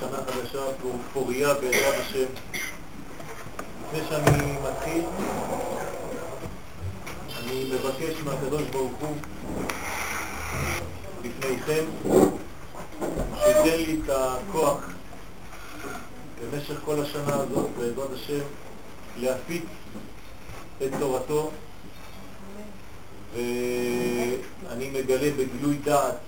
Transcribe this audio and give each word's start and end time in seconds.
שנה 0.00 0.18
חדשה, 0.26 0.62
פוריה 1.12 1.54
בעזרת 1.54 1.94
השם. 2.00 2.24
לפני 3.82 4.00
שאני 4.08 4.52
מתחיל, 4.70 5.04
אני 7.38 7.64
מבקש 7.72 8.20
מהקדוש 8.24 8.62
ברוך 8.62 8.92
הוא 9.00 9.16
בפניכם 11.22 11.84
שייתן 13.44 13.76
לי 13.76 14.00
את 14.04 14.10
הכוח 14.10 14.88
במשך 16.40 16.74
כל 16.84 17.02
השנה 17.02 17.34
הזאת, 17.34 17.70
בעזרת 17.78 18.12
השם, 18.12 18.40
להפיץ 19.16 19.64
את 20.82 20.90
תורתו 20.98 21.50
ואני 23.34 24.90
מגלה 24.90 25.30
בגילוי 25.38 25.76
דעת 25.84 26.27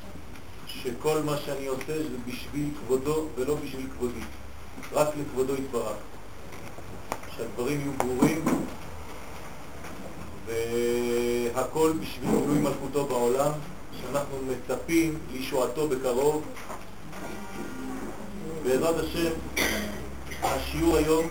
שכל 0.83 1.21
מה 1.25 1.37
שאני 1.37 1.67
עושה 1.67 2.03
זה 2.03 2.17
בשביל 2.27 2.69
כבודו 2.79 3.27
ולא 3.37 3.55
בשביל 3.55 3.87
כבודי, 3.99 4.21
רק 4.93 5.09
לכבודו 5.21 5.55
יתברך. 5.55 5.97
שהדברים 7.37 7.81
יהיו 7.81 7.93
ברורים 7.93 8.45
והכל 10.47 11.93
בשביל 12.01 12.31
גילוי 12.31 12.59
מלכותו 12.59 13.05
בעולם, 13.05 13.51
שאנחנו 14.01 14.37
מצפים 14.49 15.19
לישועתו 15.33 15.89
בקרוב. 15.89 16.43
בעזרת 18.63 18.95
השם, 18.99 19.31
השיעור 20.43 20.97
היום 20.97 21.27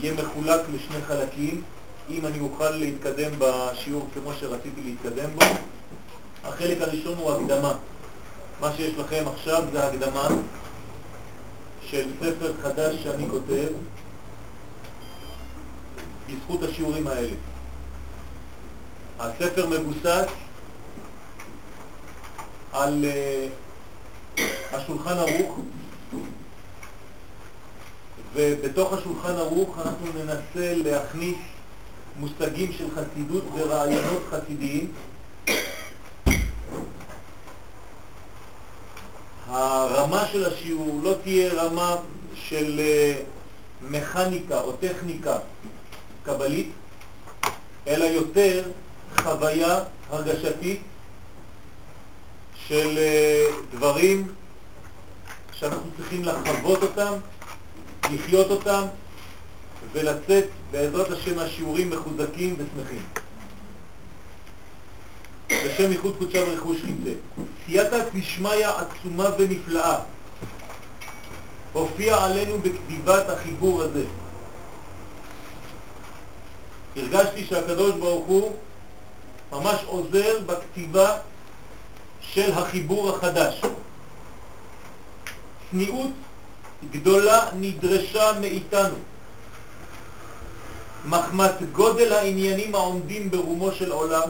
יהיה 0.00 0.14
מחולק 0.14 0.60
לשני 0.74 1.02
חלקים, 1.06 1.62
אם 2.10 2.26
אני 2.26 2.40
אוכל 2.40 2.70
להתקדם 2.70 3.30
בשיעור 3.38 4.08
כמו 4.14 4.32
שרציתי 4.40 4.80
להתקדם 4.84 5.30
בו. 5.34 5.44
החלק 6.44 6.80
הראשון 6.80 7.14
הוא 7.18 7.32
הקדמה. 7.32 7.76
מה 8.60 8.72
שיש 8.76 8.94
לכם 8.94 9.24
עכשיו 9.34 9.64
זה 9.72 9.86
הקדמה 9.86 10.28
של 11.82 12.08
ספר 12.20 12.52
חדש 12.62 12.96
שאני 13.02 13.28
כותב 13.30 13.68
בזכות 16.28 16.62
השיעורים 16.62 17.06
האלה. 17.06 17.34
הספר 19.18 19.66
מבוסס 19.66 20.26
על 22.72 23.04
uh, 23.04 24.40
השולחן 24.72 25.16
ערוך 25.18 25.58
ובתוך 28.34 28.92
השולחן 28.92 29.32
ערוך 29.34 29.78
אנחנו 29.78 30.06
ננסה 30.14 30.74
להכניס 30.74 31.36
מושגים 32.16 32.72
של 32.72 32.84
חסידות 32.94 33.44
ורעיונות 33.54 34.22
חסידיים 34.30 34.92
הרמה 39.48 40.26
של 40.32 40.44
השיעור 40.44 41.00
לא 41.02 41.14
תהיה 41.22 41.52
רמה 41.54 41.96
של 42.34 42.80
אה, 42.80 43.14
מכניקה 43.82 44.60
או 44.60 44.72
טכניקה 44.72 45.38
קבלית, 46.24 46.70
אלא 47.86 48.04
יותר 48.04 48.62
חוויה 49.16 49.80
הרגשתית 50.10 50.80
של 52.68 52.98
אה, 52.98 53.44
דברים 53.70 54.28
שאנחנו 55.52 55.90
צריכים 55.96 56.24
לחוות 56.24 56.82
אותם, 56.82 57.12
לחיות 58.12 58.50
אותם 58.50 58.82
ולצאת 59.92 60.44
בעזרת 60.70 61.10
השם 61.10 61.38
השיעורים 61.38 61.90
מחוזקים 61.90 62.56
ושמחים. 62.58 63.02
בשם 65.50 65.92
ייחוד 65.92 66.16
קודשה 66.18 66.44
ורכוש 66.46 66.76
חמצה. 66.80 67.10
סייעתא 67.66 67.98
דשמיא 68.14 68.68
עצומה 68.68 69.28
ונפלאה 69.38 69.98
הופיע 71.72 72.24
עלינו 72.24 72.58
בכתיבת 72.58 73.28
החיבור 73.28 73.82
הזה. 73.82 74.04
הרגשתי 76.96 77.44
שהקדוש 77.44 77.94
ברוך 77.94 78.26
הוא 78.26 78.56
ממש 79.52 79.80
עוזר 79.86 80.40
בכתיבה 80.46 81.16
של 82.20 82.52
החיבור 82.52 83.10
החדש. 83.10 83.62
צניעות 85.70 86.10
גדולה 86.90 87.48
נדרשה 87.52 88.32
מאיתנו. 88.40 88.96
מחמת 91.04 91.72
גודל 91.72 92.12
העניינים 92.12 92.74
העומדים 92.74 93.30
ברומו 93.30 93.72
של 93.72 93.92
עולם, 93.92 94.28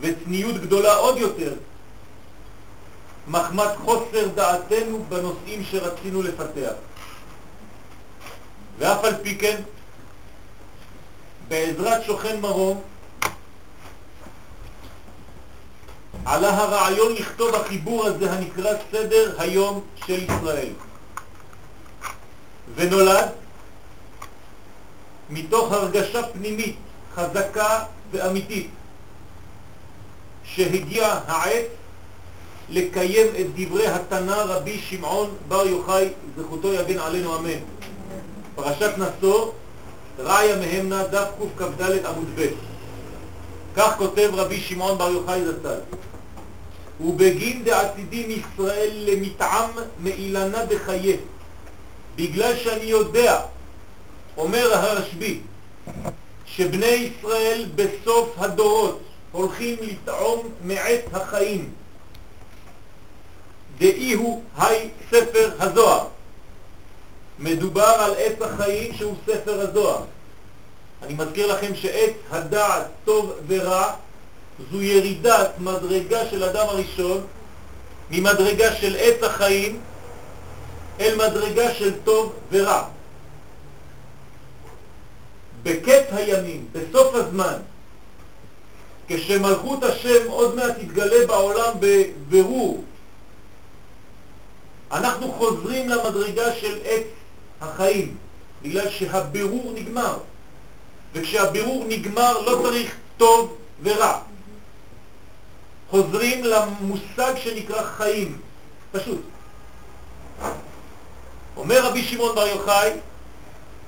וצניעות 0.00 0.56
גדולה 0.56 0.94
עוד 0.94 1.16
יותר, 1.16 1.52
מחמת 3.28 3.76
חוסר 3.84 4.28
דעתנו 4.34 5.04
בנושאים 5.08 5.64
שרצינו 5.70 6.22
לפתח. 6.22 6.72
ואף 8.78 9.04
על 9.04 9.14
פי 9.22 9.38
כן, 9.38 9.60
בעזרת 11.48 12.04
שוכן 12.04 12.40
מרום, 12.40 12.82
עלה 16.24 16.48
הרעיון 16.48 17.12
לכתוב 17.12 17.54
החיבור 17.54 18.06
הזה 18.06 18.32
הנקרא 18.32 18.72
סדר 18.92 19.34
היום 19.38 19.84
של 20.06 20.24
ישראל. 20.24 20.72
ונולד 22.74 23.28
מתוך 25.30 25.72
הרגשה 25.72 26.22
פנימית 26.32 26.76
חזקה 27.14 27.84
ואמיתית 28.10 28.70
שהגיע 30.54 31.18
העת 31.26 31.64
לקיים 32.70 33.26
את 33.40 33.46
דברי 33.54 33.86
התנא 33.86 34.32
רבי 34.32 34.78
שמעון 34.78 35.30
בר 35.48 35.66
יוחאי, 35.66 36.08
זכותו 36.38 36.72
יגן 36.72 36.98
עלינו 36.98 37.36
אמן. 37.36 37.58
פרשת 38.54 38.90
נשוא, 38.98 39.50
ראיה 40.18 40.56
מהמנה, 40.56 41.06
דף 41.06 41.28
קכ"ד 41.58 42.04
עמוד 42.06 42.28
ב'. 42.34 42.46
כך 43.76 43.94
כותב 43.98 44.30
רבי 44.32 44.60
שמעון 44.60 44.98
בר 44.98 45.10
יוחאי 45.10 45.44
זצ"ל: 45.44 45.80
ובגין 47.00 47.64
דעתידים 47.64 48.30
ישראל 48.30 48.90
למטעם 48.92 49.70
מאילנה 50.00 50.66
בחיי, 50.66 51.16
בגלל 52.16 52.56
שאני 52.56 52.84
יודע, 52.84 53.40
אומר 54.36 54.74
הרשב"י, 54.74 55.40
שבני 56.46 56.86
ישראל 56.86 57.66
בסוף 57.74 58.34
הדורות 58.38 59.07
הולכים 59.32 59.76
לטעום 59.80 60.48
מעת 60.64 61.00
החיים. 61.12 61.70
דאי 63.78 64.12
הוא 64.12 64.42
היי 64.58 64.90
ספר 65.10 65.50
הזוהר. 65.58 66.06
מדובר 67.38 67.82
על 67.82 68.14
עץ 68.18 68.42
החיים 68.42 68.94
שהוא 68.94 69.14
ספר 69.26 69.60
הזוהר. 69.60 70.04
אני 71.02 71.14
מזכיר 71.14 71.46
לכם 71.46 71.74
שעץ 71.74 72.12
הדעת 72.30 72.86
טוב 73.04 73.32
ורע 73.46 73.94
זו 74.70 74.82
ירידת 74.82 75.50
מדרגה 75.58 76.26
של 76.30 76.44
אדם 76.44 76.66
הראשון 76.68 77.26
ממדרגה 78.10 78.74
של 78.74 78.96
עץ 78.98 79.22
החיים 79.22 79.80
אל 81.00 81.16
מדרגה 81.16 81.74
של 81.74 81.92
טוב 82.04 82.32
ורע. 82.50 82.84
בקץ 85.62 86.04
הימים, 86.12 86.66
בסוף 86.72 87.14
הזמן, 87.14 87.58
כשמלכות 89.08 89.84
השם 89.84 90.28
עוד 90.28 90.54
מעט 90.54 90.78
תתגלה 90.78 91.26
בעולם 91.26 91.74
בבירור, 91.80 92.84
אנחנו 94.92 95.32
חוזרים 95.32 95.88
למדרגה 95.88 96.54
של 96.54 96.78
עץ 96.84 97.06
החיים, 97.60 98.16
בגלל 98.62 98.90
שהבירור 98.90 99.72
נגמר. 99.74 100.18
וכשהבירור 101.12 101.84
נגמר 101.88 102.40
לא 102.40 102.62
צריך 102.62 102.96
טוב 103.16 103.56
ורע. 103.82 104.20
חוזרים 105.90 106.44
למושג 106.44 107.32
שנקרא 107.36 107.82
חיים, 107.82 108.38
פשוט. 108.92 109.20
אומר 111.56 111.86
רבי 111.86 112.02
שמעון 112.02 112.34
בר 112.34 112.46
יוחאי, 112.46 112.90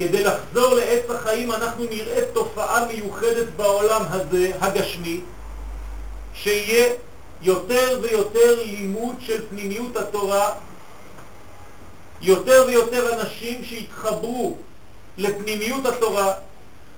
כדי 0.00 0.24
לחזור 0.24 0.74
לעץ 0.74 1.10
החיים 1.10 1.52
אנחנו 1.52 1.84
נראה 1.90 2.20
תופעה 2.32 2.86
מיוחדת 2.86 3.46
בעולם 3.56 4.02
הזה, 4.10 4.50
הגשמי, 4.60 5.20
שיהיה 6.34 6.92
יותר 7.42 7.98
ויותר 8.02 8.62
לימוד 8.64 9.14
של 9.20 9.48
פנימיות 9.48 9.96
התורה, 9.96 10.52
יותר 12.22 12.64
ויותר 12.66 13.20
אנשים 13.20 13.64
שיתחברו 13.64 14.56
לפנימיות 15.18 15.86
התורה, 15.86 16.32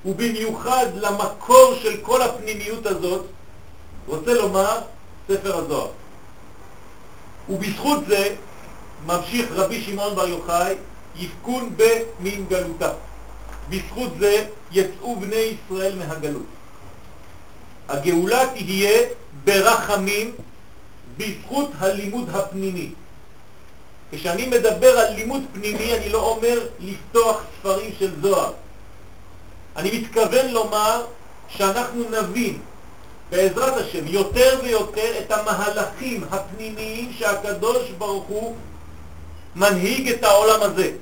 ובמיוחד 0.04 0.86
למקור 0.94 1.74
של 1.82 1.96
כל 2.02 2.22
הפנימיות 2.22 2.86
הזאת, 2.86 3.24
רוצה 4.06 4.34
לומר 4.34 4.78
ספר 5.28 5.56
הזוהר. 5.56 5.90
ובזכות 7.48 7.98
זה 8.08 8.34
ממשיך 9.06 9.46
רבי 9.52 9.82
שמעון 9.82 10.14
בר 10.14 10.28
יוחאי 10.28 10.74
יפקון 11.16 11.76
במין 11.76 12.46
גלותה. 12.48 12.92
בזכות 13.68 14.12
זה 14.18 14.46
יצאו 14.72 15.20
בני 15.20 15.36
ישראל 15.36 15.98
מהגלות. 15.98 16.46
הגאולה 17.88 18.42
תהיה 18.54 19.00
ברחמים 19.44 20.32
בזכות 21.16 21.70
הלימוד 21.78 22.28
הפנימי. 22.34 22.90
כשאני 24.12 24.46
מדבר 24.46 24.98
על 24.98 25.14
לימוד 25.14 25.42
פנימי 25.52 25.94
אני 25.94 26.08
לא 26.08 26.28
אומר 26.28 26.60
לפתוח 26.80 27.44
ספרים 27.58 27.90
של 27.98 28.10
זוהר. 28.22 28.52
אני 29.76 29.98
מתכוון 29.98 30.50
לומר 30.50 31.04
שאנחנו 31.48 32.04
נבין 32.10 32.58
בעזרת 33.30 33.76
השם 33.76 34.06
יותר 34.06 34.60
ויותר 34.62 35.18
את 35.18 35.32
המהלכים 35.32 36.24
הפנימיים 36.30 37.12
שהקדוש 37.18 37.90
ברוך 37.98 38.24
הוא 38.24 38.56
מנהיג 39.56 40.08
את 40.08 40.24
העולם 40.24 40.62
הזה. 40.62 40.92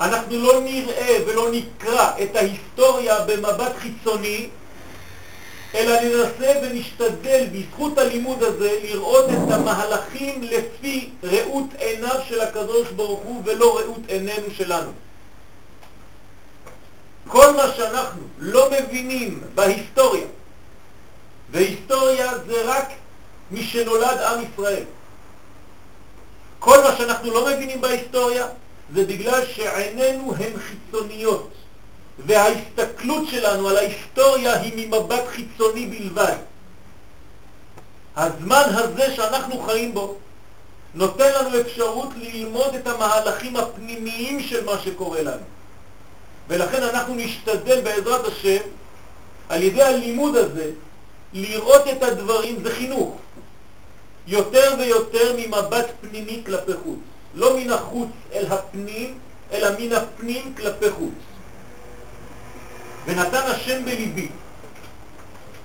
אנחנו 0.00 0.38
לא 0.38 0.60
נראה 0.60 1.16
ולא 1.26 1.50
נקרא 1.52 2.10
את 2.22 2.36
ההיסטוריה 2.36 3.24
במבט 3.24 3.72
חיצוני, 3.78 4.48
אלא 5.74 6.00
ננסה 6.02 6.52
ונשתדל 6.62 7.46
בזכות 7.52 7.98
הלימוד 7.98 8.42
הזה 8.42 8.78
לראות 8.82 9.24
את 9.24 9.52
המהלכים 9.52 10.42
לפי 10.42 11.10
ראות 11.22 11.66
עיניו 11.78 12.20
של 12.28 12.40
הקדוש 12.40 12.88
ברוך 12.88 13.20
הוא 13.20 13.42
ולא 13.44 13.78
ראות 13.78 14.00
עינינו 14.08 14.46
שלנו. 14.56 14.90
כל 17.28 17.52
מה 17.56 17.72
שאנחנו 17.76 18.22
לא 18.38 18.70
מבינים 18.70 19.42
בהיסטוריה, 19.54 20.26
והיסטוריה 21.50 22.38
זה 22.46 22.62
רק 22.64 22.88
מי 23.50 23.64
שנולד 23.64 24.18
עם 24.18 24.44
ישראל. 24.52 24.84
כל 26.60 26.82
מה 26.82 26.96
שאנחנו 26.96 27.30
לא 27.34 27.46
מבינים 27.46 27.80
בהיסטוריה 27.80 28.46
זה 28.94 29.04
בגלל 29.04 29.46
שעינינו 29.46 30.34
הן 30.38 30.52
חיצוניות, 30.58 31.50
וההסתכלות 32.26 33.28
שלנו 33.28 33.68
על 33.68 33.76
ההיסטוריה 33.76 34.60
היא 34.60 34.72
ממבט 34.76 35.22
חיצוני 35.28 35.86
בלבד. 35.86 36.36
הזמן 38.16 38.62
הזה 38.66 39.14
שאנחנו 39.16 39.62
חיים 39.62 39.94
בו 39.94 40.16
נותן 40.94 41.32
לנו 41.32 41.60
אפשרות 41.60 42.08
ללמוד 42.16 42.74
את 42.74 42.86
המהלכים 42.86 43.56
הפנימיים 43.56 44.40
של 44.40 44.64
מה 44.64 44.78
שקורה 44.84 45.22
לנו. 45.22 45.42
ולכן 46.48 46.82
אנחנו 46.82 47.14
נשתדל 47.14 47.80
בעזרת 47.80 48.26
השם, 48.26 48.62
על 49.48 49.62
ידי 49.62 49.82
הלימוד 49.82 50.36
הזה, 50.36 50.70
לראות 51.32 51.82
את 51.92 52.02
הדברים, 52.02 52.62
זה 52.62 52.74
חינוך, 52.74 53.16
יותר 54.26 54.74
ויותר 54.78 55.34
ממבט 55.36 55.86
פנימי 56.00 56.42
כלפי 56.46 56.72
חוץ. 56.84 56.98
לא 57.34 57.56
מן 57.56 57.70
החוץ 57.70 58.08
אל 58.32 58.46
הפנים, 58.46 59.18
אלא 59.52 59.68
מן 59.78 59.92
הפנים 59.92 60.54
כלפי 60.56 60.90
חוץ. 60.90 61.14
ונתן 63.06 63.42
השם 63.46 63.84
בליבי. 63.84 64.28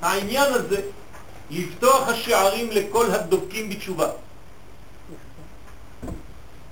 העניין 0.02 0.54
הזה, 0.54 0.81
לפתוח 1.50 2.07
השערים 2.07 2.72
לכל 2.72 3.12
הדבקים 3.12 3.69
בתשובה. 3.69 4.10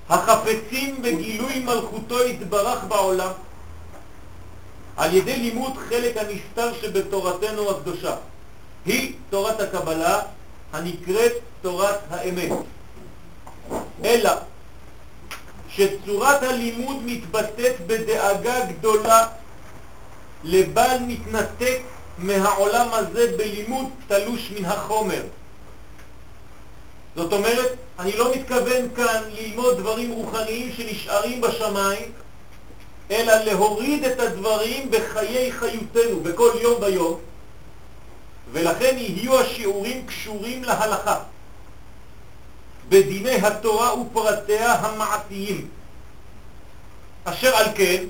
החפצים 0.09 1.01
בגילוי 1.01 1.59
מלכותו 1.59 2.24
יתברך 2.24 2.83
בעולם, 2.83 3.31
על 4.97 5.13
ידי 5.13 5.38
לימוד 5.38 5.74
חלק 5.89 6.18
הנסתר 6.18 6.74
שבתורתנו 6.81 7.71
הקדושה. 7.71 8.15
היא 8.86 9.13
תורת 9.29 9.59
הקבלה 9.59 10.21
הנקראת 10.74 11.31
תורת 11.62 12.00
האמת. 12.10 12.52
אלא 14.04 14.31
שצורת 15.70 16.44
הלימוד 16.44 16.98
מתבטאת 17.06 17.75
בדאגה 17.88 18.66
גדולה 18.66 19.28
לבל 20.44 20.98
מתנתק 21.08 21.80
מהעולם 22.18 22.88
הזה 22.94 23.38
בלימוד 23.38 23.90
תלוש 24.08 24.52
מן 24.52 24.66
החומר. 24.66 25.22
זאת 27.16 27.34
אומרת, 27.34 27.75
אני 28.00 28.18
לא 28.18 28.36
מתכוון 28.36 28.90
כאן 28.96 29.22
ללמוד 29.40 29.78
דברים 29.78 30.12
רוחניים 30.12 30.72
שנשארים 30.78 31.42
בשמיים, 31.42 32.12
אלא 33.12 33.34
להוריד 33.34 34.04
את 34.04 34.20
הדברים 34.20 34.92
בחיי 34.92 35.52
חיותנו, 35.52 36.20
בכל 36.24 36.50
יום 36.62 36.81
ביום, 36.81 37.20
ולכן 38.53 38.95
יהיו 38.97 39.39
השיעורים 39.39 40.05
קשורים 40.05 40.63
להלכה, 40.63 41.19
בדיני 42.89 43.35
התורה 43.35 44.00
ופרטיה 44.00 44.73
המעטיים. 44.73 45.67
אשר 47.23 47.55
על 47.55 47.65
כן, 47.75 48.03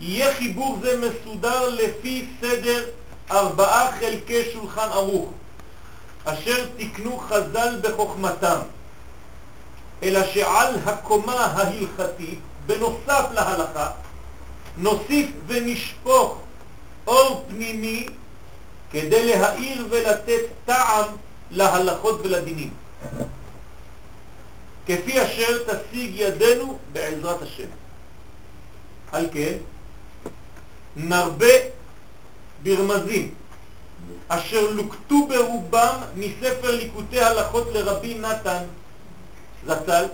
יהיה 0.00 0.34
חיבור 0.34 0.78
זה 0.82 1.00
מסודר 1.00 1.68
לפי 1.68 2.26
סדר 2.40 2.84
ארבעה 3.30 3.92
חלקי 4.00 4.52
שולחן 4.52 4.88
ערוך, 4.92 5.30
אשר 6.24 6.66
תקנו 6.76 7.18
חז"ל 7.18 7.80
בחוכמתם, 7.82 8.58
אלא 10.02 10.26
שעל 10.26 10.74
הקומה 10.86 11.44
ההלכתית, 11.44 12.38
בנוסף 12.66 13.24
להלכה, 13.32 13.90
נוסיף 14.76 15.30
ונשפוך 15.46 16.38
אור 17.06 17.44
פנימי 17.48 18.06
כדי 18.92 19.28
להאיר 19.28 19.86
ולתת 19.90 20.42
טעם 20.64 21.04
להלכות 21.50 22.20
ולדינים. 22.22 22.70
כפי 24.86 25.24
אשר 25.24 25.58
תשיג 25.66 26.10
ידינו 26.14 26.78
בעזרת 26.92 27.42
השם. 27.42 27.68
על 29.12 29.28
כן, 29.32 29.56
נרבה 30.96 31.54
ברמזים 32.62 33.34
אשר 34.28 34.70
לוקטו 34.70 35.26
ברובם 35.28 35.96
מספר 36.16 36.70
ליקוטי 36.76 37.20
הלכות 37.20 37.68
לרבי 37.72 38.14
נתן 38.14 38.62
זצ"ל 39.66 40.04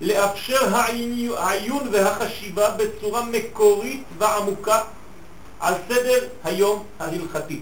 לאפשר 0.00 0.76
העיון 1.36 1.88
והחשיבה 1.92 2.70
בצורה 2.70 3.24
מקורית 3.24 4.02
ועמוקה 4.18 4.82
על 5.60 5.74
סדר 5.88 6.28
היום 6.44 6.84
ההלכתי. 7.00 7.60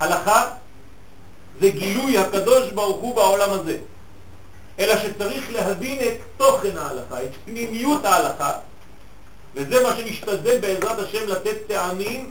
הלכה 0.00 0.50
זה 1.60 1.70
גילוי 1.70 2.18
הקדוש 2.18 2.70
ברוך 2.70 3.00
הוא 3.00 3.14
בעולם 3.14 3.50
הזה. 3.50 3.78
אלא 4.78 4.94
שצריך 4.98 5.52
להבין 5.52 5.98
את 6.00 6.14
תוכן 6.36 6.76
ההלכה, 6.76 7.22
את 7.22 7.30
פנימיות 7.44 8.04
ההלכה, 8.04 8.52
וזה 9.54 9.82
מה 9.82 9.96
שנשתדל 9.96 10.58
בעזרת 10.60 10.98
השם 10.98 11.28
לתת 11.28 11.56
טעמים 11.66 12.30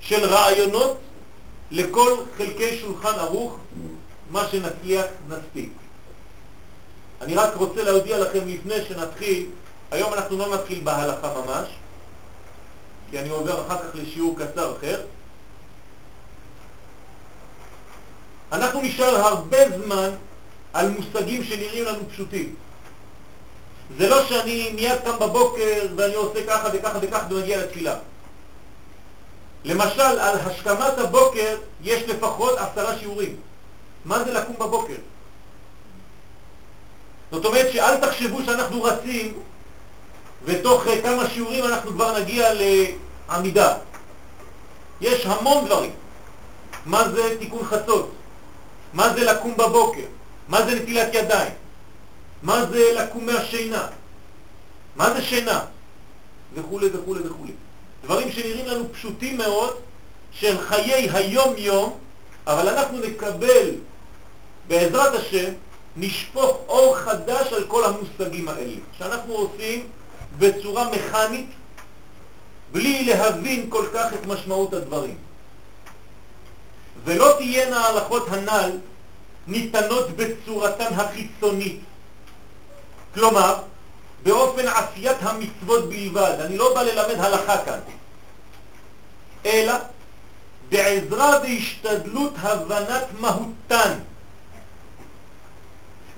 של 0.00 0.24
רעיונות 0.24 0.98
לכל 1.70 2.16
חלקי 2.38 2.78
שולחן 2.78 3.18
ערוך, 3.18 3.56
מה 4.30 4.48
שנצליח 4.48 5.06
נספיק. 5.28 5.72
אני 7.20 7.34
רק 7.34 7.54
רוצה 7.54 7.82
להודיע 7.82 8.18
לכם 8.18 8.48
לפני 8.48 8.84
שנתחיל, 8.88 9.46
היום 9.90 10.12
אנחנו 10.12 10.38
לא 10.38 10.54
נתחיל 10.54 10.80
בהלכה 10.84 11.34
ממש, 11.34 11.68
כי 13.10 13.18
אני 13.18 13.28
עובר 13.28 13.66
אחר 13.66 13.78
כך 13.78 13.94
לשיעור 13.94 14.36
קצר 14.38 14.76
אחר. 14.76 15.00
אנחנו 18.52 18.80
נשאר 18.82 19.16
הרבה 19.16 19.78
זמן 19.78 20.10
על 20.72 20.90
מושגים 20.90 21.44
שנראים 21.44 21.84
לנו 21.84 22.08
פשוטים. 22.12 22.54
זה 23.98 24.08
לא 24.08 24.26
שאני 24.26 24.72
מיד 24.74 24.98
קם 25.04 25.18
בבוקר 25.20 25.86
ואני 25.96 26.14
עושה 26.14 26.46
ככה 26.46 26.68
וככה 26.72 26.98
וככה 27.02 27.26
ומגיע 27.30 27.62
לתפילה. 27.62 27.94
למשל, 29.64 30.00
על 30.00 30.38
השכמת 30.38 30.98
הבוקר 30.98 31.56
יש 31.82 32.02
לפחות 32.02 32.58
עשרה 32.58 32.98
שיעורים. 32.98 33.36
מה 34.04 34.24
זה 34.24 34.32
לקום 34.32 34.56
בבוקר? 34.58 34.94
זאת 37.30 37.44
אומרת 37.44 37.72
שאל 37.72 37.96
תחשבו 37.96 38.44
שאנחנו 38.44 38.82
רצים 38.82 39.38
ותוך 40.44 40.84
כמה 41.02 41.30
שיעורים 41.30 41.64
אנחנו 41.64 41.90
כבר 41.90 42.18
נגיע 42.18 42.48
לעמידה. 42.54 43.74
יש 45.00 45.26
המון 45.26 45.64
דברים. 45.64 45.90
מה 46.86 47.08
זה 47.08 47.36
תיקון 47.38 47.64
חצות? 47.64 48.10
מה 48.92 49.14
זה 49.14 49.24
לקום 49.24 49.56
בבוקר? 49.56 50.06
מה 50.48 50.62
זה 50.66 50.74
נטילת 50.74 51.14
ידיים? 51.14 51.52
מה 52.42 52.66
זה 52.66 52.92
לקום 52.94 53.26
מהשינה? 53.26 53.86
מה 54.96 55.14
זה 55.14 55.22
שינה? 55.22 55.60
וכו' 56.54 56.80
וכו' 56.92 57.14
וכו'. 57.24 57.46
דברים 58.04 58.32
שנראים 58.32 58.66
לנו 58.66 58.92
פשוטים 58.92 59.38
מאוד, 59.38 59.76
של 60.32 60.58
חיי 60.58 61.10
היום-יום, 61.12 61.98
אבל 62.46 62.68
אנחנו 62.68 62.98
נקבל, 62.98 63.70
בעזרת 64.68 65.14
השם, 65.14 65.52
נשפוך 65.96 66.56
אור 66.68 66.96
חדש 66.96 67.52
על 67.52 67.64
כל 67.68 67.84
המושגים 67.84 68.48
האלה, 68.48 68.76
שאנחנו 68.98 69.34
עושים 69.34 69.88
בצורה 70.38 70.90
מכנית, 70.90 71.46
בלי 72.72 73.04
להבין 73.04 73.66
כל 73.68 73.86
כך 73.94 74.12
את 74.12 74.26
משמעות 74.26 74.72
הדברים. 74.74 75.16
ולא 77.04 77.34
תהיינה 77.38 77.80
ההלכות 77.80 78.26
הנ"ל 78.30 78.70
ניתנות 79.46 80.10
בצורתן 80.16 80.94
החיצונית. 80.94 81.80
כלומר, 83.14 83.56
באופן 84.22 84.68
עשיית 84.68 85.16
המצוות 85.20 85.88
בלבד. 85.88 86.36
אני 86.40 86.58
לא 86.58 86.74
בא 86.74 86.82
ללמד 86.82 87.20
הלכה 87.20 87.64
כאן, 87.64 87.78
אלא 89.46 89.74
בעזרה 90.68 91.38
והשתדלות 91.42 92.32
הבנת 92.36 93.04
מהותן. 93.20 93.92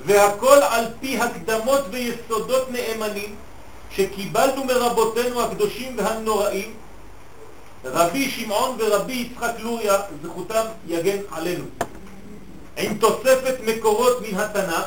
והכל 0.07 0.59
על 0.71 0.85
פי 1.01 1.19
הקדמות 1.19 1.81
ויסודות 1.91 2.71
נאמנים 2.71 3.37
שקיבלנו 3.91 4.65
מרבותינו 4.65 5.43
הקדושים 5.43 5.99
והנוראים, 5.99 6.75
רבי 7.85 8.31
שמעון 8.31 8.77
ורבי 8.79 9.13
יצחק 9.13 9.53
לוריה, 9.59 10.01
זכותם 10.23 10.65
יגן 10.87 11.19
עלינו. 11.31 11.65
עם 12.77 12.99
תוספת 12.99 13.55
מקורות 13.65 14.23
מן 14.23 14.39
התנ"ך 14.39 14.87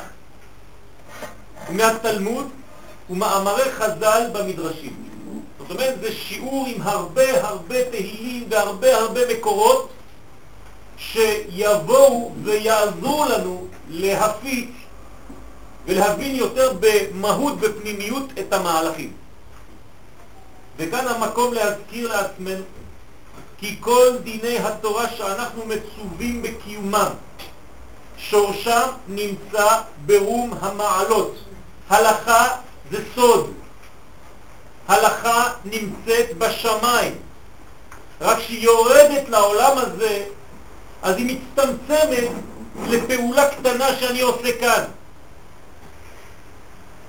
ומהתלמוד 1.70 2.48
ומאמרי 3.10 3.70
חז"ל 3.70 4.22
במדרשים. 4.32 4.96
זאת 5.58 5.70
אומרת, 5.70 5.94
זה 6.00 6.12
שיעור 6.12 6.66
עם 6.68 6.82
הרבה 6.82 7.48
הרבה 7.48 7.90
תהילים 7.90 8.44
והרבה 8.48 8.96
הרבה 8.96 9.20
מקורות 9.32 9.88
שיבואו 10.96 12.32
ויעזרו 12.42 13.24
לנו 13.24 13.66
להפיץ 13.88 14.68
ולהבין 15.86 16.34
יותר 16.34 16.72
במהות, 16.80 17.60
בפנימיות, 17.60 18.24
את 18.38 18.52
המהלכים. 18.52 19.12
וכאן 20.76 21.08
המקום 21.08 21.54
להזכיר 21.54 22.08
לעצמנו 22.08 22.62
כי 23.58 23.76
כל 23.80 24.16
דיני 24.22 24.58
התורה 24.58 25.08
שאנחנו 25.16 25.62
מצווים 25.66 26.42
בקיומם, 26.42 27.10
שורשם 28.16 28.88
נמצא 29.08 29.80
ברום 30.06 30.54
המעלות. 30.60 31.34
הלכה 31.88 32.48
זה 32.90 32.98
סוד. 33.14 33.52
הלכה 34.88 35.52
נמצאת 35.64 36.38
בשמיים. 36.38 37.14
רק 38.20 38.38
כשהיא 38.38 38.64
יורדת 38.64 39.28
לעולם 39.28 39.78
הזה, 39.78 40.24
אז 41.02 41.16
היא 41.16 41.36
מצטמצמת 41.36 42.30
לפעולה 42.88 43.48
קטנה 43.50 43.96
שאני 43.96 44.20
עושה 44.20 44.58
כאן. 44.60 44.84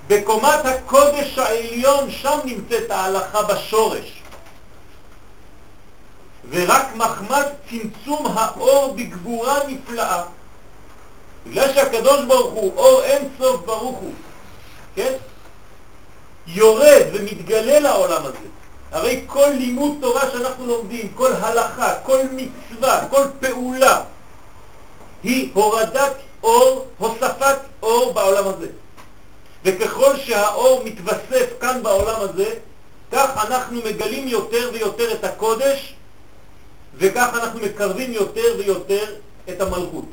בקומת 0.08 0.66
הקודש 0.66 1.38
העליון, 1.38 2.12
שם 2.12 2.40
נמצאת 2.46 2.92
ההלכה 2.92 3.44
בשורש. 3.44 4.24
ורק 6.50 6.96
מחמד 6.96 7.46
צמצום 7.70 8.28
האור 8.38 8.94
בגבורה 8.94 9.60
נפלאה, 9.68 10.24
בגלל 11.48 11.74
שהקדוש 11.74 12.26
ברוך 12.26 12.54
הוא 12.54 12.74
אור 12.78 13.04
אין 13.04 13.28
סוף 13.40 13.62
ברוך 13.66 13.98
הוא, 13.98 14.14
כן? 14.96 15.14
יורד 16.48 17.04
ומתגלה 17.14 17.80
לעולם 17.80 18.26
הזה. 18.26 18.48
הרי 18.92 19.24
כל 19.28 19.50
לימוד 19.58 19.98
תורה 20.02 20.22
שאנחנו 20.32 20.68
לומדים, 20.68 21.14
כל 21.16 21.34
הלכה, 21.34 21.94
כל 22.04 22.20
מצווה, 22.32 23.08
כל 23.10 23.26
פעולה, 23.40 24.02
היא 25.24 25.52
הורדת 25.54 26.14
אור, 26.44 26.86
הוספת 26.98 27.58
אור 27.84 28.14
בעולם 28.14 28.48
הזה. 28.48 28.68
וככל 29.64 30.18
שהאור 30.18 30.84
מתווסף 30.86 31.46
כאן 31.62 31.84
בעולם 31.84 32.22
הזה, 32.22 32.56
כך 33.12 33.46
אנחנו 33.48 33.82
מגלים 33.86 34.28
יותר 34.28 34.70
ויותר 34.74 35.14
את 35.14 35.24
הקודש, 35.24 35.94
וכך 36.96 37.30
אנחנו 37.34 37.60
מקרבים 37.60 38.14
יותר 38.14 38.56
ויותר 38.58 39.16
את 39.50 39.62
המלכות. 39.62 40.06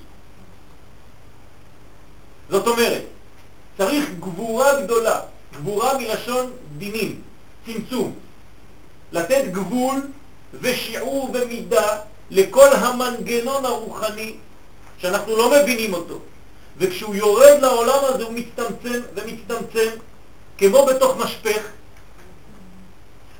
זאת 2.50 2.66
אומרת, 2.66 3.02
צריך 3.78 4.10
גבורה 4.20 4.80
גדולה, 4.82 5.20
גבורה 5.52 5.98
מלשון 5.98 6.50
דינים, 6.78 7.22
צמצום, 7.66 8.14
לתת 9.12 9.44
גבול 9.52 10.00
ושיעור 10.60 11.30
ומידה 11.34 11.98
לכל 12.30 12.68
המנגנון 12.72 13.64
הרוחני 13.64 14.34
שאנחנו 14.98 15.36
לא 15.36 15.50
מבינים 15.50 15.94
אותו. 15.94 16.18
וכשהוא 16.80 17.14
יורד 17.14 17.58
לעולם 17.60 17.98
הזה 18.02 18.24
הוא 18.24 18.32
מצטמצם 18.32 19.00
ומצטמצם 19.14 19.90
כמו 20.58 20.86
בתוך 20.86 21.16
משפך, 21.16 21.62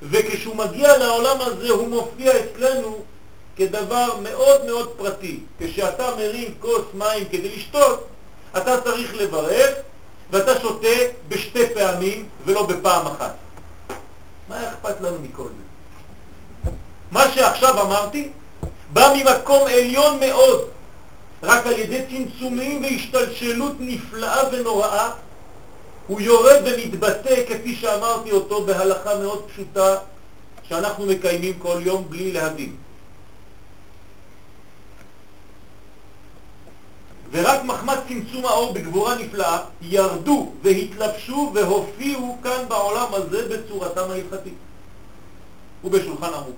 וכשהוא 0.03 0.57
מגיע 0.57 0.99
לעולם 0.99 1.41
הזה 1.41 1.71
הוא 1.71 1.89
מופיע 1.89 2.33
אצלנו 2.41 3.05
כדבר 3.57 4.17
מאוד 4.23 4.65
מאוד 4.67 4.93
פרטי. 4.97 5.41
כשאתה 5.59 6.11
מרים 6.17 6.55
כוס 6.61 6.85
מים 6.95 7.25
כדי 7.25 7.57
לשתות, 7.57 8.07
אתה 8.57 8.81
צריך 8.81 9.15
לברך, 9.15 9.75
ואתה 10.31 10.61
שותה 10.61 10.89
בשתי 11.29 11.75
פעמים 11.75 12.29
ולא 12.45 12.67
בפעם 12.67 13.07
אחת. 13.07 13.35
מה 14.49 14.69
אכפת 14.69 15.01
לנו 15.01 15.17
מכל 15.23 15.43
זה? 15.43 16.71
מה 17.11 17.33
שעכשיו 17.35 17.81
אמרתי 17.83 18.29
בא 18.93 19.13
ממקום 19.17 19.69
עליון 19.69 20.21
מאוד, 20.21 20.69
רק 21.43 21.67
על 21.67 21.79
ידי 21.79 22.03
צמצומים 22.11 22.83
והשתלשלות 22.83 23.73
נפלאה 23.81 24.39
ונוראה, 24.53 25.11
הוא 26.07 26.21
יורד 26.21 26.63
ומתבטא, 26.65 27.45
כפי 27.49 27.77
שאמרתי 27.77 28.33
אותו, 28.33 28.65
בהלכה 28.65 29.19
מאוד 29.19 29.45
פשוטה, 29.53 29.97
שאנחנו 30.69 31.07
מקיימים 31.07 31.59
כל 31.59 31.81
יום 31.85 32.05
בלי 32.09 32.33
להבין. 32.33 32.77
ורק 37.33 37.65
מחמת 37.65 37.99
צמצום 38.09 38.47
האור 38.47 38.73
בגבורה 38.73 39.15
נפלאה 39.15 39.59
ירדו 39.83 40.53
והתלבשו 40.63 41.53
והופיעו 41.55 42.39
כאן 42.43 42.65
בעולם 42.69 43.15
הזה 43.15 43.49
בצורתם 43.49 44.11
ההלכתית 44.11 44.55
ובשולחן 45.85 46.35
ערוך. 46.35 46.57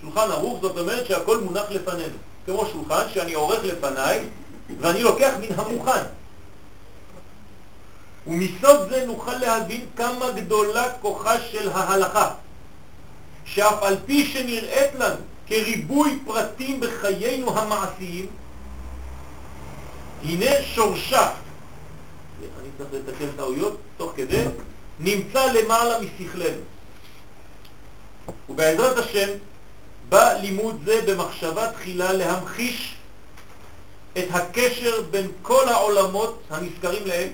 שולחן 0.00 0.30
ערוך 0.30 0.58
זאת 0.62 0.78
אומרת 0.78 1.06
שהכל 1.06 1.40
מונח 1.40 1.70
לפנינו, 1.70 2.16
כמו 2.46 2.66
שולחן 2.72 3.08
שאני 3.14 3.34
עורך 3.34 3.64
לפניי 3.64 4.20
ואני 4.80 5.02
לוקח 5.02 5.32
מן 5.40 5.56
המוכן. 5.56 6.02
ומסוד 8.26 8.88
זה 8.90 9.06
נוכל 9.06 9.34
להבין 9.34 9.86
כמה 9.96 10.30
גדולה 10.30 10.92
כוחה 11.00 11.40
של 11.40 11.70
ההלכה, 11.70 12.34
שאף 13.44 13.82
על 13.82 13.96
פי 14.06 14.26
שנראית 14.26 14.94
לנו 14.94 15.16
כריבוי 15.46 16.18
פרטים 16.26 16.80
בחיינו 16.80 17.58
המעשיים, 17.58 18.26
הנה 20.24 20.62
שורשה, 20.62 21.30
אני 22.60 22.68
צריך 22.78 22.90
לתקן 22.92 23.36
טעויות 23.36 23.78
תוך 23.96 24.12
כדי, 24.16 24.44
נמצא 25.00 25.52
למעלה 25.52 25.98
משכלנו. 26.00 26.62
ובעזרת 28.48 28.98
השם 28.98 29.28
בא 30.12 30.32
לימוד 30.32 30.76
זה 30.84 31.00
במחשבה 31.06 31.72
תחילה 31.72 32.12
להמחיש 32.12 32.94
את 34.18 34.24
הקשר 34.30 35.02
בין 35.10 35.28
כל 35.42 35.68
העולמות 35.68 36.42
הנזכרים 36.50 37.06
להם 37.06 37.28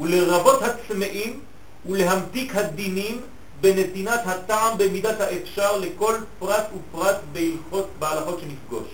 ולרבות 0.00 0.62
הצמאים 0.62 1.40
ולהמתיק 1.86 2.56
הדינים 2.56 3.20
בנתינת 3.60 4.20
הטעם 4.26 4.78
במידת 4.78 5.20
האפשר 5.20 5.76
לכל 5.76 6.14
פרט 6.38 6.64
ופרט 6.76 7.16
בהלכות, 7.32 7.88
בהלכות 7.98 8.40
שנפגוש. 8.40 8.88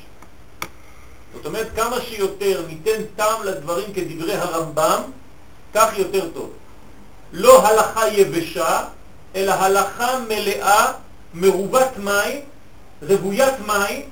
זאת 1.34 1.46
אומרת, 1.46 1.68
כמה 1.76 2.00
שיותר 2.00 2.64
ניתן 2.68 3.02
טעם 3.16 3.42
לדברים 3.44 3.92
כדברי 3.92 4.34
הרמב"ם, 4.34 5.02
כך 5.74 5.98
יותר 5.98 6.28
טוב. 6.34 6.50
לא 7.32 7.66
הלכה 7.66 8.08
יבשה, 8.08 8.84
אלא 9.34 9.52
הלכה 9.52 10.18
מלאה, 10.28 10.92
מרובת 11.34 11.90
מים, 11.98 12.40
רבוית 13.08 13.54
מים, 13.66 14.02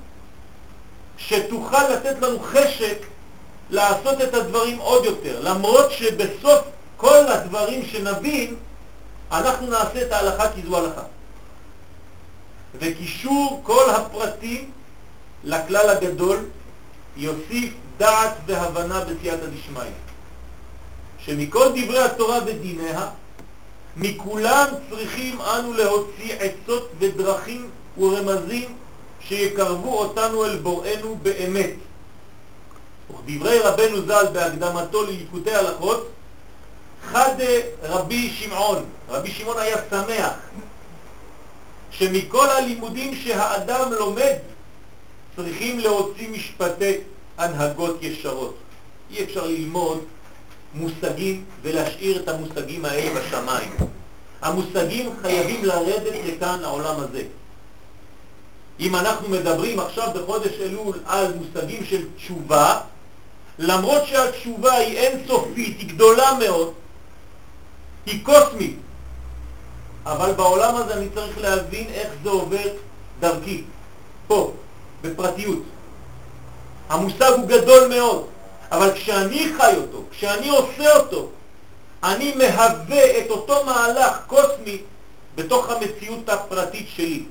שתוכל 1.17 1.89
לתת 1.89 2.23
לנו 2.23 2.41
חשק 2.41 2.99
לעשות 3.71 4.21
את 4.21 4.35
הדברים 4.35 4.79
עוד 4.79 5.05
יותר, 5.05 5.41
למרות 5.43 5.91
שבסוף 5.91 6.61
כל 6.97 7.27
הדברים 7.29 7.87
שנבין, 7.87 8.57
אנחנו 9.33 9.67
נעשה 9.67 10.03
את 10.03 10.13
ההלכה 10.13 10.53
כי 10.53 10.63
זו 10.69 10.77
הלכה. 10.77 11.03
וקישור 12.75 13.61
כל 13.63 13.91
הפרטים 13.91 14.71
לכלל 15.45 15.89
הגדול 15.89 16.39
יוסיף 17.17 17.73
דעת 17.99 18.35
והבנה 18.47 19.01
בסייעתא 19.01 19.47
דשמיא, 19.47 19.93
שמכל 21.19 21.69
דברי 21.69 21.99
התורה 21.99 22.39
ודיניה, 22.47 23.09
מכולם 23.97 24.67
צריכים 24.91 25.41
אנו 25.41 25.73
להוציא 25.73 26.35
עצות 26.39 26.91
ודרכים 26.99 27.71
ורמזים 27.99 28.77
שיקרבו 29.29 29.99
אותנו 29.99 30.45
אל 30.45 30.57
בוראנו 30.57 31.19
באמת. 31.23 31.71
וכדברי 33.11 33.59
רבנו 33.59 34.07
ז"ל 34.07 34.27
בהקדמתו 34.33 35.03
לליקוטי 35.03 35.55
הלכות, 35.55 36.09
חד 37.13 37.35
רבי 37.83 38.31
שמעון, 38.31 38.85
רבי 39.09 39.31
שמעון 39.31 39.59
היה 39.59 39.77
שמח 39.91 40.33
שמכל 41.91 42.51
הלימודים 42.51 43.15
שהאדם 43.15 43.93
לומד 43.93 44.37
צריכים 45.37 45.79
להוציא 45.79 46.29
משפטי 46.29 46.97
הנהגות 47.39 48.03
ישרות. 48.03 48.57
אי 49.11 49.25
אפשר 49.25 49.47
ללמוד 49.47 50.05
מושגים 50.75 51.45
ולהשאיר 51.63 52.23
את 52.23 52.29
המושגים 52.29 52.85
האלה 52.85 53.21
בשמיים. 53.21 53.73
המושגים 54.43 55.11
חייבים 55.23 55.65
לרדת 55.65 56.15
לכאן 56.25 56.61
לעולם 56.61 57.01
הזה. 57.01 57.23
אם 58.81 58.97
אנחנו 58.97 59.29
מדברים 59.29 59.81
עכשיו 59.81 60.09
בחודש 60.15 60.53
אלול 60.61 60.99
על 61.07 61.35
מושגים 61.35 61.85
של 61.85 62.07
תשובה, 62.17 62.81
למרות 63.59 64.07
שהתשובה 64.07 64.73
היא 64.73 64.99
אינסופית, 64.99 65.79
היא 65.79 65.89
גדולה 65.89 66.33
מאוד, 66.39 66.73
היא 68.07 68.25
קוסמית, 68.25 68.77
אבל 70.07 70.33
בעולם 70.33 70.77
הזה 70.77 70.95
אני 70.95 71.09
צריך 71.15 71.39
להבין 71.39 71.87
איך 71.89 72.09
זה 72.23 72.31
עובר 72.31 72.69
דרכי, 73.21 73.65
פה, 74.27 74.53
בפרטיות. 75.03 75.63
המושג 76.89 77.31
הוא 77.37 77.47
גדול 77.47 77.89
מאוד, 77.89 78.27
אבל 78.73 78.93
כשאני 78.95 79.53
חי 79.57 79.73
אותו, 79.77 80.03
כשאני 80.11 80.49
עושה 80.49 80.97
אותו, 80.97 81.29
אני 82.03 82.35
מהווה 82.35 83.19
את 83.19 83.31
אותו 83.31 83.65
מהלך 83.65 84.17
קוסמי 84.27 84.79
בתוך 85.35 85.71
המציאות 85.71 86.29
הפרטית 86.29 86.87
שלי. 86.97 87.25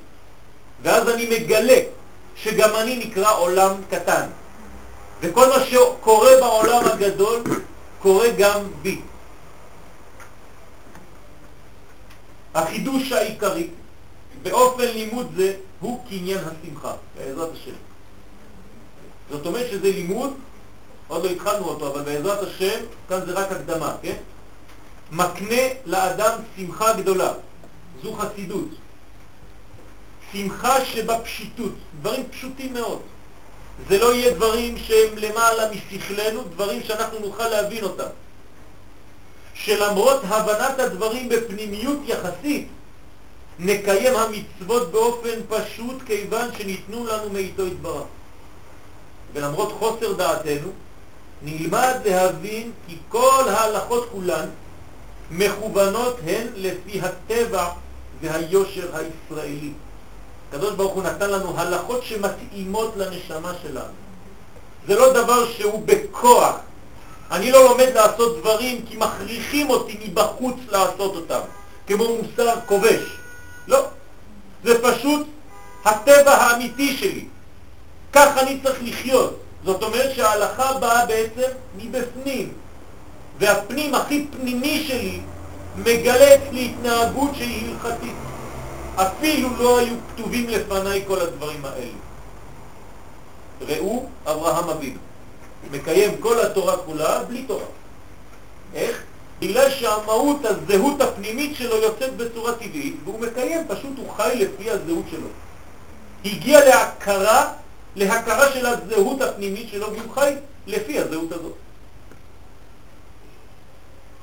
ואז 0.83 1.09
אני 1.09 1.25
מגלה 1.29 1.79
שגם 2.35 2.69
אני 2.75 2.95
נקרא 3.05 3.37
עולם 3.37 3.75
קטן. 3.89 4.27
וכל 5.21 5.49
מה 5.49 5.65
שקורה 5.65 6.31
בעולם 6.39 6.85
הגדול 6.85 7.43
קורה 7.99 8.27
גם 8.37 8.61
בי. 8.81 9.01
החידוש 12.53 13.11
העיקרי 13.11 13.67
באופן 14.43 14.87
לימוד 14.87 15.31
זה 15.35 15.53
הוא 15.79 16.05
קניין 16.09 16.37
השמחה, 16.37 16.93
בעזרת 17.17 17.49
השם. 17.53 17.75
זאת 19.31 19.45
אומרת 19.45 19.67
שזה 19.71 19.91
לימוד, 19.91 20.33
עוד 21.07 21.23
לא 21.23 21.29
התחלנו 21.29 21.65
אותו, 21.65 21.87
אבל 21.87 22.01
בעזרת 22.01 22.47
השם, 22.47 22.79
כאן 23.09 23.25
זה 23.25 23.31
רק 23.31 23.51
הקדמה, 23.51 23.95
כן? 24.01 24.15
מקנה 25.11 25.61
לאדם 25.85 26.39
שמחה 26.57 26.93
גדולה, 26.93 27.33
זו 28.03 28.13
חסידות. 28.13 28.67
שמחה 30.33 30.85
שבפשיטות, 30.85 31.71
דברים 32.01 32.23
פשוטים 32.31 32.73
מאוד. 32.73 33.01
זה 33.89 33.97
לא 33.97 34.13
יהיה 34.15 34.33
דברים 34.33 34.77
שהם 34.77 35.17
למעלה 35.17 35.63
משכלנו, 35.71 36.43
דברים 36.43 36.83
שאנחנו 36.83 37.19
נוכל 37.19 37.47
להבין 37.47 37.83
אותם. 37.83 38.09
שלמרות 39.53 40.21
הבנת 40.23 40.79
הדברים 40.79 41.29
בפנימיות 41.29 41.99
יחסית, 42.05 42.67
נקיים 43.59 44.13
המצוות 44.15 44.91
באופן 44.91 45.39
פשוט 45.49 46.03
כיוון 46.05 46.49
שניתנו 46.57 47.05
לנו 47.05 47.29
מאיתו 47.29 47.67
יתברך. 47.67 48.03
ולמרות 49.33 49.71
חוסר 49.79 50.13
דעתנו, 50.13 50.71
נלמד 51.41 51.95
להבין 52.05 52.71
כי 52.87 52.97
כל 53.09 53.43
ההלכות 53.47 54.09
כולן 54.11 54.49
מכוונות 55.31 56.17
הן 56.25 56.47
לפי 56.55 57.01
הטבע 57.01 57.69
והיושר 58.21 58.89
הישראלי. 58.95 59.71
הקדוש 60.51 60.73
ברוך 60.73 60.93
הוא 60.93 61.03
נתן 61.03 61.29
לנו 61.29 61.59
הלכות 61.59 62.03
שמתאימות 62.03 62.93
לנשמה 62.97 63.53
שלנו. 63.61 63.93
זה 64.87 64.95
לא 64.95 65.13
דבר 65.13 65.51
שהוא 65.51 65.83
בכוח. 65.85 66.55
אני 67.31 67.51
לא 67.51 67.69
לומד 67.69 67.89
לעשות 67.95 68.37
דברים 68.39 68.85
כי 68.89 68.97
מכריחים 68.97 69.69
אותי 69.69 69.99
מבחוץ 70.05 70.55
לעשות 70.69 71.15
אותם, 71.15 71.39
כמו 71.87 72.05
מוסר 72.15 72.53
כובש. 72.65 73.01
לא. 73.67 73.85
זה 74.63 74.83
פשוט 74.83 75.27
הטבע 75.85 76.31
האמיתי 76.31 76.97
שלי. 76.97 77.25
כך 78.13 78.37
אני 78.37 78.59
צריך 78.63 78.79
לחיות. 78.83 79.39
זאת 79.65 79.83
אומרת 79.83 80.15
שההלכה 80.15 80.73
באה 80.73 81.05
בעצם 81.05 81.51
מבפנים, 81.77 82.53
והפנים 83.39 83.95
הכי 83.95 84.27
פנימי 84.31 84.83
שלי 84.87 85.19
מגלה 85.75 86.35
אצלי 86.35 86.65
התנהגות 86.65 87.35
שהיא 87.35 87.69
הלכתית. 87.69 88.30
אפילו 88.95 89.49
לא 89.59 89.79
היו 89.79 89.95
כתובים 90.13 90.49
לפניי 90.49 91.03
כל 91.07 91.19
הדברים 91.19 91.65
האלה. 91.65 91.97
ראו 93.61 94.05
אברהם 94.25 94.69
אבינו, 94.69 94.99
מקיים 95.71 96.17
כל 96.19 96.39
התורה 96.39 96.77
כולה 96.77 97.23
בלי 97.23 97.43
תורה. 97.43 97.65
איך? 98.73 99.03
בגלל 99.39 99.69
שהמהות, 99.69 100.45
הזהות 100.45 101.01
הפנימית 101.01 101.55
שלו 101.55 101.75
יוצאת 101.75 102.17
בצורה 102.17 102.53
טבעית, 102.53 102.95
והוא 103.03 103.19
מקיים, 103.19 103.67
פשוט 103.67 103.97
הוא 103.97 104.11
חי 104.11 104.35
לפי 104.35 104.71
הזהות 104.71 105.05
שלו. 105.11 105.27
הגיע 106.25 106.65
להכרה, 106.65 107.53
להכרה 107.95 108.51
של 108.51 108.65
הזהות 108.65 109.21
הפנימית 109.21 109.69
שלו, 109.71 109.93
והוא 109.93 110.13
חי 110.13 110.33
לפי 110.67 110.99
הזהות 110.99 111.31
הזאת. 111.31 111.53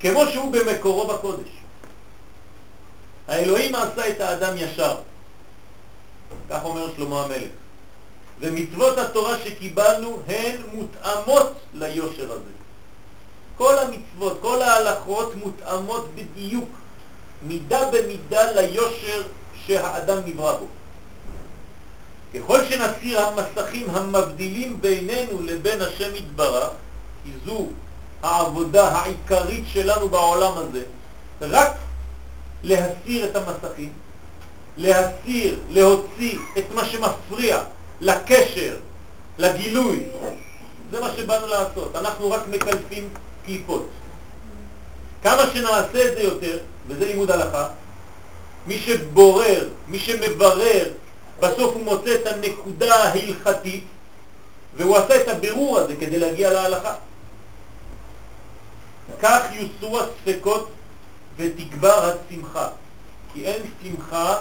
כמו 0.00 0.26
שהוא 0.26 0.52
במקורו 0.52 1.06
בקודש. 1.06 1.57
האלוהים 3.28 3.74
עשה 3.74 4.08
את 4.08 4.20
האדם 4.20 4.56
ישר, 4.56 4.94
כך 6.50 6.64
אומר 6.64 6.88
שלמה 6.96 7.24
המלך. 7.24 7.50
ומצוות 8.40 8.98
התורה 8.98 9.36
שקיבלנו 9.44 10.18
הן 10.28 10.56
מותאמות 10.72 11.52
ליושר 11.74 12.32
הזה. 12.32 12.52
כל 13.56 13.74
המצוות, 13.78 14.38
כל 14.40 14.62
ההלכות 14.62 15.34
מותאמות 15.34 16.08
בדיוק, 16.14 16.68
מידה 17.42 17.90
במידה 17.90 18.52
ליושר 18.52 19.22
שהאדם 19.66 20.18
נברא 20.26 20.58
בו. 20.58 20.66
ככל 22.34 22.64
שנסיר 22.64 23.20
המסכים 23.20 23.90
המבדילים 23.90 24.80
בינינו 24.80 25.42
לבין 25.42 25.82
השם 25.82 26.14
יתברך, 26.14 26.70
כי 27.24 27.30
זו 27.46 27.66
העבודה 28.22 28.88
העיקרית 28.88 29.64
שלנו 29.72 30.08
בעולם 30.08 30.52
הזה, 30.56 30.82
רק 31.40 31.72
להסיר 32.62 33.24
את 33.24 33.36
המסכים, 33.36 33.92
להסיר, 34.76 35.58
להוציא 35.70 36.38
את 36.58 36.64
מה 36.74 36.84
שמפריע 36.84 37.62
לקשר, 38.00 38.76
לגילוי. 39.38 40.02
זה 40.90 41.00
מה 41.00 41.10
שבאנו 41.16 41.46
לעשות. 41.46 41.96
אנחנו 41.96 42.30
רק 42.30 42.42
מקלפים 42.50 43.08
קליפות. 43.44 43.88
כמה 45.22 45.42
שנעשה 45.52 46.08
את 46.08 46.16
זה 46.16 46.22
יותר, 46.22 46.58
וזה 46.88 47.06
לימוד 47.06 47.30
הלכה, 47.30 47.68
מי 48.66 48.78
שבורר, 48.78 49.68
מי 49.88 49.98
שמברר, 49.98 50.90
בסוף 51.40 51.74
הוא 51.74 51.84
מוצא 51.84 52.14
את 52.14 52.26
הנקודה 52.26 52.94
ההלכתית, 52.94 53.84
והוא 54.76 54.96
עשה 54.96 55.22
את 55.22 55.28
הבירור 55.28 55.78
הזה 55.78 55.96
כדי 55.96 56.18
להגיע 56.18 56.52
להלכה. 56.52 56.94
כך 59.22 59.42
יוסרו 59.52 60.00
הספקות 60.00 60.70
ותגבר 61.38 62.10
השמחה, 62.10 62.68
כי 63.32 63.44
אין 63.44 63.62
שמחה 63.82 64.36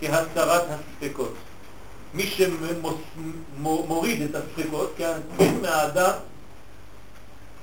כהסרת 0.00 0.62
הספקות. 0.70 1.34
מי 2.14 2.26
שמוריד 2.26 4.22
את 4.22 4.34
הספקות, 4.34 4.92
כן, 4.96 5.20
מהאדם, 5.62 6.12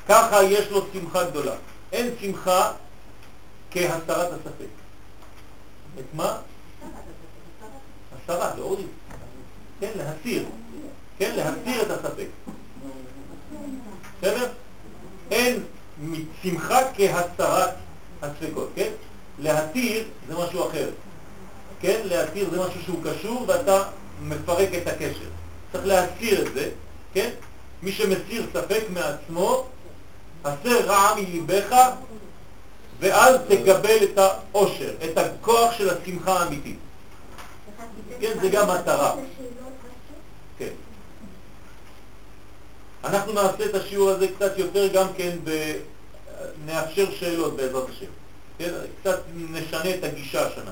ככה 0.07 0.43
יש 0.43 0.69
לו 0.69 0.85
שמחה 0.93 1.23
גדולה. 1.23 1.55
אין 1.91 2.09
שמחה 2.21 2.71
כהסרת 3.71 4.33
הספק. 4.33 4.67
את 5.99 6.05
מה? 6.13 6.37
הסרה, 8.15 8.55
להוריד. 8.55 8.87
כן, 9.79 9.91
להסיר. 9.95 10.45
כן, 11.17 11.35
להסיר 11.35 11.81
את 11.81 11.91
הספק. 11.91 12.27
בסדר? 14.21 14.49
אין 15.31 15.63
שמחה 16.43 16.79
כהסרת 16.93 17.69
הספקות, 18.25 18.69
כן? 18.75 18.89
להתיר 19.39 20.03
זה 20.27 20.35
משהו 20.37 20.69
אחר. 20.69 20.89
כן? 21.79 22.01
להתיר 22.03 22.49
זה 22.49 22.59
משהו 22.59 22.81
שהוא 22.83 22.99
קשור 23.03 23.45
ואתה 23.47 23.83
מפרק 24.21 24.69
את 24.77 24.87
הקשר. 24.87 25.29
צריך 25.71 25.85
להסיר 25.85 26.47
את 26.47 26.53
זה, 26.53 26.69
כן? 27.13 27.29
מי 27.83 27.91
שמסיר 27.91 28.45
ספק 28.53 28.83
מעצמו, 28.89 29.65
הסר 30.43 30.85
רע 30.85 31.15
מליבך 31.15 31.75
ואז 32.99 33.35
תקבל 33.47 34.03
את 34.03 34.17
העושר, 34.17 34.93
את 35.03 35.17
הכוח 35.17 35.73
של 35.77 35.89
השמחה 35.89 36.39
האמיתית. 36.39 36.77
כן, 38.19 38.31
זה 38.41 38.49
גם 38.49 38.69
מטרה. 38.69 39.15
כן. 40.57 40.69
אנחנו 43.03 43.33
נעשה 43.33 43.65
את 43.65 43.75
השיעור 43.75 44.09
הזה 44.09 44.27
קצת 44.27 44.57
יותר 44.57 44.87
גם 44.93 45.07
כן, 45.17 45.37
ב... 45.43 45.73
נאפשר 46.65 47.11
שאלות 47.19 47.55
בעזרת 47.55 47.89
השם. 47.89 48.05
כן? 48.57 48.71
קצת 49.01 49.19
נשנה 49.35 49.95
את 49.95 50.03
הגישה 50.03 50.47
השנה. 50.47 50.71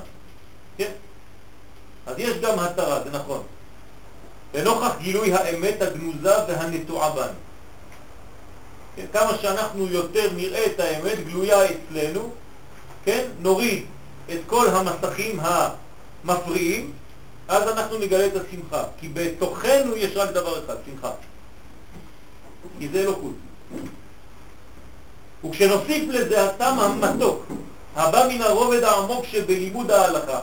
כן? 0.76 0.92
אז 2.06 2.14
יש 2.18 2.36
גם 2.36 2.58
התרה, 2.58 3.00
זה 3.04 3.10
נכון. 3.10 3.42
לנוכח 4.54 4.92
גילוי 4.98 5.34
האמת 5.34 5.82
הגנוזה 5.82 6.34
והנטועה 6.48 7.10
בנו. 7.10 7.38
כן? 8.96 9.06
כמה 9.12 9.38
שאנחנו 9.38 9.86
יותר 9.86 10.32
נראה 10.36 10.66
את 10.66 10.80
האמת 10.80 11.26
גלויה 11.26 11.58
אצלנו, 11.64 12.30
כן? 13.04 13.26
נוריד 13.40 13.86
את 14.32 14.40
כל 14.46 14.66
המסכים 14.68 15.40
המפריעים, 15.40 16.92
אז 17.48 17.68
אנחנו 17.68 17.98
נגלה 17.98 18.26
את 18.26 18.32
השמחה. 18.36 18.84
כי 19.00 19.08
בתוכנו 19.08 19.96
יש 19.96 20.16
רק 20.16 20.30
דבר 20.30 20.64
אחד, 20.64 20.76
שמחה. 20.86 21.10
כי 22.78 22.88
זה 22.88 23.00
אלוקות. 23.00 23.34
וכשנוסיף 25.44 26.04
לזה 26.08 26.44
הטעם 26.44 26.80
המתוק, 26.80 27.46
הבא 27.96 28.28
מן 28.28 28.42
הרובד 28.42 28.82
העמוק 28.82 29.24
שבלימוד 29.30 29.90
ההלכה, 29.90 30.40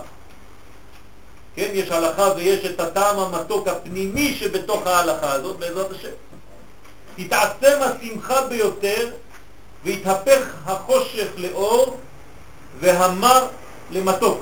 כן, 1.55 1.69
יש 1.73 1.91
הלכה 1.91 2.29
ויש 2.35 2.65
את 2.65 2.79
הטעם 2.79 3.19
המתוק 3.19 3.67
הפנימי 3.67 4.35
שבתוך 4.35 4.87
ההלכה 4.87 5.31
הזאת, 5.31 5.57
בעזרת 5.57 5.91
השם. 5.91 6.09
תתעצם 7.15 7.79
השמחה 7.81 8.47
ביותר 8.47 9.09
והתהפך 9.85 10.53
החושך 10.65 11.27
לאור 11.37 11.97
והמר 12.79 13.47
למתוק. 13.91 14.41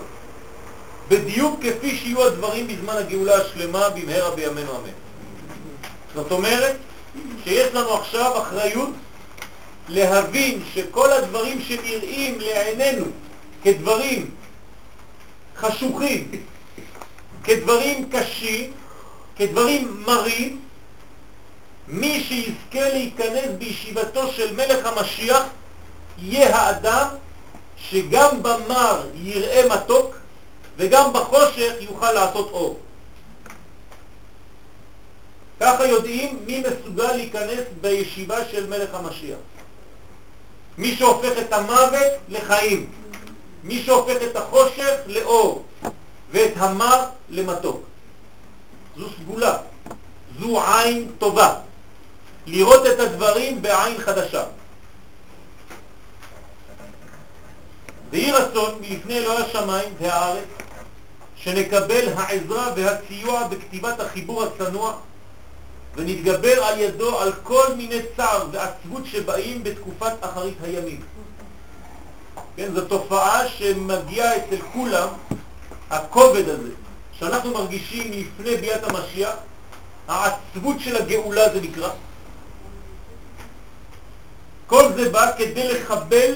בדיוק 1.07 1.59
כפי 1.63 1.97
שיהיו 1.97 2.25
הדברים 2.25 2.67
בזמן 2.67 2.93
הגאולה 2.97 3.35
השלמה 3.35 3.89
במהרה 3.89 4.31
בימינו 4.35 4.71
אמן. 4.71 4.93
זאת 6.15 6.31
אומרת 6.31 6.75
שיש 7.43 7.73
לנו 7.73 7.93
עכשיו 7.93 8.41
אחריות 8.41 8.89
להבין 9.89 10.61
שכל 10.73 11.11
הדברים 11.11 11.61
שנראים 11.61 12.39
לעינינו 12.39 13.05
כדברים 13.63 14.31
חשוכים, 15.55 16.31
כדברים 17.43 18.09
קשים, 18.11 18.71
כדברים 19.35 20.03
מרים, 20.07 20.61
מי 21.87 22.23
שיזכה 22.23 22.89
להיכנס 22.89 23.45
בישיבתו 23.57 24.31
של 24.31 24.55
מלך 24.55 24.85
המשיח 24.85 25.43
יהיה 26.17 26.55
האדם 26.55 27.07
שגם 27.77 28.43
במר 28.43 29.07
יראה 29.15 29.75
מתוק 29.75 30.15
וגם 30.77 31.13
בחושך 31.13 31.73
יוכל 31.79 32.11
לעשות 32.11 32.51
אור. 32.51 32.79
ככה 35.59 35.87
יודעים 35.87 36.39
מי 36.45 36.63
מסוגל 36.63 37.11
להיכנס 37.11 37.63
בישיבה 37.81 38.45
של 38.51 38.67
מלך 38.69 38.93
המשיח. 38.93 39.37
מי 40.79 40.95
שהופך 40.95 41.31
את 41.41 41.53
המוות 41.53 42.11
לחיים, 42.29 42.89
מי 43.63 43.83
שהופך 43.83 44.15
את 44.31 44.35
החושך 44.35 44.95
לאור 45.07 45.63
ואת 46.31 46.51
המר 46.57 47.05
למתוק. 47.29 47.83
זו 48.97 49.05
סגולה, 49.09 49.57
זו 50.39 50.63
עין 50.63 51.11
טובה, 51.17 51.55
לראות 52.47 52.85
את 52.85 52.99
הדברים 52.99 53.61
בעין 53.61 53.97
חדשה. 53.97 54.43
ויהי 58.11 58.31
רצון 58.31 58.81
מלפני 58.81 59.17
אלוהי 59.17 59.43
השמיים 59.43 59.93
והארץ 59.99 60.47
שנקבל 61.35 62.09
העזרה 62.15 62.73
והסיוע 62.75 63.47
בכתיבת 63.47 63.99
החיבור 63.99 64.43
הצנוע 64.43 64.93
ונתגבר 65.99 66.63
על 66.63 66.79
ידו 66.79 67.19
על 67.19 67.31
כל 67.43 67.73
מיני 67.77 67.99
צער 68.17 68.47
ועצבות 68.51 69.05
שבאים 69.05 69.63
בתקופת 69.63 70.13
אחרית 70.21 70.57
הימים. 70.63 71.01
כן, 72.55 72.73
זו 72.73 72.85
תופעה 72.85 73.47
שמגיעה 73.47 74.37
אצל 74.37 74.61
כולם, 74.73 75.07
הכובד 75.89 76.49
הזה, 76.49 76.69
שאנחנו 77.11 77.53
מרגישים 77.53 78.11
לפני 78.11 78.57
ביאת 78.57 78.83
המשיח, 78.83 79.35
העצבות 80.07 80.79
של 80.79 80.95
הגאולה 80.95 81.53
זה 81.53 81.61
נקרא. 81.61 81.89
כל 84.67 84.83
זה 84.95 85.09
בא 85.09 85.31
כדי 85.37 85.73
לחבל 85.73 86.33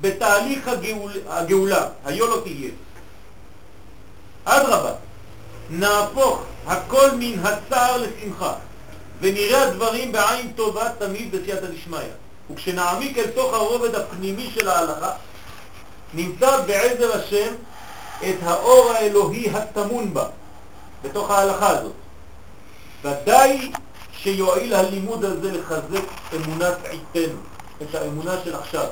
בתהליך 0.00 0.68
הגאול, 0.68 1.12
הגאולה, 1.28 1.88
היו 2.04 2.26
לא 2.26 2.40
תהיה. 2.44 2.70
אדרבה, 4.44 4.92
נהפוך 5.70 6.42
הכל 6.66 7.10
מן 7.18 7.38
הצער 7.38 7.96
לשמחה, 7.96 8.54
ונראה 9.22 9.62
הדברים 9.62 10.12
בעין 10.12 10.52
טובה 10.52 10.88
תמיד 10.98 11.36
בסייעתא 11.36 11.66
דשמיא. 11.66 11.98
וכשנעמיק 12.50 13.18
אל 13.18 13.30
תוך 13.30 13.54
הרובד 13.54 13.94
הפנימי 13.94 14.50
של 14.54 14.68
ההלכה, 14.68 15.10
נמצא 16.14 16.60
בעזר 16.66 17.16
השם 17.16 17.54
את 18.20 18.36
האור 18.42 18.90
האלוהי 18.90 19.50
הטמון 19.50 20.14
בה, 20.14 20.26
בתוך 21.02 21.30
ההלכה 21.30 21.68
הזאת. 21.68 21.92
ודאי 23.04 23.72
שיועיל 24.12 24.74
הלימוד 24.74 25.24
הזה 25.24 25.52
לחזק 25.52 26.04
אמונת 26.34 26.76
עיתנו, 26.90 27.38
את 27.82 27.94
האמונה 27.94 28.34
של 28.44 28.54
עכשיו, 28.54 28.86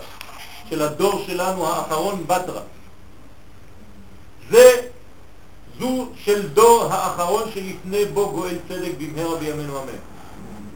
של 0.70 0.82
הדור 0.82 1.24
שלנו 1.26 1.66
האחרון 1.66 2.24
בתרה. 2.26 2.62
זה 4.50 4.80
זו 5.80 6.08
של 6.24 6.48
דור 6.48 6.84
האחרון 6.90 7.50
שלפני 7.54 8.04
בו 8.04 8.30
גואל 8.30 8.56
צדק 8.68 8.90
במהרה 8.98 9.36
בימינו 9.36 9.82
אמן. 9.82 9.98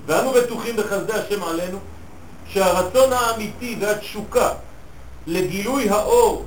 ואנו 0.06 0.32
בטוחים 0.32 0.76
בחסדי 0.76 1.12
השם 1.12 1.42
עלינו 1.42 1.78
שהרצון 2.48 3.12
האמיתי 3.12 3.76
והתשוקה 3.80 4.52
לגילוי 5.26 5.88
האור 5.88 6.46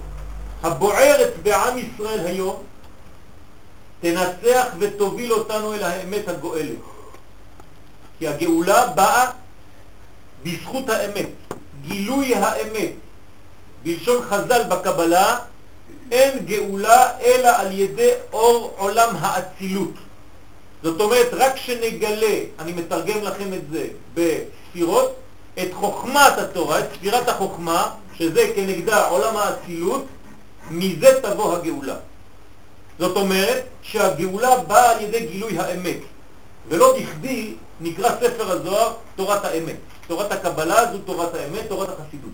הבוערת 0.63 1.33
בעם 1.43 1.77
ישראל 1.77 2.25
היום 2.25 2.63
תנצח 4.01 4.67
ותוביל 4.79 5.33
אותנו 5.33 5.73
אל 5.73 5.83
האמת 5.83 6.27
הגואלת. 6.27 6.77
כי 8.19 8.27
הגאולה 8.27 8.87
באה 8.87 9.31
בזכות 10.43 10.89
האמת, 10.89 11.29
גילוי 11.87 12.35
האמת. 12.35 12.91
בלשון 13.83 14.23
חז"ל 14.29 14.63
בקבלה, 14.69 15.39
אין 16.11 16.45
גאולה 16.45 17.19
אלא 17.19 17.49
על 17.57 17.71
ידי 17.71 18.11
אור 18.33 18.73
עולם 18.77 19.15
האצילות. 19.19 19.93
זאת 20.83 21.01
אומרת, 21.01 21.27
רק 21.31 21.57
שנגלה, 21.57 22.39
אני 22.59 22.71
מתרגם 22.71 23.23
לכם 23.23 23.53
את 23.53 23.69
זה 23.71 23.87
בספירות, 24.13 25.15
את 25.59 25.73
חוכמת 25.73 26.37
התורה, 26.37 26.79
את 26.79 26.85
ספירת 26.93 27.29
החוכמה, 27.29 27.89
שזה 28.17 28.51
כנגדה 28.55 29.07
עולם 29.07 29.37
האצילות, 29.37 30.05
מזה 30.71 31.19
תבוא 31.21 31.55
הגאולה. 31.55 31.95
זאת 32.99 33.17
אומרת 33.17 33.63
שהגאולה 33.81 34.57
באה 34.57 34.91
על 34.91 35.03
ידי 35.03 35.25
גילוי 35.25 35.59
האמת, 35.59 35.97
ולא 36.67 36.97
בכדי 36.99 37.53
נקרא 37.81 38.09
ספר 38.09 38.51
הזוהר 38.51 38.93
תורת 39.15 39.45
האמת. 39.45 39.75
תורת 40.07 40.31
הקבלה 40.31 40.91
זו 40.91 40.97
תורת 40.97 41.35
האמת, 41.35 41.69
תורת 41.69 41.89
החסידות. 41.89 42.31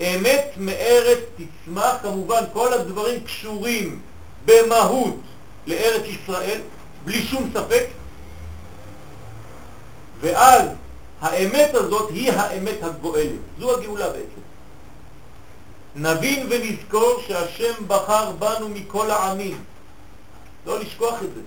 אמת 0.00 0.44
מארץ 0.56 1.18
תצמח, 1.36 1.96
כמובן 2.02 2.44
כל 2.52 2.72
הדברים 2.72 3.24
קשורים 3.24 4.00
במהות 4.44 5.16
לארץ 5.66 6.02
ישראל, 6.06 6.60
בלי 7.04 7.22
שום 7.22 7.50
ספק, 7.54 7.86
ואז 10.20 10.68
האמת 11.20 11.74
הזאת 11.74 12.10
היא 12.10 12.32
האמת 12.32 12.82
הגואלת. 12.82 13.40
זו 13.58 13.78
הגאולה 13.78 14.08
בעצם. 14.08 14.40
נבין 15.96 16.46
ונזכור 16.50 17.22
שהשם 17.26 17.72
בחר 17.86 18.32
בנו 18.32 18.68
מכל 18.68 19.10
העמים. 19.10 19.64
לא 20.66 20.80
לשכוח 20.80 21.22
את 21.22 21.34
זה. 21.34 21.40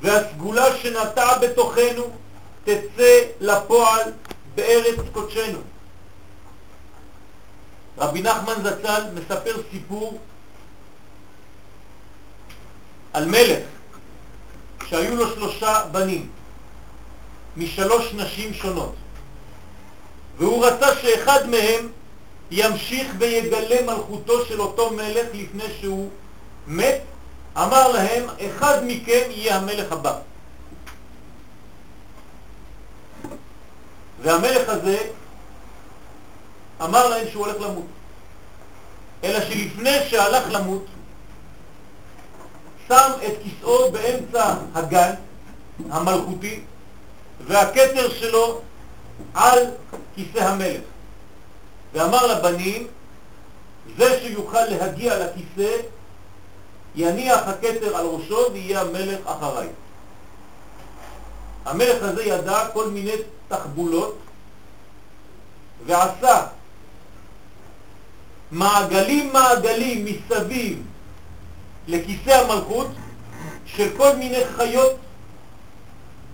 והסגולה 0.00 0.76
שנטע 0.76 1.38
בתוכנו 1.38 2.04
תצא 2.64 3.20
לפועל 3.40 4.12
בארץ 4.54 4.98
קודשנו. 5.12 5.58
רבי 7.98 8.22
נחמן 8.22 8.54
זצ"ל 8.62 9.02
מספר 9.14 9.56
סיפור 9.70 10.18
על 13.12 13.24
מלך 13.24 13.77
שהיו 14.90 15.16
לו 15.16 15.34
שלושה 15.34 15.84
בנים 15.92 16.28
משלוש 17.56 18.14
נשים 18.14 18.54
שונות. 18.54 18.94
והוא 20.38 20.66
רצה 20.66 20.96
שאחד 21.02 21.48
מהם 21.48 21.88
ימשיך 22.50 23.12
ויגלה 23.18 23.82
מלכותו 23.82 24.46
של 24.46 24.60
אותו 24.60 24.90
מלך 24.90 25.26
לפני 25.34 25.64
שהוא 25.80 26.10
מת. 26.66 27.00
אמר 27.56 27.88
להם 27.88 28.24
אחד 28.46 28.78
מכם 28.86 29.22
יהיה 29.30 29.56
המלך 29.56 29.92
הבא. 29.92 30.18
והמלך 34.22 34.68
הזה 34.68 34.98
אמר 36.82 37.08
להם 37.08 37.26
שהוא 37.30 37.46
הולך 37.46 37.60
למות. 37.60 37.86
אלא 39.24 39.40
שלפני 39.40 39.98
שהלך 40.08 40.44
למות, 40.50 40.84
שם 42.88 43.10
את 43.26 43.32
כיסאו 43.42 43.92
באמצע 43.92 44.54
הגן 44.74 45.10
המלכותי, 45.90 46.60
והכתר 47.46 48.10
שלו 48.14 48.60
על 49.34 49.58
כיסא 50.14 50.38
המלך. 50.38 50.80
ואמר 51.92 52.26
לבנים, 52.26 52.86
זה 53.96 54.20
שיוכל 54.20 54.64
להגיע 54.64 55.26
לכיסא, 55.26 55.76
יניח 56.94 57.40
הכתר 57.48 57.96
על 57.96 58.06
ראשו 58.06 58.52
ויהיה 58.52 58.80
המלך 58.80 59.18
אחריי. 59.24 59.68
המלך 61.64 62.02
הזה 62.02 62.24
ידע 62.24 62.68
כל 62.72 62.88
מיני 62.88 63.12
תחבולות 63.48 64.18
ועשה 65.86 66.46
מעגלים 68.50 69.32
מעגלים 69.32 70.04
מסביב 70.04 70.82
לכיסא 71.88 72.30
המלכות 72.30 72.86
של 73.66 73.88
כל 73.96 74.16
מיני 74.16 74.44
חיות, 74.56 74.96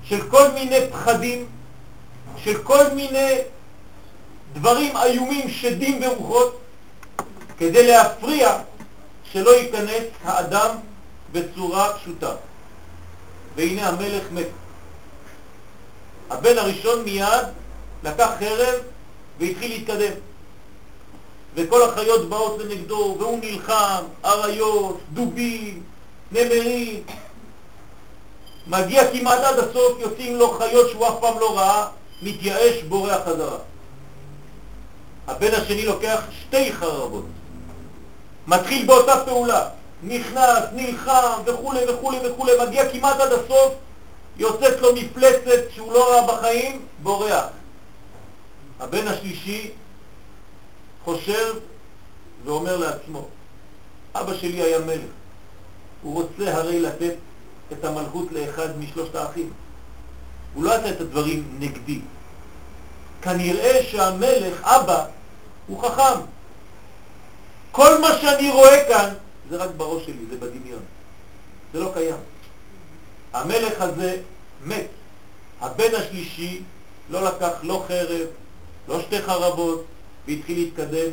של 0.05 0.31
כל 0.31 0.51
מיני 0.55 0.81
פחדים, 0.93 1.47
של 2.37 2.63
כל 2.63 2.85
מיני 2.95 3.39
דברים 4.53 4.97
איומים, 4.97 5.49
שדים 5.51 6.03
ורוחות, 6.03 6.61
כדי 7.59 7.87
להפריע 7.87 8.59
שלא 9.33 9.51
ייכנס 9.51 10.05
האדם 10.25 10.77
בצורה 11.33 11.99
פשוטה. 11.99 12.33
והנה 13.57 13.89
המלך 13.89 14.23
מת. 14.33 14.47
הבן 16.31 16.59
הראשון 16.59 17.05
מיד 17.05 17.45
לקח 18.05 18.31
חרב 18.39 18.75
והתחיל 19.39 19.71
להתקדם. 19.73 20.13
וכל 21.55 21.83
החיות 21.83 22.29
באות 22.29 22.59
לנגדו, 22.59 23.17
והוא 23.19 23.39
נלחם, 23.43 24.05
אריות, 24.25 24.99
דובים, 25.13 25.83
נמרים. 26.33 27.03
מגיע 28.67 29.11
כמעט 29.13 29.41
עד 29.41 29.59
הסוף, 29.59 30.01
יוצאים 30.01 30.37
לו 30.37 30.51
חיות 30.51 30.91
שהוא 30.91 31.09
אף 31.09 31.15
פעם 31.21 31.39
לא 31.39 31.59
ראה, 31.59 31.87
מתייאש, 32.23 32.83
בורח 32.83 33.23
חזרה. 33.25 33.59
הבן 35.27 35.55
השני 35.55 35.87
לוקח 35.87 36.23
שתי 36.41 36.73
חרבות, 36.73 37.25
מתחיל 38.47 38.87
באותה 38.87 39.25
פעולה, 39.25 39.69
נכנס, 40.03 40.63
נלחם 40.73 41.41
וכולי 41.45 41.81
וכולי 41.89 42.19
וכולי, 42.25 42.53
מגיע 42.67 42.89
כמעט 42.93 43.21
עד 43.21 43.33
הסוף, 43.33 43.75
יוצאת 44.37 44.81
לו 44.81 44.95
מפלצת 44.95 45.63
שהוא 45.75 45.93
לא 45.93 46.13
ראה 46.13 46.27
בחיים, 46.27 46.87
בורח. 47.03 47.45
הבן 48.81 49.09
השלישי 49.09 49.71
חושב 51.05 51.55
ואומר 52.45 52.77
לעצמו, 52.77 53.29
אבא 54.15 54.35
שלי 54.35 54.63
היה 54.63 54.79
מלך, 54.79 55.11
הוא 56.03 56.23
רוצה 56.23 56.55
הרי 56.55 56.81
לתת 56.81 57.15
את 57.73 57.85
המלכות 57.85 58.33
לאחד 58.33 58.79
משלושת 58.79 59.15
האחים. 59.15 59.53
הוא 60.55 60.65
לא 60.65 60.75
עשה 60.75 60.91
את 60.91 61.01
הדברים 61.01 61.57
נגדי. 61.59 62.01
כנראה 63.23 63.83
שהמלך, 63.83 64.63
אבא, 64.63 65.07
הוא 65.67 65.83
חכם. 65.83 66.21
כל 67.73 68.01
מה 68.01 68.09
שאני 68.21 68.51
רואה 68.51 68.85
כאן 68.89 69.15
זה 69.51 69.57
רק 69.57 69.71
בראש 69.77 70.05
שלי, 70.07 70.27
זה 70.31 70.37
בדמיון. 70.37 70.83
זה 71.73 71.81
לא 71.81 71.91
קיים. 71.95 72.17
המלך 73.33 73.81
הזה 73.81 74.17
מת. 74.65 74.87
הבן 75.61 75.95
השלישי 75.95 76.63
לא 77.11 77.25
לקח 77.25 77.53
לא 77.63 77.85
חרב, 77.89 78.27
לא 78.89 79.01
שתי 79.01 79.23
חרבות, 79.23 79.85
והתחיל 80.29 80.59
להתקדם. 80.59 81.11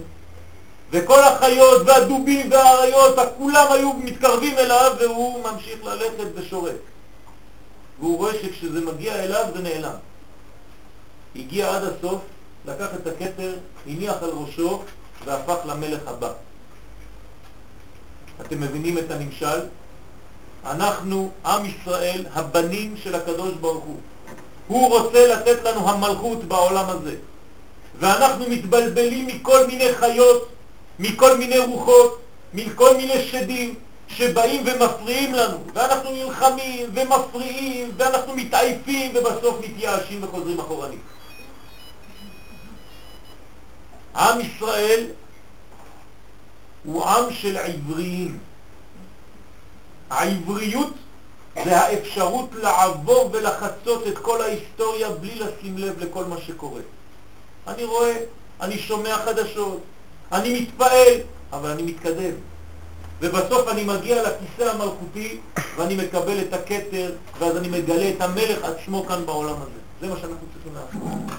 וכל 0.92 1.20
החיות 1.20 1.82
והדובים 1.86 2.52
והאריות, 2.52 3.16
כולם 3.38 3.72
היו 3.72 3.94
מתקרבים 3.94 4.58
אליו 4.58 4.92
והוא 5.00 5.44
ממשיך 5.44 5.84
ללכת 5.84 6.28
ושורק. 6.36 6.76
והוא 8.00 8.18
רואה 8.18 8.34
שכשזה 8.34 8.82
מגיע 8.82 9.24
אליו 9.24 9.46
זה 9.54 9.62
נעלם. 9.62 9.96
הגיע 11.36 11.76
עד 11.76 11.84
הסוף, 11.84 12.22
לקח 12.66 12.88
את 12.96 13.08
הכתר, 13.08 13.54
הניח 13.88 14.16
על 14.24 14.30
ראשו 14.30 14.84
והפך 15.26 15.58
למלך 15.66 16.08
הבא. 16.08 16.32
אתם 18.42 18.62
מבינים 18.62 18.98
את 18.98 19.12
הנמשל? 19.12 19.60
אנחנו, 20.66 21.32
עם 21.46 21.66
ישראל, 21.66 22.26
הבנים 22.34 22.98
של 22.98 23.16
הקדוש 23.16 23.54
ברוך 23.54 23.84
הוא. 23.84 23.98
הוא 24.68 25.00
רוצה 25.00 25.28
לתת 25.28 25.66
לנו 25.66 25.90
המלכות 25.90 26.44
בעולם 26.44 26.90
הזה. 26.90 27.16
ואנחנו 28.02 28.50
מתבלבלים 28.50 29.28
מכל 29.28 29.68
מיני 29.68 29.96
חיות, 29.96 30.50
מכל 31.00 31.38
מיני 31.38 31.60
רוחות, 31.60 32.22
מכל 32.54 32.98
מיני 32.98 33.28
שדים 33.28 33.76
שבאים 34.08 34.64
ומפריעים 34.66 35.34
לנו, 35.34 35.58
ואנחנו 35.74 36.12
נלחמים 36.12 36.90
ומפריעים, 36.94 37.92
ואנחנו 37.98 38.36
מתעייפים 38.36 39.12
ובסוף 39.16 39.56
מתייאשים 39.66 40.24
וחוזרים 40.24 40.60
אחורנית. 40.60 41.00
עם 44.16 44.42
ישראל 44.42 45.06
הוא 46.84 47.06
עם 47.06 47.34
של 47.34 47.58
עבריים. 47.58 48.40
העבריות 50.10 50.94
זה 51.66 51.78
האפשרות 51.78 52.50
לעבור 52.54 53.30
ולחצות 53.34 54.08
את 54.08 54.18
כל 54.18 54.42
ההיסטוריה 54.42 55.10
בלי 55.10 55.36
לשים 55.36 55.78
לב 55.78 56.04
לכל 56.04 56.26
מה 56.26 56.36
שקורה. 56.48 56.82
אני 57.68 57.84
רואה, 57.84 58.18
אני 58.62 58.78
שומע 58.78 59.18
חדשות, 59.26 59.82
אני 60.32 60.62
מתפעל, 60.62 61.14
אבל 61.54 61.70
אני 61.70 61.84
מתקדם. 61.84 62.34
ובסוף 63.22 63.68
אני 63.68 63.84
מגיע 63.84 64.24
לכיסא 64.24 64.72
המלכותי 64.72 65.40
ואני 65.78 65.96
מקבל 65.96 66.42
את 66.42 66.54
הכתר 66.54 67.12
ואז 67.40 67.58
אני 67.58 67.68
מגלה 67.68 68.10
את 68.10 68.22
המלך 68.22 68.64
עצמו 68.64 69.06
כאן 69.06 69.26
בעולם 69.26 69.56
הזה. 69.56 69.80
זה 70.02 70.08
מה 70.08 70.16
שאנחנו 70.16 70.48
צריכים 70.54 70.74
לעשות. 70.76 71.38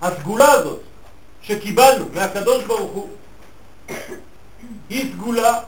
הסגולה 0.00 0.50
הזאת 0.52 0.80
שקיבלנו 1.42 2.04
מהקדוש 2.14 2.64
ברוך 2.64 2.92
הוא 2.92 3.08
היא 4.90 5.12
סגולה 5.12 5.60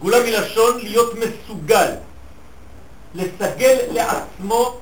סגולה 0.00 0.22
מלשון 0.22 0.80
להיות 0.80 1.12
מסוגל, 1.14 1.92
לסגל 3.14 3.78
לעצמו 3.92 4.78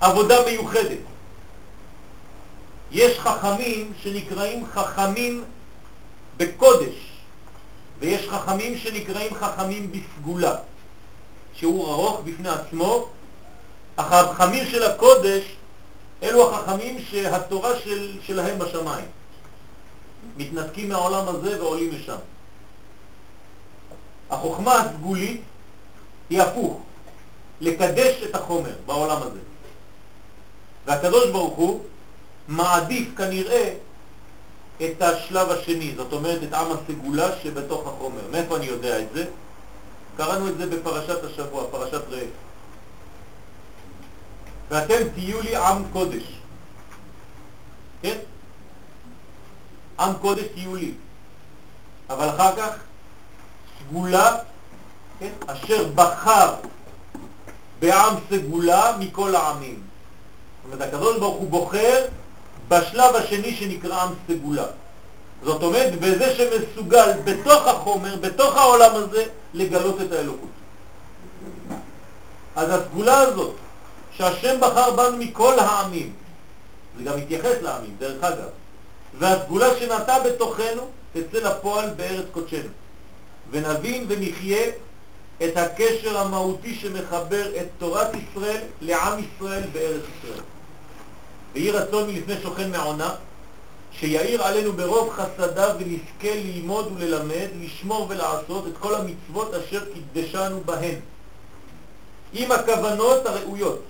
עבודה 0.00 0.36
מיוחדת. 0.46 0.98
יש 2.90 3.18
חכמים 3.18 3.92
שנקראים 4.02 4.66
חכמים 4.66 5.44
בקודש, 6.36 6.94
ויש 7.98 8.28
חכמים 8.28 8.78
שנקראים 8.78 9.34
חכמים 9.34 9.92
בסגולה, 9.92 10.56
שהוא 11.54 11.92
ארוך 11.92 12.20
בפני 12.24 12.48
עצמו. 12.48 13.08
החכמים 13.98 14.66
של 14.66 14.82
הקודש 14.82 15.42
אלו 16.22 16.50
החכמים 16.50 16.98
שהתורה 17.10 17.78
של, 17.84 18.18
שלהם 18.26 18.58
בשמיים. 18.58 19.04
מתנתקים 20.36 20.88
מהעולם 20.88 21.28
הזה 21.28 21.62
ועולים 21.62 21.90
לשם. 21.92 22.16
החוכמה 24.32 24.74
הסגולית 24.74 25.40
היא 26.30 26.42
הפוך, 26.42 26.80
לקדש 27.60 28.22
את 28.22 28.34
החומר 28.34 28.74
בעולם 28.86 29.22
הזה. 29.22 29.38
והקדוש 30.86 31.30
ברוך 31.30 31.54
הוא 31.54 31.80
מעדיף 32.48 33.08
כנראה 33.16 33.74
את 34.76 35.02
השלב 35.02 35.50
השני, 35.50 35.94
זאת 35.96 36.12
אומרת 36.12 36.42
את 36.42 36.54
עם 36.54 36.66
הסגולה 36.72 37.28
שבתוך 37.42 37.86
החומר. 37.86 38.20
מאיפה 38.30 38.56
אני 38.56 38.66
יודע 38.66 39.00
את 39.00 39.06
זה? 39.14 39.24
קראנו 40.16 40.48
את 40.48 40.58
זה 40.58 40.66
בפרשת 40.66 41.24
השבוע, 41.24 41.64
פרשת 41.70 42.02
ראה. 42.08 42.26
ואתם 44.70 45.08
תהיו 45.14 45.40
לי 45.40 45.56
עם 45.56 45.84
קודש. 45.92 46.24
כן? 48.02 48.18
עם 49.98 50.12
קודש 50.20 50.44
תהיו 50.54 50.74
לי. 50.74 50.92
אבל 52.10 52.28
אחר 52.28 52.56
כך 52.56 52.70
סגולה, 53.88 54.36
כן? 55.18 55.30
אשר 55.46 55.86
בחר 55.94 56.54
בעם 57.78 58.14
סגולה 58.30 58.96
מכל 58.98 59.34
העמים. 59.34 59.80
זאת 60.64 60.72
אומרת, 60.72 60.88
הקדוש 60.88 61.18
ברוך 61.18 61.36
הוא 61.36 61.50
בוחר 61.50 62.04
בשלב 62.68 63.16
השני 63.16 63.54
שנקרא 63.54 64.02
עם 64.02 64.14
סגולה. 64.28 64.66
זאת 65.42 65.62
אומרת, 65.62 66.00
בזה 66.00 66.34
שמסוגל 66.36 67.12
בתוך 67.24 67.66
החומר, 67.66 68.16
בתוך 68.16 68.56
העולם 68.56 68.94
הזה, 68.94 69.24
לגלות 69.54 70.00
את 70.00 70.12
האלוקות. 70.12 70.48
אז 72.56 72.68
הסגולה 72.70 73.18
הזאת, 73.18 73.54
שהשם 74.16 74.60
בחר 74.60 74.90
בנו 74.90 75.16
מכל 75.16 75.58
העמים, 75.58 76.12
זה 76.98 77.04
גם 77.04 77.16
מתייחס 77.16 77.54
לעמים, 77.62 77.96
דרך 77.98 78.24
אגב, 78.24 78.48
והסגולה 79.18 79.66
שנטע 79.78 80.18
בתוכנו 80.18 80.82
תצא 81.12 81.38
לפועל 81.38 81.90
בארץ 81.96 82.24
קודשנו. 82.32 82.68
ונבין 83.52 84.06
ונחיה 84.08 84.70
את 85.44 85.56
הקשר 85.56 86.18
המהותי 86.18 86.74
שמחבר 86.74 87.56
את 87.60 87.66
תורת 87.78 88.08
ישראל 88.14 88.60
לעם 88.80 89.18
ישראל 89.18 89.62
בארץ 89.72 90.02
ישראל. 90.18 90.40
ויהי 91.54 91.70
רצון 91.70 92.10
מלפני 92.10 92.34
שוכן 92.42 92.70
מעונה, 92.70 93.14
שיעיר 93.92 94.42
עלינו 94.42 94.72
ברוב 94.72 95.10
חסדיו 95.10 95.76
ונזכה 95.78 96.34
ללמוד 96.34 96.92
וללמד, 96.96 97.48
לשמור 97.60 98.06
ולעשות 98.10 98.66
את 98.66 98.72
כל 98.80 98.94
המצוות 98.94 99.54
אשר 99.54 99.82
קידשנו 99.92 100.60
בהן, 100.64 100.98
עם 102.32 102.52
הכוונות 102.52 103.26
הראויות, 103.26 103.82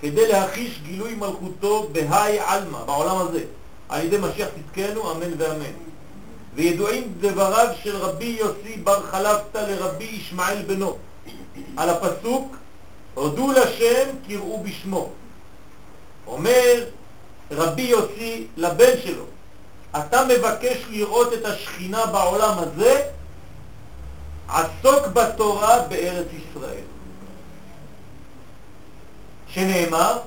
כדי 0.00 0.28
להחיש 0.28 0.80
גילוי 0.82 1.14
מלכותו 1.14 1.88
בהי 1.92 2.40
עלמא, 2.40 2.84
בעולם 2.84 3.16
הזה, 3.16 3.44
על 3.88 4.04
ידי 4.04 4.18
משיח 4.18 4.48
צדקנו, 4.48 5.12
אמן 5.12 5.32
ואמן. 5.38 5.91
וידועים 6.54 7.14
דבריו 7.20 7.68
של 7.82 7.96
רבי 7.96 8.36
יוסי 8.40 8.76
בר 8.76 9.02
חלפתא 9.02 9.58
לרבי 9.58 10.04
ישמעאל 10.04 10.62
בנו, 10.62 10.96
על 11.76 11.90
הפסוק 11.90 12.56
הודו 13.14 13.52
לשם 13.52 14.08
קראו 14.28 14.62
בשמו. 14.62 15.10
אומר 16.26 16.84
רבי 17.50 17.82
יוסי 17.82 18.46
לבן 18.56 18.92
שלו, 19.04 19.24
אתה 19.96 20.24
מבקש 20.24 20.76
לראות 20.90 21.32
את 21.32 21.44
השכינה 21.44 22.06
בעולם 22.06 22.58
הזה, 22.58 23.02
עסוק 24.48 25.06
בתורה 25.06 25.82
בארץ 25.88 26.26
ישראל. 26.32 26.84
שנאמר, 29.48 30.18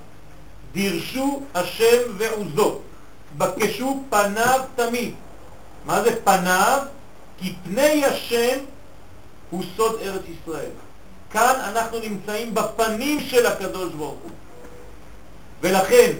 דירשו 0.72 1.42
השם 1.54 2.02
ועוזו, 2.18 2.80
בקשו 3.38 4.04
פניו 4.10 4.62
תמיד. 4.76 5.14
מה 5.86 6.02
זה 6.04 6.16
פניו? 6.24 6.80
כי 7.38 7.56
פני 7.64 8.06
השם 8.06 8.58
הוא 9.50 9.64
סוד 9.78 10.00
ארץ 10.02 10.22
ישראל. 10.26 10.70
כאן 11.32 11.54
אנחנו 11.64 12.00
נמצאים 12.00 12.54
בפנים 12.54 13.20
של 13.20 13.46
הקדוש 13.46 13.94
ברוך 13.94 14.20
הוא. 14.24 14.32
ולכן, 15.62 16.12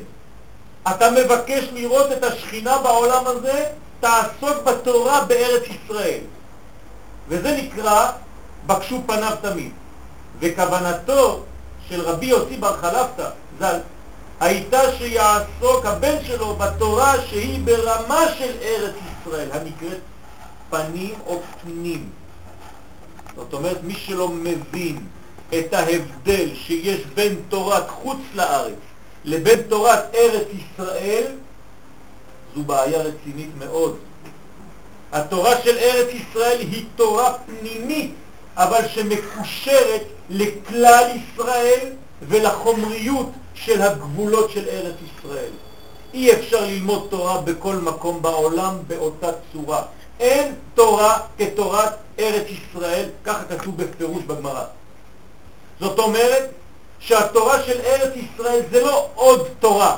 אתה 0.90 1.12
מבקש 1.12 1.64
לראות 1.74 2.12
את 2.12 2.24
השכינה 2.24 2.78
בעולם 2.78 3.28
הזה, 3.28 3.66
תעסוק 4.00 4.64
בתורה 4.64 5.26
בארץ 5.26 5.64
ישראל. 5.68 6.20
וזה 7.28 7.58
נקרא 7.62 8.12
בקשו 8.66 9.02
פניו 9.06 9.38
תמיד. 9.42 9.72
וכוונתו 10.40 11.44
של 11.90 12.02
רבי 12.02 12.26
יוסי 12.26 12.58
בר 12.58 12.78
חלפתא 12.78 13.30
ז"ל 13.60 13.80
הייתה 14.40 14.80
שיעסוק 14.98 15.86
הבן 15.86 16.16
שלו 16.28 16.56
בתורה 16.56 17.14
שהיא 17.30 17.60
ברמה 17.66 18.26
של 18.38 18.54
ארץ 18.62 18.96
ישראל, 18.96 19.15
הנקראת 19.34 20.00
פנים 20.70 21.14
או 21.26 21.42
פנים. 21.62 22.10
זאת 23.36 23.54
אומרת, 23.54 23.84
מי 23.84 23.94
שלא 23.94 24.30
מבין 24.30 25.00
את 25.50 25.74
ההבדל 25.74 26.50
שיש 26.56 27.02
בין 27.14 27.36
תורת 27.50 27.90
חוץ 27.90 28.18
לארץ 28.36 28.74
לבין 29.26 29.62
תורת 29.62 30.16
ארץ 30.16 30.48
ישראל, 30.54 31.26
זו 32.56 32.64
בעיה 32.64 33.02
רצינית 33.02 33.50
מאוד. 33.60 33.98
התורה 35.12 35.62
של 35.64 35.78
ארץ 35.78 36.08
ישראל 36.14 36.60
היא 36.60 36.86
תורה 36.96 37.34
פנימית, 37.46 38.14
אבל 38.56 38.88
שמקושרת 38.88 40.04
לכלל 40.30 41.10
ישראל 41.16 41.90
ולחומריות 42.22 43.30
של 43.54 43.82
הגבולות 43.82 44.52
של 44.52 44.70
ארץ 44.70 44.96
ישראל. 45.06 45.52
אי 46.16 46.34
אפשר 46.34 46.66
ללמוד 46.66 47.08
תורה 47.10 47.42
בכל 47.42 47.76
מקום 47.76 48.22
בעולם 48.22 48.78
באותה 48.88 49.28
צורה. 49.54 49.82
אין 50.20 50.54
תורה 50.76 51.20
כתורת 51.38 51.94
ארץ 52.20 52.48
ישראל, 52.48 53.10
ככה 53.24 53.44
כתוב 53.44 53.78
בפירוש 53.78 54.24
בגמרא. 54.24 54.64
זאת 55.80 56.00
אומרת 56.00 56.50
שהתורה 57.00 57.64
של 57.64 57.82
ארץ 57.82 58.14
ישראל 58.16 58.62
זה 58.72 58.82
לא 58.82 59.08
עוד 59.16 59.48
תורה, 59.60 59.98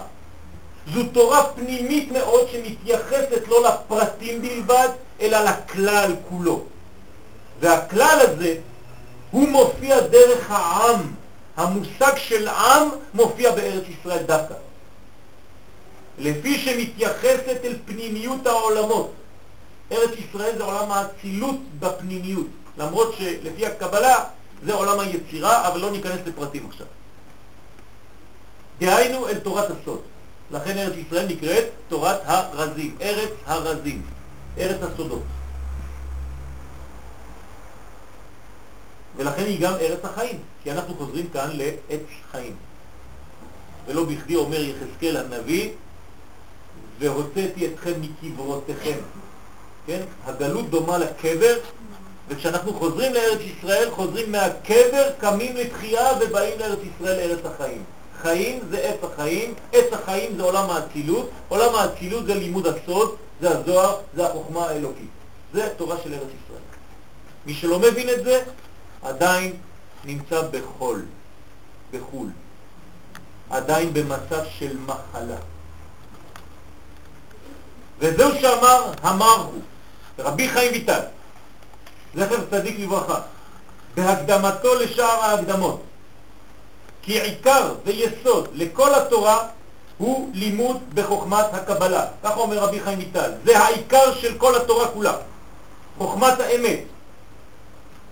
זו 0.93 1.03
תורה 1.03 1.43
פנימית 1.43 2.11
מאוד 2.11 2.47
שמתייחסת 2.51 3.47
לא 3.47 3.63
לפרטים 3.63 4.41
בלבד, 4.41 4.89
אלא 5.21 5.37
לכלל 5.39 6.15
כולו. 6.29 6.61
והכלל 7.59 8.17
הזה 8.21 8.55
הוא 9.31 9.49
מופיע 9.49 9.99
דרך 9.99 10.51
העם. 10.51 11.01
המושג 11.57 12.17
של 12.17 12.47
עם 12.47 12.89
מופיע 13.13 13.51
בארץ 13.51 13.83
ישראל 13.99 14.23
דווקא. 14.23 14.53
לפי 16.17 16.57
שמתייחסת 16.57 17.59
אל 17.63 17.75
פנימיות 17.85 18.47
העולמות. 18.47 19.13
ארץ 19.91 20.11
ישראל 20.19 20.57
זה 20.57 20.63
עולם 20.63 20.91
האצילות 20.91 21.55
בפנימיות, 21.79 22.47
למרות 22.77 23.15
שלפי 23.17 23.65
הקבלה 23.65 24.23
זה 24.63 24.73
עולם 24.73 24.99
היצירה, 24.99 25.67
אבל 25.67 25.79
לא 25.79 25.91
ניכנס 25.91 26.19
לפרטים 26.25 26.65
עכשיו. 26.69 26.87
דהיינו 28.79 29.27
אל 29.27 29.39
תורת 29.39 29.65
הסוד. 29.65 30.01
לכן 30.51 30.77
ארץ 30.77 30.93
ישראל 30.95 31.25
נקראת 31.25 31.65
תורת 31.87 32.19
הרזים, 32.25 32.95
ארץ 33.01 33.29
הרזים, 33.45 34.01
ארץ 34.57 34.77
הסודות. 34.81 35.23
ולכן 39.17 39.43
היא 39.43 39.61
גם 39.61 39.73
ארץ 39.73 39.99
החיים, 40.03 40.39
כי 40.63 40.71
אנחנו 40.71 40.95
חוזרים 40.95 41.29
כאן 41.29 41.49
לעץ 41.53 42.01
חיים. 42.31 42.55
ולא 43.87 44.03
בכדי 44.03 44.35
אומר 44.35 44.61
יחזקאל 44.61 45.17
הנביא, 45.17 45.69
והוצאתי 46.99 47.67
אתכם 47.67 47.91
מקברותיכם. 48.01 48.97
כן? 49.87 50.01
הגלות 50.25 50.69
דומה 50.69 50.97
לקבר, 50.97 51.57
וכשאנחנו 52.27 52.73
חוזרים 52.73 53.13
לארץ 53.13 53.39
ישראל, 53.41 53.91
חוזרים 53.91 54.31
מהקבר, 54.31 55.09
קמים 55.19 55.55
לתחייה 55.55 56.07
ובאים 56.21 56.59
לארץ 56.59 56.79
ישראל, 56.95 57.17
לארץ 57.17 57.45
החיים. 57.45 57.83
חיים 58.21 58.59
זה 58.69 58.77
עץ 58.77 58.99
החיים, 59.03 59.53
עץ 59.73 59.93
החיים 59.93 60.37
זה 60.37 60.43
עולם 60.43 60.69
האצילות, 60.69 61.29
עולם 61.47 61.75
האצילות 61.75 62.25
זה 62.25 62.35
לימוד 62.35 62.67
הסוד, 62.67 63.15
זה 63.41 63.57
הזוהר, 63.57 63.97
זה 64.15 64.27
החוכמה 64.27 64.65
האלוקית. 64.65 65.09
זה 65.53 65.69
תורה 65.77 65.95
של 66.03 66.13
ארץ 66.13 66.21
ישראל. 66.21 66.61
מי 67.45 67.53
שלא 67.53 67.79
מבין 67.79 68.09
את 68.09 68.23
זה, 68.23 68.43
עדיין 69.01 69.53
נמצא 70.05 70.41
בחול, 70.51 71.05
בחול. 71.91 72.27
עדיין 73.49 73.93
במצב 73.93 74.43
של 74.59 74.77
מחלה. 74.77 75.37
וזהו 77.99 78.31
שאמר 78.41 78.91
המר 79.01 79.35
הוא, 79.35 79.61
רבי 80.19 80.49
חיים 80.49 80.71
ויטל, 80.73 80.99
זכר 82.15 82.35
צדיק 82.51 82.79
לברכה, 82.79 83.19
בהקדמתו 83.95 84.75
לשאר 84.75 85.23
ההקדמות, 85.23 85.81
כי 87.01 87.21
עיקר 87.21 87.73
ויסוד 87.85 88.47
לכל 88.53 88.93
התורה 88.95 89.47
הוא 89.97 90.29
לימוד 90.33 90.77
בחוכמת 90.93 91.45
הקבלה. 91.53 92.05
ככה 92.23 92.39
אומר 92.39 92.59
רבי 92.59 92.79
חיים 92.79 92.99
ויטל. 92.99 93.31
זה 93.45 93.59
העיקר 93.59 94.13
של 94.13 94.37
כל 94.37 94.55
התורה 94.55 94.87
כולה, 94.87 95.13
חוכמת 95.97 96.39
האמת. 96.39 96.79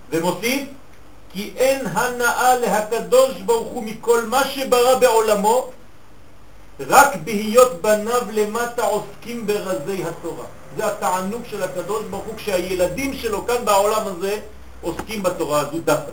ומוסיף, 0.09 0.67
כי 1.33 1.53
אין 1.57 1.87
הנאה 1.93 2.55
להקדוש 2.55 3.41
ברוך 3.45 3.67
הוא 3.67 3.83
מכל 3.83 4.25
מה 4.25 4.43
שברא 4.47 4.95
בעולמו, 4.95 5.69
רק 6.79 7.15
בהיות 7.23 7.81
בניו 7.81 8.21
למטה 8.31 8.83
עוסקים 8.83 9.47
ברזי 9.47 10.03
התורה. 10.03 10.45
זה 10.77 10.87
התענוג 10.87 11.41
של 11.49 11.63
הקדוש 11.63 12.03
ברוך 12.09 12.25
הוא 12.25 12.35
כשהילדים 12.35 13.13
שלו 13.13 13.47
כאן 13.47 13.65
בעולם 13.65 14.07
הזה 14.07 14.39
עוסקים 14.81 15.23
בתורה 15.23 15.59
הזו 15.59 15.79
דווקא. 15.79 16.11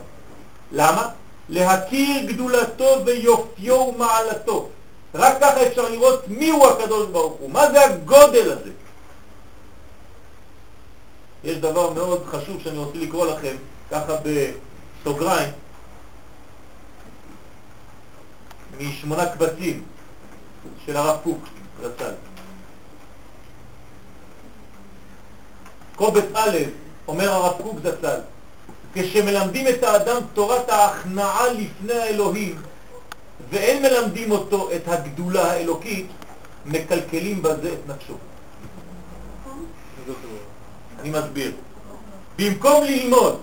למה? 0.72 1.08
להכיר 1.48 2.26
גדולתו 2.26 2.96
ויופיו 3.04 3.74
ומעלתו. 3.74 4.68
רק 5.14 5.40
ככה 5.40 5.66
אפשר 5.66 5.88
לראות 5.88 6.28
מי 6.28 6.50
הוא 6.50 6.66
הקדוש 6.66 7.06
ברוך 7.06 7.36
הוא, 7.40 7.50
מה 7.50 7.70
זה 7.70 7.84
הגודל 7.84 8.52
הזה. 8.52 8.70
יש 11.44 11.56
דבר 11.56 11.92
מאוד 11.92 12.26
חשוב 12.26 12.60
שאני 12.64 12.78
רוצה 12.78 12.98
לקרוא 12.98 13.26
לכם, 13.26 13.56
ככה 13.90 14.16
בסוגריים, 15.02 15.52
משמונה 18.80 19.26
קבצים 19.26 19.82
של 20.86 20.96
הרב 20.96 21.16
קוק 21.24 21.44
רצ"ל. 21.82 22.12
קובץ 25.96 26.24
א', 26.34 26.58
אומר 27.08 27.32
הרב 27.32 27.62
קוק 27.62 27.76
זצ"ל, 27.84 28.20
כשמלמדים 28.94 29.68
את 29.68 29.82
האדם 29.82 30.16
תורת 30.34 30.68
ההכנעה 30.68 31.52
לפני 31.52 31.92
האלוהים 31.92 32.62
ואין 33.50 33.82
מלמדים 33.82 34.30
אותו 34.30 34.68
את 34.76 34.88
הגדולה 34.88 35.52
האלוקית, 35.52 36.06
מקלקלים 36.66 37.42
בזה 37.42 37.72
את 37.72 37.90
נפשו. 37.90 38.14
אני 41.00 41.10
מסביר. 41.10 41.52
במקום 42.38 42.84
ללמוד 42.84 43.40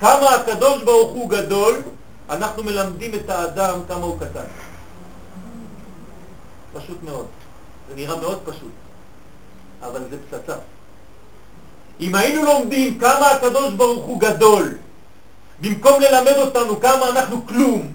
כמה 0.00 0.30
הקדוש 0.30 0.82
ברוך 0.82 1.12
הוא 1.12 1.30
גדול, 1.30 1.82
אנחנו 2.30 2.64
מלמדים 2.64 3.14
את 3.14 3.30
האדם 3.30 3.80
כמה 3.88 4.04
הוא 4.04 4.20
קטן. 4.20 4.44
פשוט 6.80 6.98
מאוד. 7.02 7.26
זה 7.88 7.94
נראה 7.96 8.16
מאוד 8.16 8.38
פשוט, 8.44 8.72
אבל 9.82 10.00
זה 10.10 10.16
פצצה. 10.30 10.56
אם 12.00 12.14
היינו 12.14 12.44
לומדים 12.44 12.98
כמה 12.98 13.30
הקדוש 13.30 13.74
ברוך 13.74 14.04
הוא 14.04 14.20
גדול, 14.20 14.74
במקום 15.60 16.00
ללמד 16.00 16.36
אותנו 16.36 16.80
כמה 16.80 17.08
אנחנו 17.08 17.46
כלום, 17.46 17.92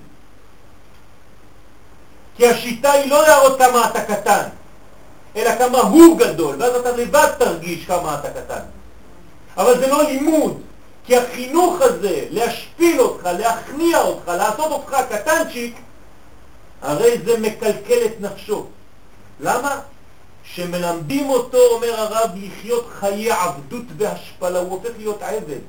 כי 2.38 2.48
השיטה 2.48 2.92
היא 2.92 3.12
לא 3.12 3.22
להראות 3.22 3.60
כמה 3.60 3.90
אתה 3.90 4.02
קטן, 4.04 4.48
אלא 5.36 5.56
כמה 5.56 5.78
הוא 5.78 6.20
גדול, 6.20 6.56
ואז 6.60 6.76
אתה 6.76 6.92
לבד 6.92 7.28
תרגיש 7.38 7.86
כמה 7.86 8.20
אתה 8.20 8.30
קטן. 8.30 8.62
אבל 9.58 9.80
זה 9.80 9.88
לא 9.88 10.04
לימוד, 10.04 10.62
כי 11.06 11.18
החינוך 11.18 11.82
הזה, 11.82 12.26
להשפיל 12.30 13.02
אותך, 13.02 13.26
להכניע 13.26 14.02
אותך, 14.02 14.28
לעשות 14.28 14.72
אותך 14.72 14.96
קטנצ'יק, 15.10 15.76
הרי 16.82 17.18
זה 17.26 17.40
מקלקל 17.40 18.06
את 18.06 18.22
נפשו. 18.22 18.66
למה? 19.40 19.80
שמלמדים 20.44 21.30
אותו, 21.30 21.58
אומר 21.58 22.00
הרב, 22.00 22.30
לחיות 22.36 22.88
חיי 23.00 23.32
עבדות 23.32 23.86
והשפלה, 23.98 24.60
הוא 24.60 24.70
הופך 24.70 24.90
להיות 24.98 25.22
עבד. 25.22 25.60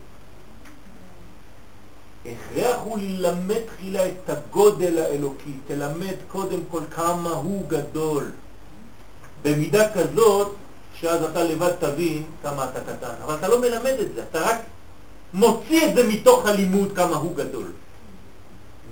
הכרח 2.26 2.76
הוא 2.84 2.98
ללמד 2.98 3.60
תחילה 3.66 4.06
את 4.06 4.30
הגודל 4.30 4.98
האלוקי, 4.98 5.52
תלמד 5.66 6.14
קודם 6.32 6.60
כל 6.70 6.80
כמה 6.90 7.30
הוא 7.30 7.68
גדול. 7.68 8.30
במידה 9.42 9.92
כזאת, 9.92 10.54
שאז 10.94 11.22
אתה 11.22 11.44
לבד 11.44 11.72
תבין 11.80 12.22
כמה 12.42 12.64
אתה 12.64 12.80
קטן. 12.80 13.14
אבל 13.24 13.34
אתה 13.34 13.48
לא 13.48 13.60
מלמד 13.60 13.96
את 14.00 14.14
זה, 14.14 14.22
אתה 14.30 14.40
רק 14.40 14.56
מוציא 15.34 15.86
את 15.88 15.94
זה 15.94 16.08
מתוך 16.08 16.46
הלימוד 16.46 16.92
כמה 16.96 17.16
הוא 17.16 17.36
גדול. 17.36 17.72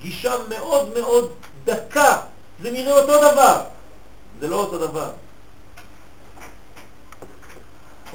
גישה 0.00 0.34
מאוד 0.48 0.88
מאוד 0.98 1.30
דקה 1.64 2.16
זה 2.62 2.70
נראה 2.70 2.92
אותו 2.92 3.32
דבר. 3.32 3.62
זה 4.40 4.48
לא 4.48 4.56
אותו 4.56 4.78
דבר. 4.78 5.10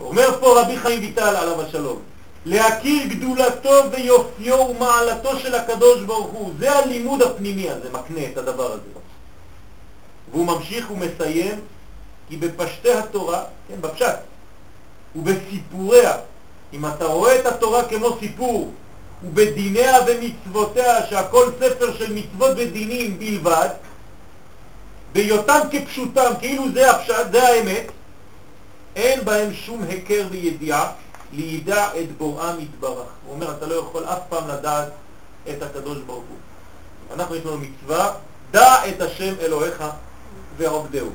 אומר 0.01 0.39
פה 0.39 0.61
רבי 0.61 0.77
חיים 0.77 0.99
ויטל 0.99 1.35
עליו 1.35 1.61
השלום, 1.61 1.99
להכיר 2.45 3.07
גדולתו 3.07 3.91
ויופיו 3.91 4.59
ומעלתו 4.59 5.39
של 5.39 5.55
הקדוש 5.55 6.01
ברוך 6.01 6.31
הוא, 6.31 6.53
זה 6.59 6.71
הלימוד 6.71 7.21
הפנימי 7.21 7.69
הזה, 7.69 7.89
מקנה 7.91 8.19
את 8.31 8.37
הדבר 8.37 8.71
הזה. 8.71 8.81
והוא 10.31 10.45
ממשיך 10.45 10.91
ומסיים, 10.91 11.61
כי 12.29 12.37
בפשטי 12.37 12.91
התורה, 12.91 13.43
כן, 13.67 13.81
בפשט, 13.81 14.15
ובסיפוריה, 15.15 16.17
אם 16.73 16.85
אתה 16.85 17.05
רואה 17.05 17.39
את 17.39 17.45
התורה 17.45 17.83
כמו 17.89 18.17
סיפור, 18.19 18.71
ובדיניה 19.27 19.97
ומצוותיה, 20.07 21.05
שהכל 21.05 21.49
ספר 21.59 21.97
של 21.97 22.13
מצוות 22.13 22.51
ודינים 22.57 23.19
בלבד, 23.19 23.69
בהיותם 25.13 25.59
כפשוטם, 25.71 26.31
כאילו 26.39 26.63
זה 26.73 26.91
הפשט, 26.91 27.31
זה 27.31 27.47
האמת, 27.47 27.91
אין 28.95 29.25
בהם 29.25 29.53
שום 29.53 29.83
היכר 29.83 30.27
וידיעה, 30.31 30.91
לידע 31.33 31.87
את 31.87 32.17
בוראם 32.17 32.59
יתברך. 32.59 33.07
הוא 33.25 33.35
אומר, 33.35 33.51
אתה 33.51 33.65
לא 33.65 33.75
יכול 33.75 34.05
אף 34.05 34.19
פעם 34.29 34.47
לדעת 34.47 34.87
את 35.49 35.63
הקדוש 35.63 35.97
ברוך 35.97 36.23
הוא. 36.29 36.37
אנחנו 37.15 37.35
יש 37.35 37.45
לנו 37.45 37.57
מצווה, 37.57 38.13
דע 38.51 38.89
את 38.89 39.01
השם 39.01 39.33
אלוהיך 39.39 39.83
ועובדהו. 40.57 41.09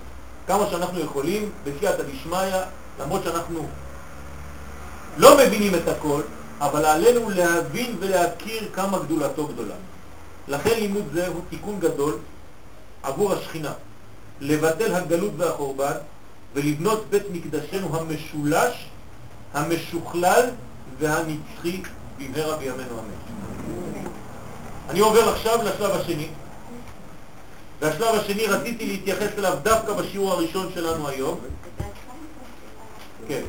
כמה 0.47 0.67
שאנחנו 0.71 1.01
יכולים, 1.01 1.51
בסייעתא 1.65 2.03
דשמיא, 2.03 2.57
למרות 3.01 3.25
שאנחנו 3.25 3.69
לא 5.17 5.39
מבינים 5.39 5.75
את 5.75 5.89
הכל, 5.89 6.21
אבל 6.61 6.85
עלינו 6.85 7.31
להבין 7.31 7.97
ולהכיר 8.01 8.69
כמה 8.75 8.99
גדולתו 8.99 9.47
גדולה. 9.47 9.75
לכן 10.49 10.75
לימוד 10.79 11.05
זה 11.13 11.27
הוא 11.27 11.41
תיקון 11.51 11.81
גדול 11.81 12.19
עבור 13.03 13.33
השכינה, 13.33 13.73
לבטל 14.41 14.95
הגלות 14.95 15.33
והחורבן 15.37 15.95
ולבנות 16.55 17.07
בית 17.11 17.23
מקדשנו 17.33 17.97
המשולש, 17.97 18.89
המשוכלל 19.55 20.51
והנצחי 20.99 21.83
במהרה 22.19 22.57
בימינו 22.57 22.99
אמן. 22.99 23.21
אני 24.91 25.01
עובר 25.01 25.29
עכשיו 25.29 25.59
לשלב 25.65 25.91
השני, 25.91 26.29
והשלב 27.81 28.15
השני 28.15 28.47
רציתי 28.47 28.87
להתייחס 28.87 29.39
אליו 29.39 29.59
דווקא 29.63 29.93
בשיעור 29.93 30.33
הראשון 30.33 30.71
שלנו 30.75 31.09
היום. 31.09 31.41
כן. 33.29 33.43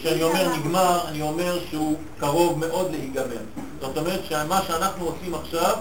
כשאני 0.00 0.22
אומר 0.22 0.56
נגמר, 0.56 1.00
אני 1.08 1.22
אומר 1.22 1.58
שהוא 1.70 1.98
קרוב 2.18 2.58
מאוד 2.58 2.90
להיגמר. 2.90 3.42
זאת 3.80 3.96
אומרת 3.96 4.20
שמה 4.28 4.62
שאנחנו 4.66 5.04
עושים 5.06 5.34
עכשיו 5.34 5.76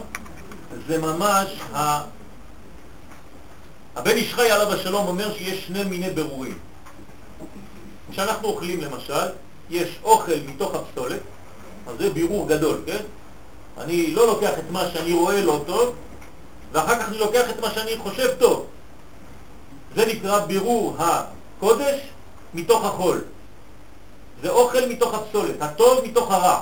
זה 0.87 0.97
ממש 0.97 1.47
ה... 1.73 2.01
הבן 3.95 4.11
איש 4.11 4.33
חי 4.33 4.51
עליו 4.51 4.73
השלום 4.73 5.07
אומר 5.07 5.33
שיש 5.33 5.67
שני 5.67 5.83
מיני 5.83 6.09
ברורים. 6.09 6.57
כשאנחנו 8.11 8.47
אוכלים 8.47 8.81
למשל, 8.81 9.27
יש 9.69 9.99
אוכל 10.03 10.39
מתוך 10.47 10.75
הפסולת, 10.75 11.19
אז 11.87 11.97
זה 11.99 12.09
בירור 12.09 12.47
גדול, 12.47 12.81
כן? 12.85 13.03
אני 13.77 14.11
לא 14.11 14.27
לוקח 14.27 14.59
את 14.59 14.71
מה 14.71 14.89
שאני 14.93 15.13
רואה 15.13 15.41
לא 15.41 15.63
טוב, 15.67 15.95
ואחר 16.71 16.99
כך 16.99 17.09
אני 17.09 17.17
לוקח 17.17 17.49
את 17.49 17.59
מה 17.59 17.71
שאני 17.71 17.97
חושב 17.97 18.27
טוב. 18.39 18.65
זה 19.95 20.05
נקרא 20.05 20.45
בירור 20.45 20.95
הקודש 20.99 21.99
מתוך 22.53 22.85
החול. 22.85 23.21
זה 24.43 24.49
אוכל 24.49 24.85
מתוך 24.89 25.13
הפסולת, 25.13 25.61
הטוב 25.61 26.05
מתוך 26.05 26.31
הרע. 26.31 26.61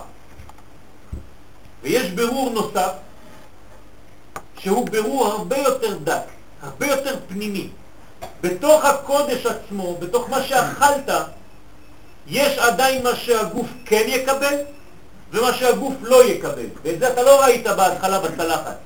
ויש 1.84 2.11
ברור 2.11 2.49
נוסף, 2.49 2.91
שהוא 4.59 4.86
ברור 4.86 5.28
הרבה 5.28 5.57
יותר 5.57 5.97
דק, 5.97 6.23
הרבה 6.61 6.88
יותר 6.88 7.15
פנימי. 7.28 7.69
בתוך 8.41 8.86
הקודש 8.86 9.45
עצמו, 9.45 9.97
בתוך 9.99 10.30
מה 10.30 10.43
שאכלת, 10.43 11.09
יש 12.28 12.57
עדיין 12.57 13.03
מה 13.03 13.15
שהגוף 13.15 13.67
כן 13.86 14.03
יקבל 14.07 14.55
ומה 15.32 15.53
שהגוף 15.53 15.93
לא 16.01 16.23
יקבל. 16.23 16.65
ואת 16.84 16.99
זה 16.99 17.13
אתה 17.13 17.23
לא 17.23 17.41
ראית 17.41 17.67
בהתחלה 17.67 18.19
בצלחת. 18.19 18.78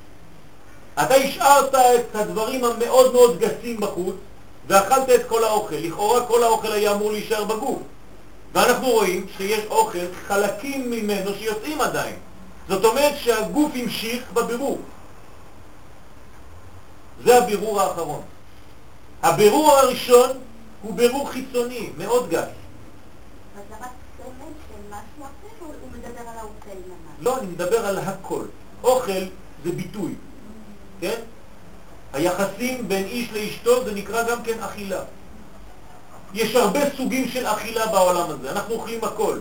אתה 0.94 1.14
השארת 1.14 1.76
את 1.76 2.16
הדברים 2.16 2.64
המאוד 2.64 3.14
מאוד 3.14 3.40
גסים 3.40 3.80
בחוץ 3.80 4.16
ואכלת 4.68 5.10
את 5.10 5.22
כל 5.28 5.44
האוכל. 5.44 5.76
לכאורה 5.76 6.26
כל 6.26 6.44
האוכל 6.44 6.72
היה 6.72 6.92
אמור 6.92 7.12
להישאר 7.12 7.44
בגוף. 7.44 7.80
ואנחנו 8.54 8.88
רואים 8.88 9.26
שיש 9.38 9.66
אוכל, 9.66 10.06
חלקים 10.28 10.92
ממנו 10.92 11.34
שיוצאים 11.34 11.82
עדיין. 11.82 12.16
זאת 12.70 12.86
אומרת 12.86 13.14
שהגוף 13.18 13.72
המשיך 13.76 14.32
בבירור. 14.34 14.80
זה 17.24 17.38
הבירור 17.38 17.82
האחרון. 17.82 18.22
הבירור 19.24 19.72
הראשון 19.72 20.30
הוא 20.82 20.96
בירור 20.96 21.30
חיצוני, 21.30 21.90
מאוד 21.98 22.30
גס. 22.30 22.48
לא, 27.20 27.38
אני 27.38 27.48
מדבר 27.48 27.86
על 27.86 27.98
הכל. 27.98 28.46
אוכל 28.84 29.24
זה 29.64 29.72
ביטוי, 29.72 30.14
כן? 31.02 31.20
היחסים 32.14 32.88
בין 32.88 33.06
איש 33.06 33.32
לאשתו 33.34 33.86
זה 33.86 33.94
נקרא 33.94 34.24
גם 34.24 34.44
כן 34.44 34.60
אכילה. 34.60 35.04
יש 36.34 36.56
הרבה 36.56 36.80
סוגים 36.98 37.28
של 37.28 37.48
אכילה 37.48 37.88
בעולם 37.88 38.30
הזה, 38.30 38.52
אנחנו 38.52 38.76
אוכלים 38.76 39.04
הכל. 39.04 39.38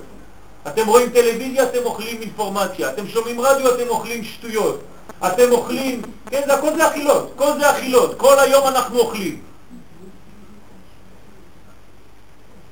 אתם 0.66 0.86
רואים 0.86 1.10
טלוויזיה, 1.10 1.62
אתם 1.62 1.78
אוכלים 1.84 2.20
אינפורמציה, 2.20 2.90
אתם 2.90 3.08
שומעים 3.08 3.40
רדיו, 3.40 3.74
אתם 3.74 3.88
אוכלים 3.88 4.24
שטויות. 4.24 4.80
אתם 5.26 5.52
אוכלים, 5.52 6.02
כן, 6.30 6.42
זה 6.46 6.54
הכל 6.54 6.74
זה 6.76 6.88
אכילות, 6.88 7.32
כל 7.36 7.52
זה 7.60 7.70
אכילות, 7.70 8.14
כל 8.18 8.38
היום 8.38 8.66
אנחנו 8.66 8.98
אוכלים. 8.98 9.42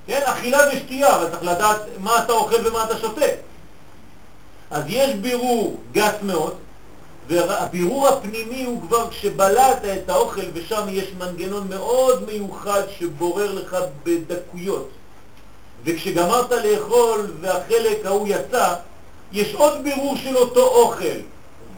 כן, 0.07 0.21
אכילה 0.25 0.59
ושתייה, 0.73 1.17
אבל 1.17 1.31
צריך 1.31 1.43
לדעת 1.43 1.81
מה 1.99 2.25
אתה 2.25 2.33
אוכל 2.33 2.69
ומה 2.69 2.85
אתה 2.85 2.99
שותה. 2.99 3.27
אז 4.71 4.85
יש 4.87 5.15
בירור 5.15 5.81
גס 5.93 6.15
מאוד, 6.23 6.55
והבירור 7.29 8.09
הפנימי 8.09 8.65
הוא 8.65 8.83
כבר 8.83 9.11
כשבלעת 9.11 9.85
את 9.85 10.11
האוכל 10.11 10.47
ושם 10.55 10.83
יש 10.89 11.13
מנגנון 11.19 11.69
מאוד 11.69 12.25
מיוחד 12.27 12.83
שבורר 12.99 13.55
לך 13.55 13.77
בדקויות. 14.03 14.89
וכשגמרת 15.85 16.51
לאכול 16.51 17.31
והחלק 17.41 18.07
ההוא 18.07 18.29
יצא, 18.29 18.75
יש 19.33 19.55
עוד 19.55 19.83
בירור 19.83 20.17
של 20.17 20.37
אותו 20.37 20.67
אוכל, 20.67 21.19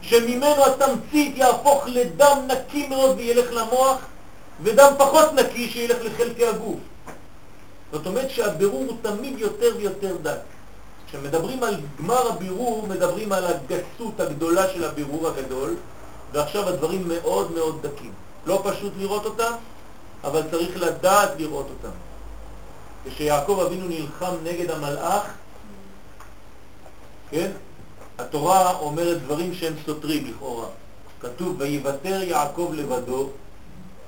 שממנו 0.01 0.65
התמצית 0.65 1.37
יהפוך 1.37 1.83
לדם 1.87 2.37
נקי 2.47 2.87
מאוד 2.87 3.17
וילך 3.17 3.53
למוח, 3.53 3.97
ודם 4.63 4.93
פחות 4.97 5.33
נקי 5.33 5.69
שילך 5.69 5.97
לחלקי 6.03 6.47
הגוף. 6.47 6.79
זאת 7.91 8.05
אומרת 8.05 8.29
שהבירור 8.29 8.85
הוא 8.87 8.97
תמיד 9.01 9.39
יותר 9.39 9.75
ויותר 9.77 10.15
דק. 10.21 10.39
כשמדברים 11.11 11.63
על 11.63 11.75
גמר 11.99 12.27
הבירור, 12.27 12.87
מדברים 12.87 13.31
על 13.31 13.45
הגסות 13.47 14.19
הגדולה 14.19 14.67
של 14.73 14.83
הבירור 14.83 15.27
הגדול, 15.27 15.75
ועכשיו 16.31 16.69
הדברים 16.69 17.07
מאוד 17.07 17.51
מאוד 17.51 17.87
דקים. 17.87 18.11
לא 18.45 18.61
פשוט 18.63 18.93
לראות 18.97 19.25
אותם, 19.25 19.53
אבל 20.23 20.41
צריך 20.51 20.77
לדעת 20.77 21.29
לראות 21.37 21.67
אותם. 21.69 21.95
כשיעקב 23.05 23.63
אבינו 23.65 23.87
נלחם 23.87 24.35
נגד 24.43 24.71
המלאך, 24.71 25.23
כן? 27.29 27.51
התורה 28.19 28.75
אומרת 28.79 29.21
דברים 29.21 29.53
שהם 29.53 29.73
סותרים 29.85 30.25
לכאורה. 30.27 30.67
כתוב, 31.21 31.55
ויוותר 31.59 32.23
יעקב 32.23 32.71
לבדו, 32.75 33.29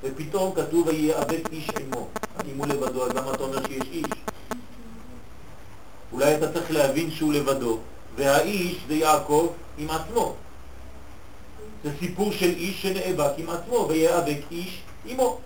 ופתאום 0.04 0.56
כתוב, 0.56 0.88
ויאבק 0.88 1.50
איש 1.52 1.70
עמו. 1.70 2.08
אם 2.52 2.58
הוא 2.58 2.68
לבדו, 2.68 3.06
אז 3.06 3.12
למה 3.12 3.32
אתה 3.34 3.44
אומר 3.44 3.68
שיש 3.68 3.88
איש? 3.92 4.06
אולי 6.14 6.36
אתה 6.36 6.54
צריך 6.54 6.72
להבין 6.72 7.12
שהוא 7.12 7.34
לבדו, 7.34 7.78
והאיש 8.16 8.78
זה 8.88 8.94
יעקב 8.94 9.48
עם 9.78 9.90
עצמו. 9.90 10.36
זה 11.84 11.90
סיפור 12.00 12.32
של 12.32 12.50
איש 12.50 12.82
שנאבק 12.82 13.32
עם 13.38 13.50
עצמו, 13.50 13.86
ויאבק 13.90 14.38
איש 14.52 14.82
עמו. 15.06 15.40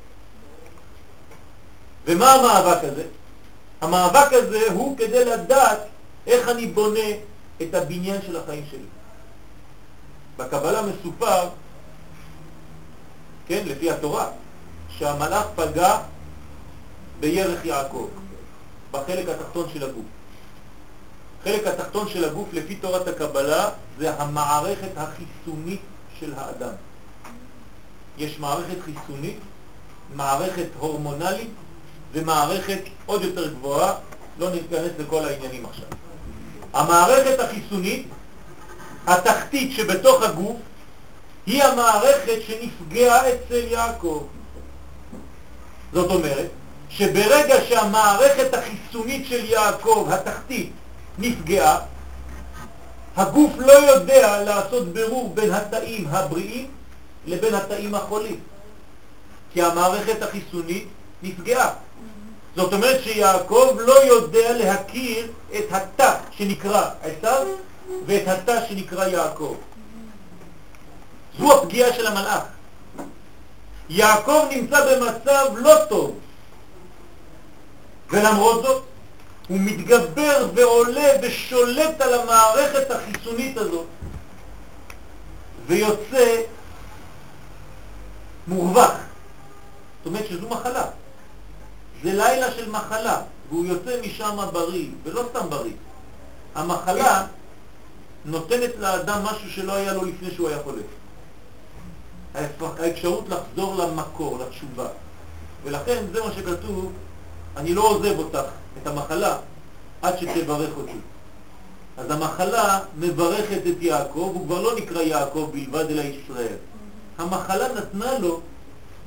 ומה 2.06 2.34
המאבק 2.34 2.84
הזה? 2.84 3.04
המאבק 3.82 4.34
הזה 4.34 4.62
הוא 4.74 4.98
כדי 4.98 5.26
לדעת 5.26 5.80
איך 6.28 6.50
אני 6.50 6.68
בונה 6.68 7.10
את 7.62 7.74
הבניין 7.74 8.22
של 8.22 8.36
החיים 8.36 8.66
שלי. 8.72 8.88
בקבלה 10.38 10.82
מסופר, 10.82 11.50
כן, 13.48 13.64
לפי 13.66 13.92
התורה, 13.92 14.30
שהמלאך 14.90 15.46
פגע 15.56 15.98
בירך 17.20 17.66
יעקב, 17.66 18.08
בחלק 18.92 19.30
התחתון 19.30 19.70
של 19.74 19.84
הגוף. 19.84 20.17
החלק 21.42 21.68
התחתון 21.68 22.10
של 22.10 22.26
הגוף 22.26 22.48
לפי 22.54 22.76
תורת 22.76 23.08
הקבלה 23.08 23.70
זה 24.00 24.14
המערכת 24.14 24.92
החיסונית 24.96 25.82
של 26.20 26.34
האדם. 26.38 26.74
יש 28.18 28.40
מערכת 28.40 28.78
חיסונית, 28.86 29.40
מערכת 30.16 30.68
הורמונלית 30.80 31.50
ומערכת 32.14 32.80
עוד 33.06 33.22
יותר 33.22 33.54
גבוהה 33.54 33.94
לא 34.40 34.50
ניכנס 34.50 34.92
לכל 35.00 35.26
העניינים 35.26 35.66
עכשיו. 35.66 35.88
המערכת 36.74 37.40
החיסונית, 37.40 38.08
התחתית 39.08 39.72
שבתוך 39.72 40.24
הגוף, 40.24 40.58
היא 41.46 41.64
המערכת 41.64 42.38
שנפגעה 42.48 43.30
אצל 43.30 43.64
יעקב. 43.72 44.28
זאת 45.94 46.12
אומרת, 46.12 46.48
שברגע 46.90 47.56
שהמערכת 47.70 48.54
החיסונית 48.54 49.28
של 49.28 49.46
יעקב, 49.46 50.10
התחתית, 50.12 50.72
נפגעה, 51.18 51.80
הגוף 53.16 53.52
לא 53.58 53.72
יודע 53.72 54.44
לעשות 54.44 54.94
ברור 54.94 55.32
בין 55.34 55.52
התאים 55.52 56.08
הבריאים 56.08 56.68
לבין 57.26 57.54
התאים 57.54 57.96
החולים, 57.96 58.40
כי 59.54 59.64
המערכת 59.64 60.22
החיסונית 60.22 60.88
נפגעה. 61.24 61.74
זאת 62.56 62.74
אומרת 62.74 63.04
שיעקב 63.04 63.78
לא 63.80 64.04
יודע 64.04 64.58
להכיר 64.58 65.28
את 65.58 65.66
התא 65.72 66.14
שנקרא 66.32 66.90
עשיו 67.02 67.48
ואת 68.06 68.28
התא 68.28 68.66
שנקרא 68.70 69.06
יעקב. 69.06 69.56
זו 71.40 71.58
הפגיעה 71.58 71.94
של 71.94 72.08
המלאך. 72.08 72.44
יעקב 73.90 74.46
נמצא 74.52 74.78
במצב 74.86 75.46
לא 75.56 75.76
טוב, 75.90 76.20
ולמרות 78.10 78.64
זאת 78.64 78.84
הוא 79.48 79.58
מתגבר 79.60 80.50
ועולה 80.56 81.10
ושולט 81.22 82.02
על 82.02 82.14
המערכת 82.14 82.92
החיסונית 82.92 83.58
הזאת 83.58 83.86
ויוצא 85.68 86.42
מורווח. 88.48 88.92
זאת 88.92 90.06
אומרת 90.06 90.28
שזו 90.28 90.50
מחלה. 90.50 90.86
זה 92.04 92.14
לילה 92.14 92.52
של 92.52 92.70
מחלה, 92.70 93.22
והוא 93.50 93.66
יוצא 93.66 94.02
משם 94.06 94.38
בריא, 94.54 94.88
ולא 95.04 95.24
סתם 95.30 95.50
בריא. 95.50 95.74
המחלה 96.56 97.26
נותנת 98.26 98.70
לאדם 98.78 99.24
משהו 99.24 99.52
שלא 99.52 99.74
היה 99.74 99.94
לו 99.94 100.06
לפני 100.06 100.32
שהוא 100.32 100.50
היה 100.50 100.60
חולה. 100.64 100.82
האפשרות 102.80 103.26
לחזור 103.30 103.76
למקור, 103.76 104.40
לתשובה. 104.40 104.88
ולכן 105.64 106.06
זה 106.14 106.24
מה 106.24 106.32
שכתוב, 106.32 106.92
אני 107.58 107.74
לא 107.74 107.82
עוזב 107.82 108.20
אותך, 108.20 108.50
את 108.82 108.88
המחלה, 108.88 109.38
עד 110.02 110.20
שתברך 110.20 110.78
אותי. 110.78 111.00
אז 111.98 112.12
המחלה 112.12 112.80
מברכת 113.00 113.62
את 113.68 113.82
יעקב, 113.82 114.32
הוא 114.34 114.46
כבר 114.46 114.62
לא 114.62 114.76
נקרא 114.76 115.02
יעקב 115.02 115.50
בלבד 115.54 115.86
אלא 115.90 116.02
ישראל. 116.02 116.56
המחלה 117.18 117.68
נתנה 117.74 118.20
לו 118.20 118.42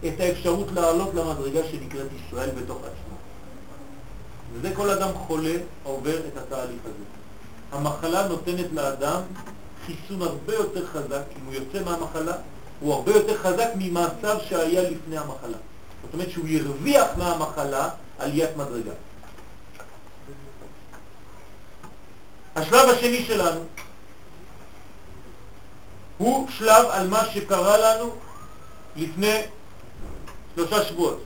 את 0.07 0.21
האפשרות 0.21 0.67
לעלות 0.75 1.15
למדרגה 1.15 1.61
שנקראת 1.71 2.07
ישראל 2.27 2.51
בתוך 2.51 2.79
עצמו. 2.79 3.17
וזה 4.53 4.75
כל 4.75 4.91
אדם 4.91 5.09
חולה 5.15 5.55
עובר 5.83 6.19
את 6.19 6.37
התהליך 6.37 6.81
הזה. 6.85 7.05
המחלה 7.73 8.29
נותנת 8.29 8.67
לאדם 8.73 9.21
חיסון 9.87 10.23
הרבה 10.23 10.55
יותר 10.55 10.87
חזק, 10.87 11.23
אם 11.37 11.47
הוא 11.47 11.55
יוצא 11.55 11.85
מהמחלה, 11.85 12.35
הוא 12.81 12.95
הרבה 12.95 13.13
יותר 13.13 13.39
חזק 13.39 13.69
ממצב 13.75 14.37
שהיה 14.49 14.83
לפני 14.91 15.19
המחלה. 15.19 15.59
זאת 16.03 16.13
אומרת 16.13 16.31
שהוא 16.31 16.49
ירוויח 16.49 17.07
מהמחלה 17.17 17.89
עליית 18.19 18.57
מדרגה. 18.57 18.93
השלב 22.57 22.89
השני 22.89 23.25
שלנו 23.25 23.61
הוא 26.19 26.49
שלב 26.51 26.87
על 26.91 27.09
מה 27.09 27.25
שקרה 27.25 27.79
לנו 27.79 28.15
לפני 28.97 29.41
שלושה 30.55 30.85
שבועות. 30.85 31.23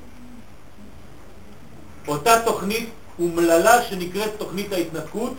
אותה 2.09 2.43
תוכנית 2.45 2.89
אומללה 3.19 3.83
שנקראת 3.83 4.31
תוכנית 4.39 4.73
ההתנתקות. 4.73 5.33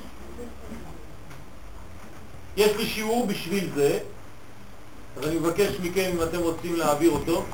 יש 2.57 2.77
לי 2.77 2.85
שיעור 2.85 3.27
בשביל 3.27 3.69
זה, 3.75 3.99
אז 5.17 5.27
אני 5.27 5.35
מבקש 5.35 5.71
מכם 5.81 6.11
אם 6.13 6.23
אתם 6.23 6.39
רוצים 6.39 6.75
להעביר 6.75 7.11
אותו. 7.11 7.45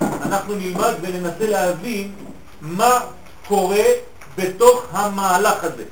אנחנו 0.00 0.54
נלמד 0.54 0.94
וננסה 1.00 1.46
להבין 1.46 2.14
מה 2.60 3.00
קורה 3.48 3.84
בתוך 4.36 4.86
המהלך 4.90 5.64
הזה. 5.64 5.84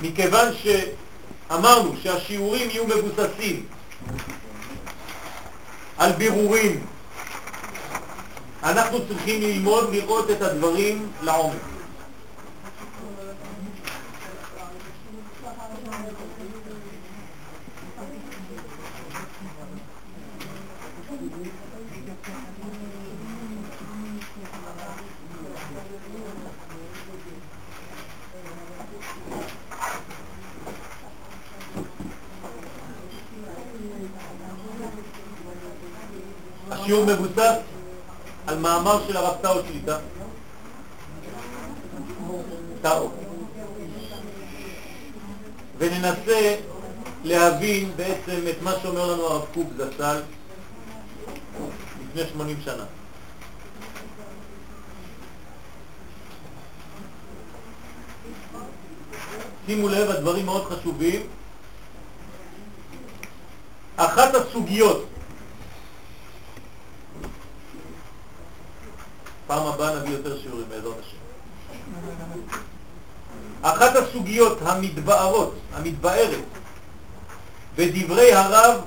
מכיוון 0.00 0.48
שאמרנו 0.54 1.94
שהשיעורים 2.02 2.70
יהיו 2.70 2.84
מבוססים 2.86 3.66
על 5.98 6.12
בירורים, 6.12 6.86
אנחנו 8.62 8.98
צריכים 9.08 9.42
ללמוד 9.42 9.94
לראות 9.94 10.30
את 10.30 10.42
הדברים 10.42 11.08
לעומק. 11.22 11.75
השיעור 36.86 37.06
מבוסס 37.06 37.56
על 38.46 38.58
מאמר 38.58 39.06
של 39.06 39.16
הרב 39.16 39.36
טאו 39.42 39.60
שליטה. 39.66 39.98
טאו. 42.82 43.10
וננסה 45.78 46.56
להבין 47.24 47.92
בעצם 47.96 48.40
את 48.50 48.62
מה 48.62 48.72
שאומר 48.82 49.12
לנו 49.12 49.26
הרב 49.26 49.44
קוק 49.54 49.66
זצ"ל 49.76 50.22
לפני 52.08 52.22
80 52.32 52.56
שנה. 52.64 52.84
שימו 59.66 59.88
לב, 59.88 60.10
הדברים 60.10 60.46
מאוד 60.46 60.64
חשובים. 60.64 61.26
אחת 63.96 64.34
הסוגיות 64.34 65.06
פעם 69.46 69.66
הבאה 69.66 69.96
נביא 69.96 70.12
יותר 70.12 70.40
שיעורים 70.40 70.68
בעזרת 70.68 70.94
השם. 71.00 71.16
אחת 73.62 73.96
הסוגיות 73.96 74.58
המתבארות, 74.62 75.54
המתבארת, 75.72 76.44
בדברי 77.76 78.32
הרב 78.32 78.80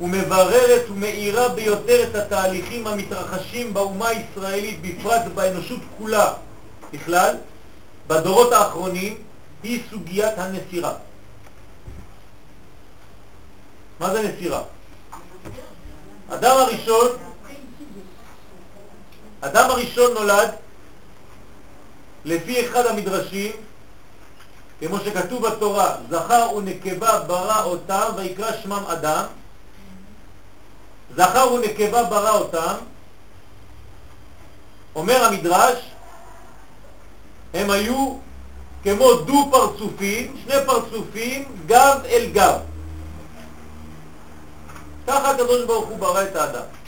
ומבררת 0.00 0.90
ומאירה 0.90 1.48
ביותר 1.48 2.02
את 2.02 2.14
התהליכים 2.14 2.86
המתרחשים 2.86 3.74
באומה 3.74 4.08
הישראלית, 4.08 4.80
בפרט 4.82 5.22
באנושות 5.34 5.80
כולה 5.98 6.32
בכלל, 6.92 7.36
בדורות 8.06 8.52
האחרונים, 8.52 9.16
היא 9.62 9.82
סוגיית 9.90 10.38
הנסירה. 10.38 10.92
מה 14.00 14.10
זה 14.14 14.22
נסירה? 14.22 14.62
אדם 16.28 16.56
הראשון 16.56 17.08
אדם 19.46 19.70
הראשון 19.70 20.14
נולד 20.14 20.50
לפי 22.24 22.66
אחד 22.66 22.86
המדרשים, 22.86 23.52
כמו 24.80 24.98
שכתוב 25.00 25.46
בתורה, 25.46 25.96
זכר 26.10 26.48
ונקבה 26.56 27.20
ברא 27.20 27.64
אותם 27.64 28.08
ויקרא 28.16 28.52
שמם 28.62 28.82
אדם, 28.86 29.24
זכר 31.16 31.52
ונקבה 31.52 32.04
ברא 32.04 32.30
אותם, 32.30 32.74
אומר 34.94 35.24
המדרש, 35.24 35.78
הם 37.54 37.70
היו 37.70 38.16
כמו 38.82 39.14
דו 39.14 39.48
פרצופים, 39.50 40.36
שני 40.44 40.54
פרצופים, 40.66 41.44
גב 41.66 41.98
אל 42.04 42.30
גב. 42.32 42.58
ככה 45.06 45.30
הקדוש 45.30 45.64
ברוך 45.64 45.88
הוא 45.88 45.98
ברא 45.98 46.22
את 46.22 46.36
האדם. 46.36 46.83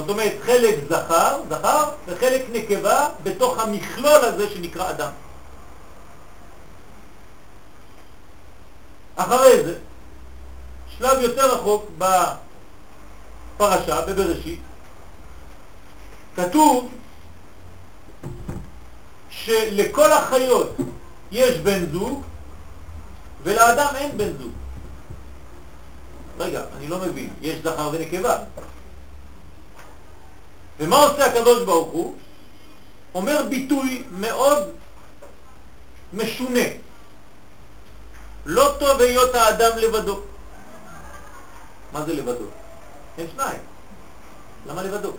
זאת 0.00 0.08
אומרת 0.08 0.32
חלק 0.42 0.74
זכר, 0.88 1.40
זכר, 1.48 1.90
וחלק 2.06 2.42
נקבה 2.52 3.08
בתוך 3.22 3.58
המכלול 3.58 4.24
הזה 4.24 4.50
שנקרא 4.50 4.90
אדם. 4.90 5.10
אחרי 9.16 9.64
זה, 9.64 9.74
שלב 10.98 11.18
יותר 11.20 11.54
רחוק 11.54 11.90
בפרשה, 13.56 14.00
בבראשית, 14.06 14.60
כתוב 16.36 16.90
שלכל 19.30 20.12
החיות 20.12 20.76
יש 21.32 21.58
בן 21.58 21.92
זוג 21.92 22.22
ולאדם 23.42 23.96
אין 23.96 24.18
בן 24.18 24.32
זוג. 24.38 24.52
רגע, 26.38 26.62
אני 26.76 26.88
לא 26.88 26.98
מבין, 26.98 27.30
יש 27.42 27.58
זכר 27.64 27.90
ונקבה. 27.92 28.38
ומה 30.80 30.96
עושה 30.96 31.26
הקדוש 31.26 31.64
ברוך 31.64 31.92
הוא? 31.92 32.14
אומר 33.14 33.42
ביטוי 33.48 34.02
מאוד 34.10 34.70
משונה. 36.12 36.68
לא 38.46 38.74
טוב 38.78 39.00
היות 39.00 39.34
האדם 39.34 39.78
לבדו. 39.78 40.20
מה 41.92 42.04
זה 42.04 42.14
לבדו? 42.14 42.44
הם 43.18 43.26
שניים. 43.34 43.60
למה 44.66 44.82
לבדו? 44.82 45.12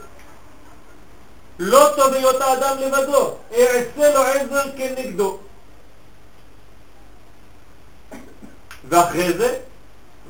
לא 1.59 1.89
טוב 1.95 2.13
היות 2.13 2.41
האדם 2.41 2.77
לבדו, 2.77 3.35
אעשה 3.51 4.13
לו 4.13 4.21
עזר 4.21 4.63
כנגדו. 4.77 5.39
ואחרי 8.89 9.33
זה, 9.33 9.59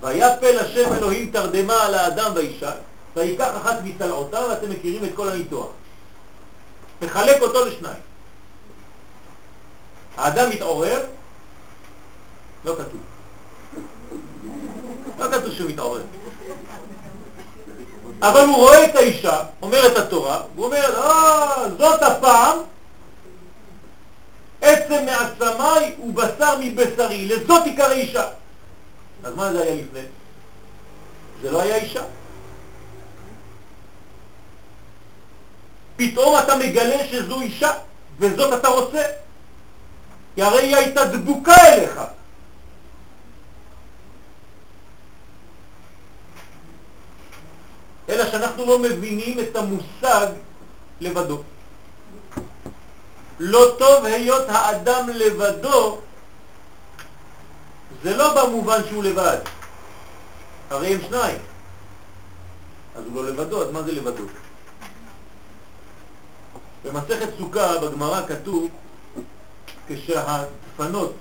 ויפל 0.02 0.60
השם 0.60 0.94
אלוהים 0.94 1.32
תרדמה 1.32 1.84
על 1.84 1.94
האדם 1.96 2.32
והאישה, 2.36 2.72
ויקח 3.16 3.50
אחת 3.58 3.76
מסלעותיו, 3.84 4.48
ואתם 4.50 4.70
מכירים 4.70 5.06
את 5.06 5.10
כל 5.16 5.30
הניתוח. 5.30 5.68
מחלק 7.02 7.42
אותו 7.42 7.66
לשניים. 7.66 8.02
האדם 10.18 10.50
מתעורר, 10.50 11.06
לא 12.66 12.76
כתוב. 12.76 13.02
לא 15.20 15.26
כתוב 15.32 15.54
שהוא 15.54 15.70
מתעורר. 15.70 16.02
אבל 18.22 18.40
הוא 18.40 18.56
רואה 18.56 18.86
את 18.86 18.96
האישה, 18.96 19.44
אומרת 19.62 19.98
התורה, 19.98 20.42
הוא 20.56 20.66
אומר, 20.66 21.02
אה, 21.04 21.70
זאת 21.78 22.04
הפעם, 22.04 22.58
עצם 24.62 25.06
מעצמי 25.06 25.96
ובשר 26.04 26.56
מבשרי, 26.60 27.28
לזאת 27.28 27.66
עיקר 27.66 27.90
האישה. 27.90 28.28
אז 29.24 29.36
מה 29.36 29.54
זה 29.54 29.62
היה 29.62 29.76
לפני? 29.76 30.02
זה 31.42 31.52
לא 31.52 31.62
היה 31.62 31.76
אישה. 31.76 32.04
פתאום 36.00 36.40
אתה 36.40 36.56
מגלה 36.56 37.08
שזו 37.12 37.42
אישה, 37.42 37.72
וזאת 38.20 38.60
אתה 38.60 38.68
רוצה. 38.68 39.04
כי 40.36 40.42
הרי 40.42 40.62
היא 40.62 40.76
הייתה 40.76 41.06
דבוקה 41.06 41.56
אליך. 41.68 42.00
אלא 48.10 48.32
שאנחנו 48.32 48.66
לא 48.66 48.80
מבינים 48.80 49.40
את 49.40 49.56
המושג 49.56 50.28
לבדו. 51.02 51.44
לא 53.40 53.76
טוב 53.78 54.06
היות 54.06 54.46
האדם 54.50 55.10
לבדו, 55.10 56.00
זה 58.04 58.18
לא 58.18 58.44
במובן 58.44 58.82
שהוא 58.90 59.04
לבד, 59.04 59.38
הרי 60.70 60.94
הם 60.94 61.02
שניים. 61.08 61.38
אז 62.96 63.04
הוא 63.06 63.24
לא 63.24 63.30
לבדו, 63.30 63.64
אז 63.64 63.72
מה 63.72 63.84
זה 63.84 63.92
לבדו? 63.92 64.24
במסכת 66.84 67.30
סוכה 67.38 67.80
בגמרא 67.80 68.28
כתוב 68.28 68.70
כשהדפנות 69.88 71.14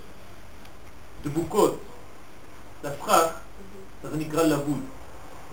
דבוקות 1.22 1.80
לסכך, 2.84 3.30
אז 4.04 4.10
זה 4.10 4.16
נקרא 4.16 4.42
לבוד. 4.42 4.80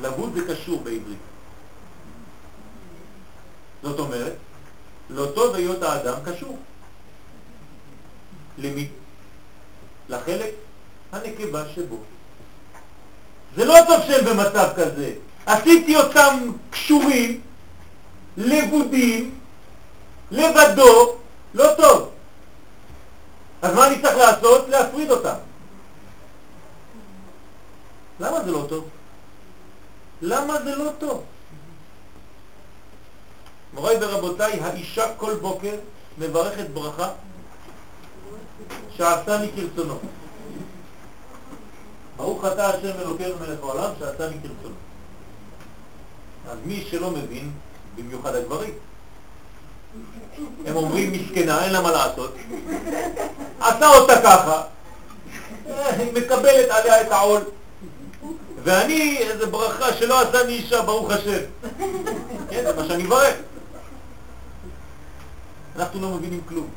לבוד 0.01 0.33
זה 0.33 0.53
קשור 0.53 0.83
בעברית. 0.83 1.17
זאת 3.83 3.99
אומרת, 3.99 4.33
לא 5.09 5.25
טוב 5.35 5.55
היות 5.55 5.83
האדם 5.83 6.15
קשור. 6.25 6.57
למי? 8.57 8.87
לחלק 10.09 10.51
הנקבה 11.11 11.63
שבו. 11.75 11.97
זה 13.55 13.65
לא 13.65 13.75
טוב 13.87 14.01
שהם 14.07 14.25
במצב 14.25 14.69
כזה. 14.75 15.13
עשיתי 15.45 15.95
אותם 15.95 16.51
קשורים, 16.69 17.41
לבודים, 18.37 19.39
לבדו, 20.31 21.15
לא 21.53 21.65
טוב. 21.77 22.09
אז 23.61 23.75
מה 23.75 23.87
אני 23.87 24.01
צריך 24.01 24.17
לעשות? 24.17 24.69
להפריד 24.69 25.11
אותם. 25.11 25.35
למה 28.19 28.43
זה 28.43 28.51
לא 28.51 28.65
טוב? 28.69 28.89
למה 30.21 30.61
זה 30.63 30.75
לא 30.75 30.89
טוב? 30.99 31.23
מוריי 33.73 33.97
ורבותיי, 34.01 34.59
האישה 34.59 35.15
כל 35.17 35.33
בוקר 35.33 35.75
מברכת 36.17 36.69
ברכה 36.69 37.09
שעשני 38.97 39.51
כרצונו. 39.55 39.99
ברוך 42.17 42.45
אתה 42.45 42.67
השם 42.69 42.99
אלוקינו 42.99 43.35
מלך 43.39 43.59
העולם 43.59 43.91
שעשני 43.99 44.37
כרצונו. 44.41 44.75
אז 46.49 46.57
מי 46.65 46.85
שלא 46.89 47.11
מבין, 47.11 47.51
במיוחד 47.95 48.35
הגברים, 48.35 48.73
הם 50.65 50.75
אומרים 50.75 51.11
מסכנה, 51.11 51.63
אין 51.63 51.73
לה 51.73 51.81
מה 51.81 51.91
לעשות. 51.91 52.35
עשה 53.59 53.87
אותה 53.87 54.21
ככה, 54.23 54.61
היא 55.97 56.13
מקבלת 56.13 56.69
עליה 56.69 57.01
את 57.01 57.11
העול. 57.11 57.41
ואני, 58.63 59.17
איזה 59.17 59.45
ברכה 59.45 59.93
שלא 59.93 60.21
עשה 60.21 60.43
לי 60.43 60.53
אישה, 60.53 60.81
ברוך 60.81 61.11
השם. 61.11 61.39
כן, 62.49 62.63
זה 62.63 62.73
מה 62.75 62.85
שאני 62.87 63.03
מברך. 63.03 63.35
אנחנו 65.75 66.01
לא 66.01 66.09
מבינים 66.09 66.41
כלום. 66.49 66.67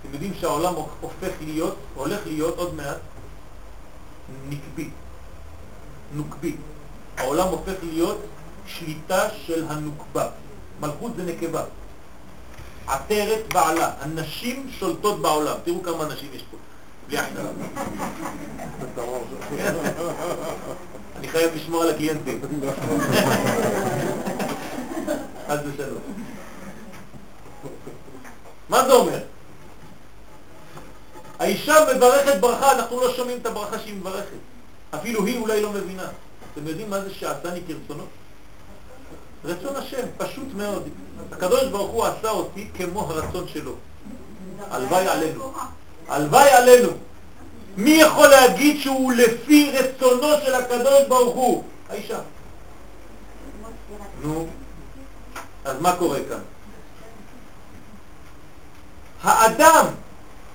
אתם 0.00 0.12
יודעים 0.12 0.32
שהעולם 0.40 0.74
הופך 1.00 1.30
להיות, 1.40 1.76
הולך 1.94 2.20
להיות 2.26 2.58
עוד 2.58 2.74
מעט 2.74 2.98
נקבי, 4.48 4.90
נוקבי. 6.12 6.56
העולם 7.16 7.48
הופך 7.48 7.74
להיות 7.82 8.18
שליטה 8.66 9.28
של 9.46 9.64
הנוקבה. 9.68 10.28
מלכות 10.80 11.12
זה 11.16 11.24
נקבה. 11.24 11.64
עטרת 12.86 13.54
בעלה. 13.54 13.90
הנשים 14.00 14.70
שולטות 14.78 15.22
בעולם. 15.22 15.56
תראו 15.64 15.82
כמה 15.82 16.04
נשים 16.04 16.28
יש 16.34 16.42
פה. 16.50 16.56
בלי 17.08 17.18
עין 17.18 17.36
אני 21.16 21.28
חייב 21.28 21.54
לשמור 21.54 21.82
על 21.82 21.90
הקליינטים. 21.90 22.40
חס 25.48 25.58
ושלום. 25.66 26.00
מה 28.68 28.84
זה 28.84 28.92
אומר? 28.92 29.18
האישה 31.38 31.74
מברכת 31.96 32.40
ברכה, 32.40 32.72
אנחנו 32.72 33.00
לא 33.00 33.14
שומעים 33.14 33.38
את 33.38 33.46
הברכה 33.46 33.78
שהיא 33.78 33.94
מברכת. 33.94 34.36
אפילו 34.94 35.26
היא 35.26 35.38
אולי 35.38 35.62
לא 35.62 35.72
מבינה. 35.72 36.08
אתם 36.52 36.68
יודעים 36.68 36.90
מה 36.90 37.00
זה 37.00 37.14
שעשני 37.14 37.60
כרצונו? 37.66 38.04
רצון 39.44 39.76
השם, 39.76 40.06
פשוט 40.16 40.48
מאוד. 40.56 40.88
הקדוש 41.32 41.64
ברוך 41.64 41.90
הוא 41.90 42.04
עשה 42.04 42.30
אותי 42.30 42.68
כמו 42.74 43.00
הרצון 43.00 43.48
שלו. 43.48 43.74
הלוואי 44.70 45.08
עלינו. 45.08 45.52
הלוואי 46.08 46.50
עלינו. 46.50 46.88
מי 47.76 47.90
יכול 47.90 48.28
להגיד 48.28 48.80
שהוא 48.80 49.12
לפי 49.12 49.72
רצונו 49.72 50.28
של 50.44 50.54
הקדוש 50.54 51.02
ברוך 51.08 51.34
הוא? 51.34 51.64
האישה. 51.90 52.18
נו, 54.22 54.46
אז 55.64 55.76
מה 55.80 55.96
קורה 55.96 56.18
כאן? 56.28 56.40
האדם, 59.22 59.86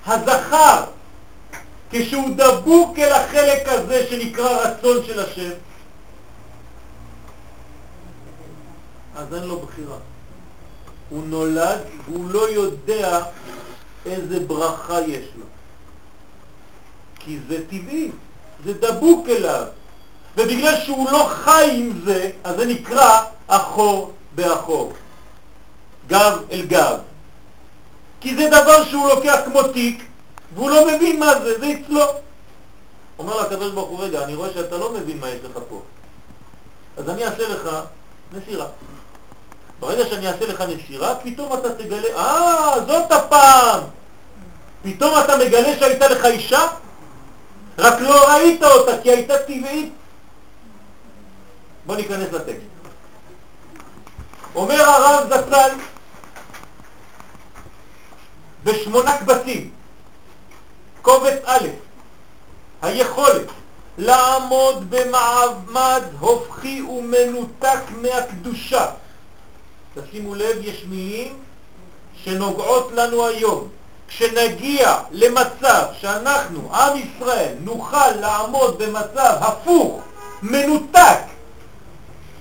הזכר, 0.06 0.84
כשהוא 1.90 2.28
דבוק 2.36 2.98
אל 2.98 3.12
החלק 3.12 3.68
הזה 3.68 4.06
שנקרא 4.10 4.48
רצון 4.48 5.04
של 5.06 5.20
השם, 5.20 5.50
אז 9.18 9.34
אין 9.34 9.42
לו 9.42 9.58
בחירה. 9.58 9.96
הוא 11.08 11.22
נולד 11.26 11.80
והוא 12.04 12.30
לא 12.30 12.50
יודע 12.50 13.22
איזה 14.06 14.40
ברכה 14.40 15.00
יש 15.00 15.26
לו. 15.36 15.44
כי 17.18 17.38
זה 17.48 17.66
טבעי, 17.66 18.10
זה 18.64 18.72
דבוק 18.74 19.28
אליו. 19.28 19.64
ובגלל 20.36 20.80
שהוא 20.80 21.10
לא 21.10 21.30
חי 21.30 21.70
עם 21.72 22.00
זה, 22.04 22.30
אז 22.44 22.56
זה 22.56 22.66
נקרא 22.66 23.20
אחור 23.46 24.12
באחור. 24.34 24.92
גב 26.06 26.38
אל 26.50 26.66
גב. 26.66 26.98
כי 28.20 28.36
זה 28.36 28.48
דבר 28.48 28.84
שהוא 28.84 29.08
לוקח 29.08 29.38
כמו 29.44 29.62
תיק, 29.62 30.04
והוא 30.54 30.70
לא 30.70 30.86
מבין 30.86 31.20
מה 31.20 31.40
זה, 31.40 31.58
זה 31.60 31.66
אצלו. 31.72 32.04
אומר 33.18 33.36
לה 33.36 33.42
הקדוש 33.42 33.72
ברוך 33.72 33.88
הוא, 33.88 34.00
רגע, 34.00 34.24
אני 34.24 34.34
רואה 34.34 34.52
שאתה 34.54 34.76
לא 34.76 34.92
מבין 34.92 35.20
מה 35.20 35.28
יש 35.28 35.40
לך 35.44 35.58
פה. 35.68 35.82
אז 36.96 37.08
אני 37.08 37.24
אעשה 37.24 37.48
לך 37.48 37.70
נסירה. 38.32 38.66
ברגע 39.80 40.06
שאני 40.06 40.28
אעשה 40.28 40.46
לך 40.46 40.60
נשירה, 40.60 41.14
פתאום 41.14 41.52
אתה 41.58 41.74
תגלה, 41.74 42.08
אה, 42.16 42.74
זאת 42.86 43.12
הפעם! 43.12 43.80
פתאום 44.82 45.20
אתה 45.24 45.36
מגלה 45.36 45.78
שהייתה 45.78 46.08
לך 46.08 46.24
אישה, 46.24 46.66
רק 47.78 48.00
לא 48.00 48.28
ראית 48.28 48.62
אותה 48.62 48.92
כי 49.02 49.10
הייתה 49.10 49.38
טבעית. 49.38 49.92
בוא 51.86 51.96
ניכנס 51.96 52.32
לטקסט. 52.32 52.66
אומר 54.54 54.82
הרב 54.82 55.32
זצ"ל, 55.32 55.70
בשמונה 58.64 59.18
קבצים, 59.18 59.70
קובץ 61.02 61.38
א', 61.44 61.66
היכולת 62.82 63.46
לעמוד 63.98 64.90
במעמד 64.90 66.02
הופכי 66.20 66.82
ומנותק 66.82 67.80
מהקדושה. 67.90 68.86
תשימו 70.00 70.34
לב, 70.34 70.56
יש 70.60 70.84
מילים 70.88 71.34
שנוגעות 72.24 72.90
לנו 72.94 73.26
היום, 73.26 73.68
כשנגיע 74.08 74.98
למצב 75.10 75.84
שאנחנו, 76.00 76.74
עם 76.74 76.98
ישראל, 76.98 77.54
נוכל 77.60 78.10
לעמוד 78.20 78.82
במצב 78.82 79.34
הפוך, 79.40 80.00
מנותק, 80.42 81.20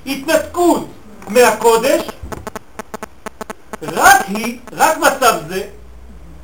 התנתקות 0.06 0.88
מהקודש, 1.28 2.02
רק 3.82 4.26
היא, 4.28 4.60
רק 4.72 4.98
מצב 4.98 5.34
זה, 5.48 5.68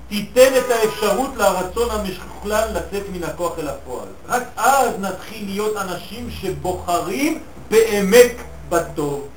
תיתן 0.10 0.52
את 0.58 0.72
האפשרות 0.72 1.30
לרצון 1.38 1.90
המשוכלל 1.92 2.70
לצאת 2.74 3.04
מן 3.14 3.24
הכוח 3.24 3.60
אל 3.60 3.68
הפועל. 3.68 4.08
רק 4.28 4.44
אז 4.56 4.90
נתחיל 5.00 5.46
להיות 5.46 5.78
אנשים 5.78 6.30
שבוחרים 6.32 7.40
באמת 7.70 8.32
בטוב. 8.70 9.28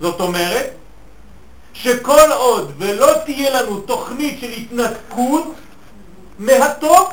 זאת 0.00 0.20
אומרת, 0.20 0.70
שכל 1.74 2.32
עוד 2.32 2.72
ולא 2.78 3.12
תהיה 3.24 3.62
לנו 3.62 3.80
תוכנית 3.80 4.40
של 4.40 4.50
התנתקות 4.50 5.54
מהטוב, 6.38 7.12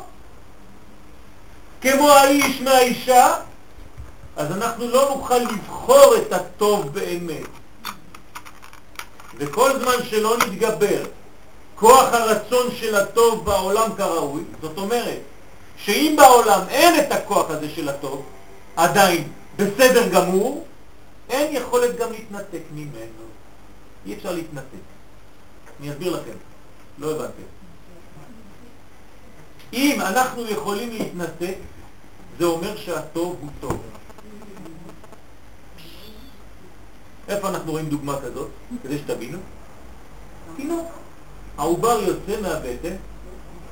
כמו 1.81 2.09
האיש 2.09 2.61
מהאישה, 2.61 3.35
אז 4.35 4.51
אנחנו 4.51 4.87
לא 4.87 5.09
נוכל 5.09 5.37
לבחור 5.37 6.15
את 6.17 6.33
הטוב 6.33 6.93
באמת. 6.93 7.47
וכל 9.37 9.79
זמן 9.79 10.05
שלא 10.09 10.37
נתגבר 10.37 11.03
כוח 11.75 12.13
הרצון 12.13 12.67
של 12.79 12.95
הטוב 12.95 13.45
בעולם 13.45 13.89
כראוי, 13.97 14.43
זאת 14.61 14.77
אומרת 14.77 15.19
שאם 15.77 16.15
בעולם 16.17 16.61
אין 16.69 16.99
את 16.99 17.11
הכוח 17.11 17.49
הזה 17.49 17.67
של 17.75 17.89
הטוב, 17.89 18.23
עדיין 18.75 19.27
בסדר 19.55 20.07
גמור, 20.07 20.65
אין 21.29 21.55
יכולת 21.55 21.97
גם 21.97 22.11
להתנתק 22.11 22.61
ממנו. 22.73 23.23
אי 24.05 24.13
אפשר 24.13 24.31
להתנתק. 24.31 24.83
אני 25.79 25.91
אסביר 25.91 26.15
לכם, 26.15 26.37
לא 26.97 27.11
הבנתם. 27.11 27.43
אם 29.73 30.01
אנחנו 30.01 30.49
יכולים 30.49 30.89
להתנתק, 30.89 31.55
זה 32.39 32.45
אומר 32.45 32.77
שהטוב 32.77 33.37
הוא 33.41 33.49
טוב. 33.59 33.81
איפה 37.27 37.49
אנחנו 37.49 37.71
רואים 37.71 37.89
דוגמה 37.89 38.19
כזאת, 38.21 38.49
כדי 38.83 38.97
שתבינו? 38.97 39.37
תינוק. 40.55 40.87
העובר 41.57 41.99
יוצא 42.01 42.41
מהבטן, 42.41 42.95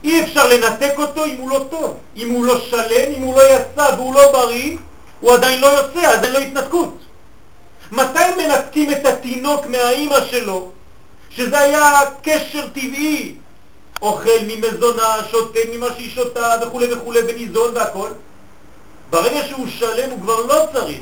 אי 0.03 0.23
אפשר 0.23 0.47
לנתק 0.47 0.93
אותו 0.97 1.25
אם 1.25 1.35
הוא 1.37 1.49
לא 1.49 1.65
טוב. 1.69 1.97
אם 2.15 2.29
הוא 2.29 2.45
לא 2.45 2.59
שלם, 2.59 3.13
אם 3.17 3.21
הוא 3.21 3.35
לא 3.35 3.41
יצא 3.41 3.95
והוא 3.97 4.15
לא 4.15 4.31
בריא, 4.31 4.77
הוא 5.19 5.33
עדיין 5.33 5.61
לא 5.61 5.67
יוצא, 5.67 5.99
אז 5.99 6.23
אין 6.23 6.33
לו 6.33 6.39
התנתקות. 6.39 6.97
מתי 7.91 8.19
מנתקים 8.37 8.91
את 8.91 9.05
התינוק 9.05 9.65
מהאימא 9.65 10.25
שלו, 10.25 10.71
שזה 11.29 11.59
היה 11.59 11.99
קשר 12.21 12.67
טבעי, 12.67 13.35
אוכל 14.01 14.39
ממזונה, 14.47 15.15
שותה 15.31 15.59
ממה 15.73 15.87
שהיא 15.95 16.11
שותה 16.11 16.55
וכו' 16.61 16.81
וכו' 16.91 17.13
וניזון 17.27 17.75
והכל? 17.75 18.09
ברגע 19.09 19.47
שהוא 19.47 19.67
שלם 19.67 20.09
הוא 20.09 20.21
כבר 20.21 20.45
לא 20.45 20.65
צריך, 20.73 21.01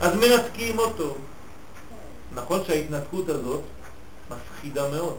אז 0.00 0.14
מנתקים 0.14 0.78
אותו. 0.78 1.14
נכון 2.34 2.60
שההתנתקות 2.66 3.28
הזאת 3.28 3.60
מפחידה 4.30 4.88
מאוד, 4.88 5.16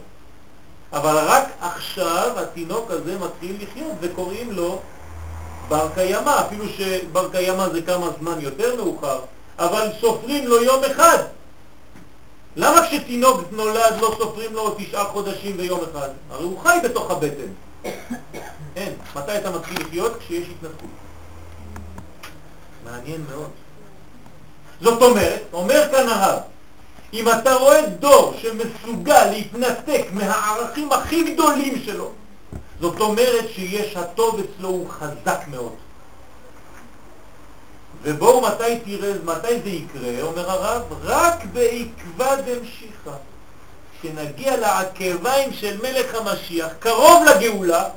אבל 0.92 1.24
רק 1.26 1.44
עכשיו 1.60 2.30
התינוק 2.36 2.90
הזה 2.90 3.18
מתחיל 3.18 3.56
לחיות 3.60 3.92
וקוראים 4.00 4.52
לו 4.52 4.80
בר 5.68 5.88
קיימא, 5.94 6.40
אפילו 6.46 6.64
שבר 6.68 7.30
קיימא 7.30 7.68
זה 7.68 7.82
כמה 7.82 8.08
זמן 8.20 8.40
יותר 8.40 8.76
מאוחר, 8.76 9.20
אבל 9.58 9.88
סופרים 10.00 10.46
לו 10.46 10.62
יום 10.62 10.84
אחד. 10.84 11.18
למה 12.56 12.86
כשתינוק 12.86 13.40
נולד 13.50 13.96
לא 14.00 14.14
סופרים 14.18 14.52
לו 14.52 14.74
תשעה 14.78 15.04
חודשים 15.04 15.56
ויום 15.58 15.80
אחד? 15.92 16.08
הרי 16.30 16.44
הוא 16.44 16.60
חי 16.60 16.78
בתוך 16.84 17.10
הבטן. 17.10 17.52
אין. 18.76 18.92
מתי 19.16 19.38
אתה 19.38 19.50
מתחיל 19.50 19.80
לחיות? 19.80 20.18
כשיש 20.18 20.48
התנתקות. 20.48 20.90
מעניין 22.84 23.24
מאוד. 23.30 23.50
זאת 24.80 25.02
אומרת, 25.02 25.42
אומר 25.52 25.88
כאן 25.90 26.08
הרב, 26.08 26.38
אם 27.12 27.28
אתה 27.28 27.54
רואה 27.54 27.86
דור 27.86 28.34
שמסוגל 28.38 29.30
להתנתק 29.30 30.06
מהערכים 30.12 30.92
הכי 30.92 31.34
גדולים 31.34 31.82
שלו, 31.84 32.10
זאת 32.80 33.00
אומרת 33.00 33.44
שיש 33.54 33.96
הטוב 33.96 34.40
אצלו 34.40 34.68
הוא 34.68 34.90
חזק 34.90 35.40
מאוד. 35.50 35.72
ובואו 38.06 38.40
מתי 38.40 38.80
תראה, 38.84 39.12
מתי 39.24 39.60
זה 39.64 39.68
יקרה, 39.68 40.22
אומר 40.22 40.50
הרב, 40.50 40.82
רק 41.02 41.44
בעקבה 41.52 42.36
דמשיכה. 42.36 43.16
כשנגיע 44.00 44.56
לעקביים 44.56 45.52
של 45.52 45.76
מלך 45.82 46.14
המשיח, 46.14 46.68
קרוב 46.78 47.24
לגאולה, 47.24 47.88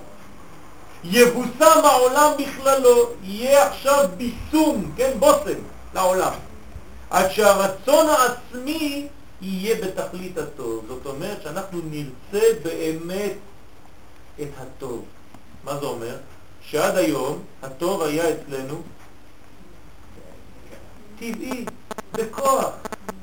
יבוסם 1.04 1.82
העולם 1.84 2.32
בכללו, 2.40 3.10
יהיה 3.24 3.68
עכשיו 3.68 4.10
ביסום, 4.18 4.92
כן, 4.98 5.12
בושם 5.20 5.60
לעולם. 5.94 6.34
עד 7.10 7.32
שהרצון 7.32 8.08
העצמי 8.10 9.08
יהיה 9.42 9.76
בתכלית 9.76 10.38
הטוב. 10.38 10.86
זאת 10.88 11.06
אומרת 11.06 11.42
שאנחנו 11.44 11.80
נרצה 11.84 12.48
באמת 12.64 13.34
את 14.42 14.50
הטוב. 14.58 15.06
מה 15.64 15.78
זה 15.80 15.86
אומר? 15.86 16.16
שעד 16.62 16.98
היום 16.98 17.40
הטוב 17.64 18.02
היה 18.02 18.24
אצלנו 18.30 18.82
טבעי, 21.20 21.66
בכוח, 22.14 22.70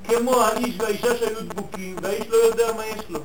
כמו 0.09 0.43
האיש 0.43 0.75
והאישה 0.79 1.17
שהיו 1.17 1.41
דבוקים, 1.41 1.97
והאיש 2.03 2.27
לא 2.29 2.37
יודע 2.37 2.73
מה 2.73 2.87
יש 2.87 3.05
לו. 3.09 3.21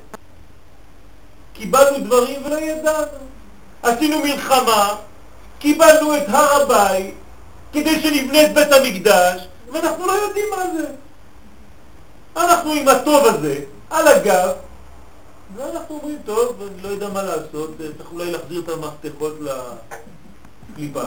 קיבלנו 1.53 2.05
דברים 2.05 2.45
ולא 2.45 2.59
ידענו. 2.59 3.17
עשינו 3.84 4.19
מלחמה, 4.19 4.95
קיבלנו 5.59 6.17
את 6.17 6.24
הר 6.28 6.61
הבית, 6.61 7.15
כדי 7.74 8.01
שנבנה 8.01 8.45
את 8.45 8.53
בית 8.53 8.72
המקדש, 8.72 9.47
ואנחנו 9.72 10.07
לא 10.07 10.11
יודעים 10.11 10.45
מה 10.57 10.63
זה. 10.78 10.88
אנחנו 12.38 12.74
עם 12.74 12.88
הטוב 12.88 13.26
הזה, 13.26 13.63
על 13.89 14.07
הגב, 14.07 14.51
ואנחנו 15.55 15.95
אומרים, 15.95 16.17
טוב, 16.26 16.61
אני 16.61 16.82
לא 16.84 16.88
יודע 16.88 17.09
מה 17.09 17.24
לעשות, 17.24 17.78
צריך 17.78 18.11
אולי 18.11 18.32
להחזיר 18.32 18.61
את 18.61 18.69
המפתחות 18.69 19.34
לקליפה. 20.72 21.03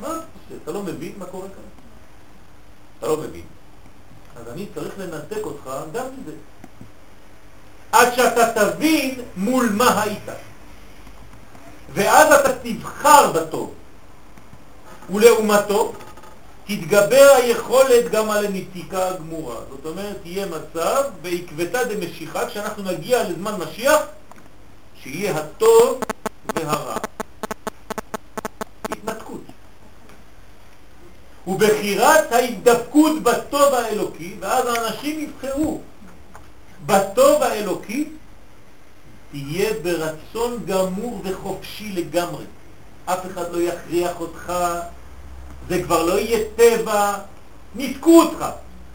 מה 0.00 0.20
אתה 0.62 0.72
לא 0.72 0.82
מבין 0.82 1.12
מה 1.18 1.24
קורה 1.24 1.48
כאן? 1.48 1.65
אתה 2.98 3.06
לא 3.06 3.16
מבין. 3.16 3.44
אז 4.36 4.52
אני 4.52 4.66
צריך 4.74 4.94
לנתק 4.98 5.44
אותך 5.44 5.70
גם 5.92 6.04
מזה. 6.18 6.32
עד 7.92 8.14
שאתה 8.14 8.52
תבין 8.54 9.20
מול 9.36 9.68
מה 9.72 10.02
היית. 10.02 10.28
ואז 11.92 12.32
אתה 12.32 12.52
תבחר 12.62 13.32
בטוב. 13.32 13.74
ולעומתו, 15.10 15.92
תתגבר 16.66 17.28
היכולת 17.36 18.10
גם 18.10 18.30
על 18.30 18.46
הנתיקה 18.46 19.08
הגמורה. 19.08 19.56
זאת 19.70 19.86
אומרת, 19.86 20.16
יהיה 20.24 20.46
מצב 20.46 21.04
בעקבתא 21.22 21.84
דמשיכה, 21.84 22.46
כשאנחנו 22.46 22.82
נגיע 22.82 23.28
לזמן 23.28 23.54
משיח, 23.54 24.00
שיהיה 25.02 25.36
הטוב 25.36 26.00
והרע. 26.54 26.96
התנתקות. 28.90 29.45
ובחירת 31.46 32.32
ההידבקות 32.32 33.22
בטוב 33.22 33.74
האלוקי, 33.74 34.36
ואז 34.40 34.66
האנשים 34.66 35.20
יבחרו 35.20 35.80
בטוב 36.86 37.42
האלוקי, 37.42 38.08
תהיה 39.30 39.70
ברצון 39.82 40.64
גמור 40.66 41.20
וחופשי 41.24 41.92
לגמרי. 41.92 42.44
אף 43.04 43.26
אחד 43.26 43.52
לא 43.52 43.62
יכריח 43.62 44.20
אותך 44.20 44.52
זה 45.68 45.82
כבר 45.82 46.06
לא 46.06 46.18
יהיה 46.18 46.44
טבע, 46.56 47.14
ניתקו 47.74 48.22
אותך. 48.22 48.46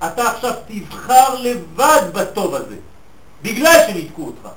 אתה 0.07 0.31
עכשיו 0.31 0.53
תבחר 0.67 1.35
לבד 1.41 2.01
בטוב 2.13 2.55
הזה, 2.55 2.75
בגלל 3.41 3.85
שניתקו 3.87 4.25
אותך. 4.25 4.49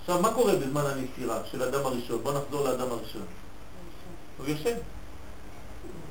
עכשיו, 0.00 0.22
מה 0.22 0.34
קורה 0.34 0.52
בזמן 0.56 0.84
הנסירה 0.86 1.38
של 1.50 1.62
אדם 1.62 1.86
הראשון? 1.86 2.18
בוא 2.22 2.32
נחזור 2.32 2.64
לאדם 2.64 2.90
הראשון. 2.90 3.22
הוא 4.38 4.46
יושב. 4.46 4.74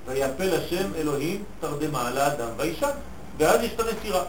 ויפל 0.10 0.56
השם 0.56 0.96
אלוהים 0.96 1.44
תרדמה 1.60 2.08
על 2.08 2.18
האדם 2.18 2.50
והאישה, 2.58 2.90
ואז 3.38 3.64
יש 3.64 3.72
את 3.76 3.80
הנסירה. 3.80 4.24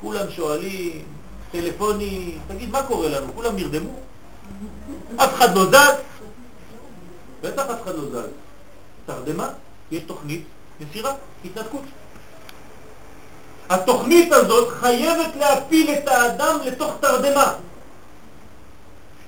כולם 0.00 0.30
שואלים, 0.30 1.04
טלפוני, 1.52 2.38
תגיד, 2.48 2.70
מה 2.70 2.82
קורה 2.82 3.08
לנו? 3.08 3.32
כולם 3.34 3.56
נרדמו? 3.56 3.90
אף 5.16 5.34
אחד 5.34 5.54
לא 5.54 5.66
זז? 5.66 5.94
בטח 7.42 7.62
אף 7.62 7.82
אחד 7.82 7.94
לא 7.94 8.04
זז. 8.10 8.28
תרדמה, 9.06 9.48
יש 9.90 10.02
תוכנית 10.06 10.44
מסירה, 10.80 11.14
התנתקות. 11.44 11.82
התוכנית 13.68 14.32
הזאת 14.32 14.68
חייבת 14.68 15.36
להפיל 15.36 15.90
את 15.90 16.08
האדם 16.08 16.58
לתוך 16.64 16.94
תרדמה. 17.00 17.54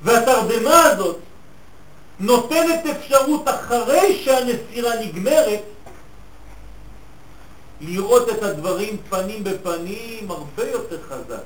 והתרדמה 0.03 0.85
הזאת 0.85 1.17
נותנת 2.23 2.87
אפשרות 2.87 3.49
אחרי 3.49 4.23
שהנסירה 4.25 5.01
נגמרת 5.01 5.61
לראות 7.81 8.29
את 8.29 8.43
הדברים 8.43 8.97
פנים 9.09 9.45
בפנים 9.45 10.31
הרבה 10.31 10.71
יותר 10.71 10.99
חזק. 11.09 11.43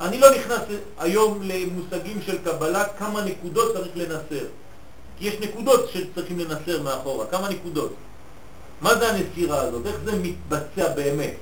אני 0.00 0.18
לא 0.18 0.30
נכנס 0.30 0.60
היום 0.98 1.40
למושגים 1.42 2.22
של 2.26 2.38
קבלה 2.38 2.84
כמה 2.98 3.24
נקודות 3.24 3.76
צריך 3.76 3.92
לנסר. 3.94 4.46
כי 5.18 5.28
יש 5.28 5.34
נקודות 5.40 5.90
שצריכים 5.92 6.38
לנסר 6.38 6.82
מאחורה, 6.82 7.26
כמה 7.26 7.48
נקודות. 7.48 7.92
מה 8.80 8.94
זה 8.94 9.08
הנסירה 9.08 9.60
הזאת? 9.60 9.86
איך 9.86 9.96
זה 10.04 10.12
מתבצע 10.12 10.92
באמת? 10.94 11.34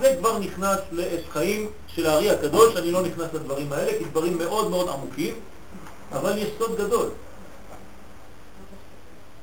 זה 0.00 0.16
כבר 0.18 0.38
נכנס 0.38 0.78
לאש 0.92 1.20
חיים 1.32 1.68
של 1.94 2.06
הארי 2.06 2.30
הקדוש, 2.30 2.76
אני 2.76 2.90
לא 2.90 3.02
נכנס 3.02 3.28
לדברים 3.34 3.72
האלה, 3.72 3.98
כי 3.98 4.04
דברים 4.04 4.38
מאוד 4.38 4.70
מאוד 4.70 4.88
עמוקים, 4.88 5.34
אבל 6.12 6.38
יש 6.38 6.48
סוד 6.58 6.76
גדול. 6.76 7.08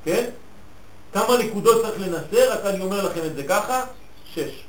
כן? 0.04 0.30
כמה 1.12 1.36
נקודות 1.38 1.82
צריך 1.82 2.00
לנסר, 2.00 2.52
רק 2.52 2.64
אני 2.64 2.80
אומר 2.80 3.04
לכם 3.06 3.20
את 3.26 3.36
זה 3.36 3.42
ככה, 3.42 3.84
שש. 4.34 4.64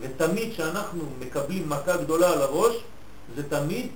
ותמיד 0.00 0.52
כשאנחנו 0.52 1.02
מקבלים 1.18 1.68
מכה 1.68 1.96
גדולה 1.96 2.32
על 2.32 2.42
הראש, 2.42 2.76
זה 3.36 3.42
תמיד 3.48 3.86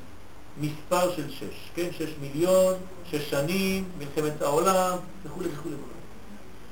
מספר 0.60 1.16
של 1.16 1.30
שש, 1.30 1.70
כן? 1.74 1.88
שש 1.98 2.10
מיליון, 2.20 2.74
שש 3.10 3.30
שנים, 3.30 3.84
מלחמת 3.98 4.42
העולם, 4.42 4.96
וכו' 5.24 5.40
וכו'. 5.40 5.70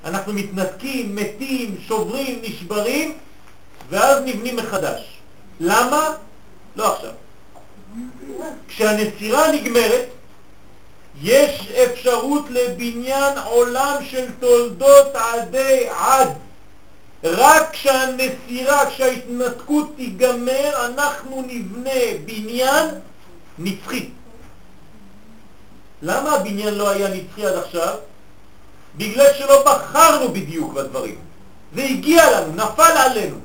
אנחנו 0.05 0.33
מתנתקים, 0.33 1.17
מתים, 1.17 1.77
שוברים, 1.87 2.43
נשברים, 2.43 3.17
ואז 3.89 4.23
נבנים 4.25 4.57
מחדש. 4.57 5.19
למה? 5.61 6.15
לא 6.77 6.95
עכשיו. 6.95 7.13
כשהנסירה 8.69 9.53
נגמרת, 9.53 10.09
יש 11.23 11.69
אפשרות 11.71 12.45
לבניין 12.51 13.39
עולם 13.39 13.97
של 14.11 14.27
תולדות 14.41 15.07
עדי 15.15 15.87
עד. 15.91 16.29
רק 17.25 17.71
כשהנסירה, 17.73 18.91
כשההתנתקות 18.91 19.93
תיגמר, 19.97 20.87
אנחנו 20.87 21.45
נבנה 21.47 22.01
בניין 22.25 22.87
נצחי. 23.59 24.09
למה 26.03 26.33
הבניין 26.33 26.75
לא 26.75 26.89
היה 26.89 27.09
נצחי 27.09 27.47
עד 27.47 27.57
עכשיו? 27.57 27.95
בגלל 28.97 29.27
שלא 29.39 29.65
בחרנו 29.65 30.29
בדיוק 30.33 30.73
בדברים. 30.73 31.19
זה 31.75 31.83
הגיע 31.83 32.41
לנו, 32.41 32.55
נפל 32.55 32.83
עלינו. 32.83 33.37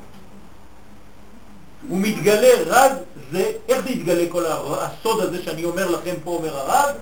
הוא 1.87 1.99
מתגלה 1.99 2.49
רק 2.65 2.91
זה, 3.31 3.51
איך 3.69 3.83
זה 3.83 3.89
יתגלה 3.89 4.23
כל 4.29 4.43
הסוד 4.45 5.23
הזה 5.23 5.43
שאני 5.43 5.63
אומר 5.63 5.91
לכם 5.91 6.13
פה, 6.23 6.31
אומר 6.31 6.57
הרב? 6.57 6.95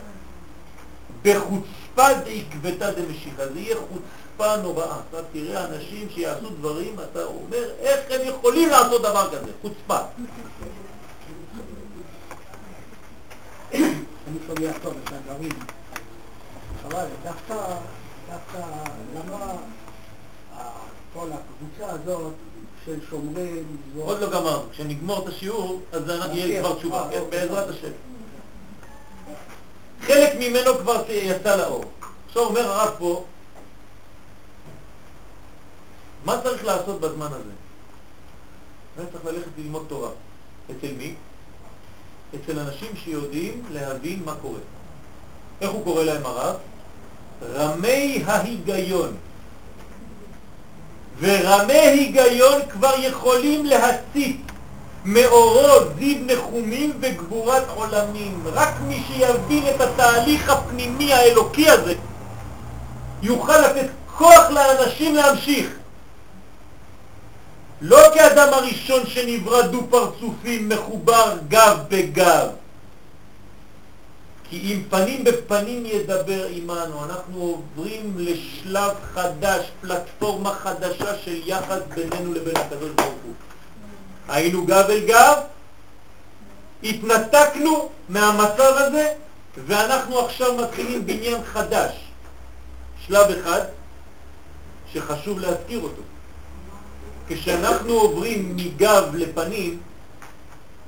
בחוצפה 1.23 2.07
דעקבתא 2.13 2.91
דמשיחא, 2.91 3.47
זה 3.53 3.59
יהיה 3.59 3.75
חוצפה 3.75 4.57
נוראה. 4.57 4.99
אתה 5.09 5.17
תראה 5.33 5.65
אנשים 5.65 6.07
שיעשו 6.09 6.49
דברים, 6.49 6.95
אתה 7.11 7.23
אומר, 7.23 7.69
איך 7.79 7.99
הם 8.09 8.27
יכולים 8.27 8.69
לעשות 8.69 9.01
דבר 9.01 9.29
כזה? 9.31 9.51
חוצפה. 9.61 9.97
אני 13.73 14.37
שומע 14.47 14.71
טוב 14.83 14.93
את 15.03 15.13
הדברים, 15.13 15.51
אבל 16.85 17.05
דווקא, 17.23 17.55
דווקא 18.29 18.67
למה 19.15 19.53
כל 21.13 21.27
הקבוצה 21.31 21.91
הזאת 21.91 22.33
של 22.85 22.99
שומרי. 23.09 23.63
עוד 23.99 24.19
לא 24.19 24.29
גמרנו, 24.29 24.63
כשנגמור 24.71 25.23
את 25.23 25.27
השיעור, 25.27 25.81
אז 25.91 26.03
יהיה 26.33 26.61
כבר 26.61 26.75
תשובה, 26.75 27.07
כן, 27.11 27.21
בעזרת 27.29 27.69
השם. 27.69 27.91
חלק 30.01 30.33
ממנו 30.39 30.77
כבר 30.77 31.03
יצא 31.09 31.55
לאור. 31.55 31.85
עכשיו 32.27 32.43
אומר 32.43 32.71
הרב 32.71 32.95
פה, 32.99 33.25
מה 36.25 36.41
צריך 36.43 36.65
לעשות 36.65 37.01
בזמן 37.01 37.27
הזה? 37.27 37.51
אני 38.97 39.05
צריך 39.11 39.25
ללכת 39.25 39.51
ללמוד 39.57 39.85
תורה. 39.87 40.09
אצל 40.71 40.93
מי? 40.97 41.13
אצל 42.35 42.59
אנשים 42.59 42.95
שיודעים 42.95 43.63
להבין 43.71 44.21
מה 44.25 44.35
קורה. 44.41 44.59
איך 45.61 45.71
הוא 45.71 45.83
קורא 45.83 46.03
להם 46.03 46.25
הרב? 46.25 46.55
רמי 47.53 48.23
ההיגיון. 48.25 49.17
ורמי 51.19 51.73
היגיון 51.73 52.61
כבר 52.69 52.93
יכולים 52.99 53.65
להסיט 53.65 54.41
מאורות 55.05 55.87
זיו 55.99 56.17
נחומים 56.25 56.93
וגבורת 56.99 57.63
עולמים. 57.75 58.43
רק 58.53 58.73
מי 58.87 59.03
שיבין 59.07 59.63
את 59.75 59.81
התהליך 59.81 60.49
הפנימי 60.49 61.13
האלוקי 61.13 61.69
הזה 61.69 61.93
יוכל 63.21 63.57
לתת 63.57 63.89
כוח 64.17 64.49
לאנשים 64.49 65.15
להמשיך. 65.15 65.69
לא 67.81 67.99
כאדם 68.13 68.53
הראשון 68.53 69.05
שנברא 69.05 69.61
דו 69.61 69.87
פרצופים 69.89 70.69
מחובר 70.69 71.37
גב 71.47 71.77
בגב. 71.89 72.47
כי 74.49 74.73
אם 74.73 74.83
פנים 74.89 75.23
בפנים 75.23 75.85
ידבר 75.85 76.45
עמנו, 76.49 77.05
אנחנו 77.05 77.41
עוברים 77.41 78.13
לשלב 78.17 78.93
חדש, 79.13 79.71
פלטפורמה 79.81 80.53
חדשה 80.53 81.17
של 81.25 81.41
יחס 81.45 81.79
בינינו 81.95 82.33
לבין 82.33 82.55
הקדוש 82.55 82.89
ברוך 82.95 83.15
הוא. 83.23 83.50
היינו 84.31 84.65
גב 84.65 84.85
אל 84.89 85.05
גב, 85.05 85.37
התנתקנו 86.83 87.89
מהמצב 88.09 88.73
הזה, 88.75 89.13
ואנחנו 89.67 90.19
עכשיו 90.19 90.57
מתחילים 90.57 91.05
בניין 91.05 91.43
חדש. 91.43 91.91
שלב 93.07 93.27
אחד 93.31 93.61
שחשוב 94.93 95.39
להזכיר 95.39 95.79
אותו. 95.79 96.01
כשאנחנו 97.27 97.93
עוברים 97.93 98.55
מגב 98.55 99.15
לפנים, 99.15 99.79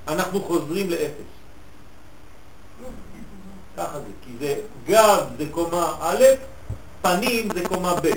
אנחנו 0.08 0.44
חוזרים 0.44 0.89
לאפס. 0.89 1.34
ככה 3.78 4.00
זה, 4.00 4.12
כי 4.26 4.32
זה 4.39 4.56
גב 4.88 5.26
זה 5.38 5.46
קומה 5.52 5.96
א', 6.02 6.24
פנים 7.02 7.48
זה 7.54 7.68
קומה 7.68 7.96
ב'. 7.96 8.08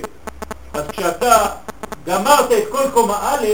אז 0.73 0.85
כשאתה 0.89 1.47
גמרת 2.07 2.53
את 2.53 2.65
כל 2.71 2.91
קומה 2.95 3.35
א', 3.35 3.47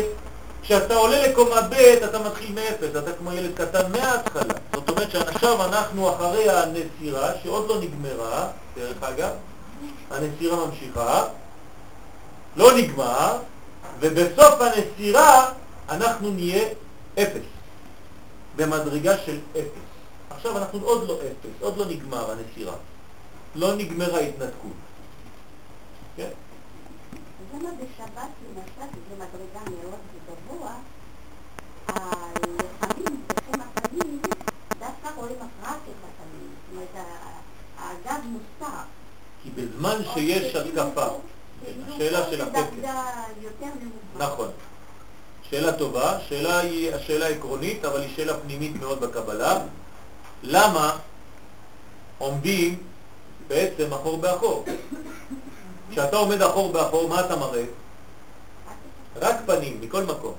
כשאתה 0.72 0.94
עולה 0.94 1.28
לקומה 1.28 1.60
ב' 1.60 1.74
אתה 2.04 2.18
מתחיל 2.18 2.52
מאפס, 2.54 2.96
אתה 2.98 3.12
כמו 3.12 3.32
ילד 3.32 3.54
קטן 3.54 3.92
מההתחלה. 3.92 4.54
זאת 4.74 4.88
אומרת 4.88 5.10
שעכשיו 5.10 5.64
אנחנו 5.64 6.14
אחרי 6.14 6.50
הנסירה, 6.50 7.30
שעוד 7.42 7.68
לא 7.68 7.80
נגמרה, 7.80 8.48
דרך 8.76 9.02
אגב, 9.02 9.30
הנסירה 10.10 10.66
ממשיכה, 10.66 11.24
לא 12.56 12.76
נגמר, 12.76 13.38
ובסוף 14.00 14.54
הנסירה 14.60 15.52
אנחנו 15.88 16.30
נהיה 16.30 16.68
אפס, 17.18 17.46
במדרגה 18.56 19.18
של 19.18 19.38
אפס. 19.52 19.82
עכשיו 20.30 20.58
אנחנו 20.58 20.80
עוד 20.82 21.08
לא 21.08 21.14
אפס, 21.14 21.50
עוד 21.60 21.76
לא 21.76 21.84
נגמר 21.86 22.30
הנסירה, 22.30 22.74
לא 23.54 23.74
נגמרה 23.74 24.18
ההתנתקות. 24.18 24.72
כן? 26.16 26.28
בשבת 27.82 28.28
למשל, 28.48 28.92
זה 29.08 29.14
מדרגה 29.14 29.70
מאוד 29.70 29.98
גבוה, 30.26 30.74
הלחמים 31.88 33.22
בשם 33.26 33.60
הפנים 33.60 34.20
דווקא 34.78 35.08
רואים 35.16 35.36
רק 35.62 35.76
את 35.88 36.04
הפנים, 36.04 36.48
זאת 36.70 36.72
אומרת 36.72 37.06
הגב 37.78 38.24
מוסתר. 38.24 38.76
כי 39.42 39.50
בזמן 39.50 39.96
שיש 40.14 40.56
התקפה, 40.56 41.06
השאלה 41.88 42.30
של 42.30 42.40
הפקר. 42.40 42.62
נכון. 44.18 44.48
שאלה 45.42 45.72
טובה, 45.72 46.18
שאלה 46.28 46.58
היא 46.58 46.94
השאלה 46.94 47.26
עקרונית, 47.28 47.84
אבל 47.84 48.00
היא 48.00 48.16
שאלה 48.16 48.38
פנימית 48.38 48.76
מאוד 48.76 49.00
בקבלה. 49.00 49.58
למה 50.42 50.96
עומדים 52.18 52.82
בעצם 53.48 53.92
אחור 53.92 54.16
באחור? 54.16 54.64
כשאתה 55.92 56.16
עומד 56.16 56.42
אחור 56.42 56.72
באחור, 56.72 57.08
מה 57.08 57.20
אתה 57.20 57.36
מראה? 57.36 57.64
רק 59.16 59.36
פנים, 59.46 59.78
מכל 59.80 60.04
מקום. 60.04 60.34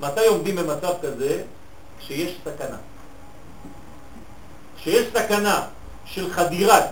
מתי 0.00 0.26
עומדים 0.26 0.56
במצב 0.56 0.92
כזה? 1.02 1.42
כשיש 1.98 2.36
סכנה. 2.44 2.76
כשיש 4.76 5.06
סכנה 5.14 5.66
של 6.04 6.32
חדירת 6.32 6.84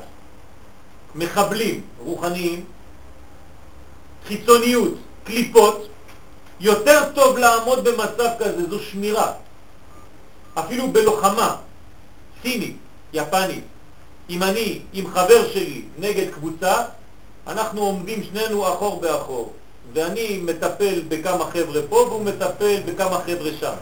מחבלים 1.15 1.83
רוחניים, 1.99 2.65
חיצוניות, 4.27 4.95
קליפות, 5.25 5.89
יותר 6.61 7.13
טוב 7.15 7.39
לעמוד 7.39 7.85
במצב 7.85 8.29
כזה, 8.39 8.71
זו 8.71 8.79
שמירה. 8.83 9.33
אפילו 10.55 10.93
בלוחמה, 10.93 11.57
סיני, 12.43 12.73
יפני, 13.13 13.61
אם 14.31 14.43
אני 14.43 14.81
עם 14.93 15.11
חבר 15.11 15.49
שלי 15.53 15.83
נגד 15.99 16.31
קבוצה, 16.35 16.85
אנחנו 17.47 17.81
עומדים 17.81 18.23
שנינו 18.23 18.69
אחור 18.69 19.01
באחור, 19.01 19.53
ואני 19.93 20.41
מטפל 20.43 21.03
בכמה 21.09 21.45
חבר'ה 21.45 21.81
פה 21.89 21.97
והוא 21.97 22.25
מטפל 22.25 22.81
בכמה 22.87 23.19
חבר'ה 23.19 23.51
שם. 23.61 23.75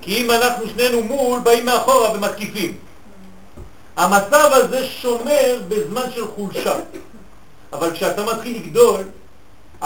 כי 0.00 0.16
אם 0.16 0.30
אנחנו 0.30 0.68
שנינו 0.68 1.02
מול, 1.02 1.40
באים 1.40 1.64
מאחורה 1.64 2.12
ומתקיפים. 2.12 2.78
המצב 3.96 4.50
הזה 4.52 4.86
שומר 4.86 5.60
בזמן 5.68 6.10
של 6.14 6.26
חולשה, 6.26 6.74
אבל 7.72 7.92
כשאתה 7.92 8.24
מתחיל 8.24 8.56
לגדול, 8.56 9.04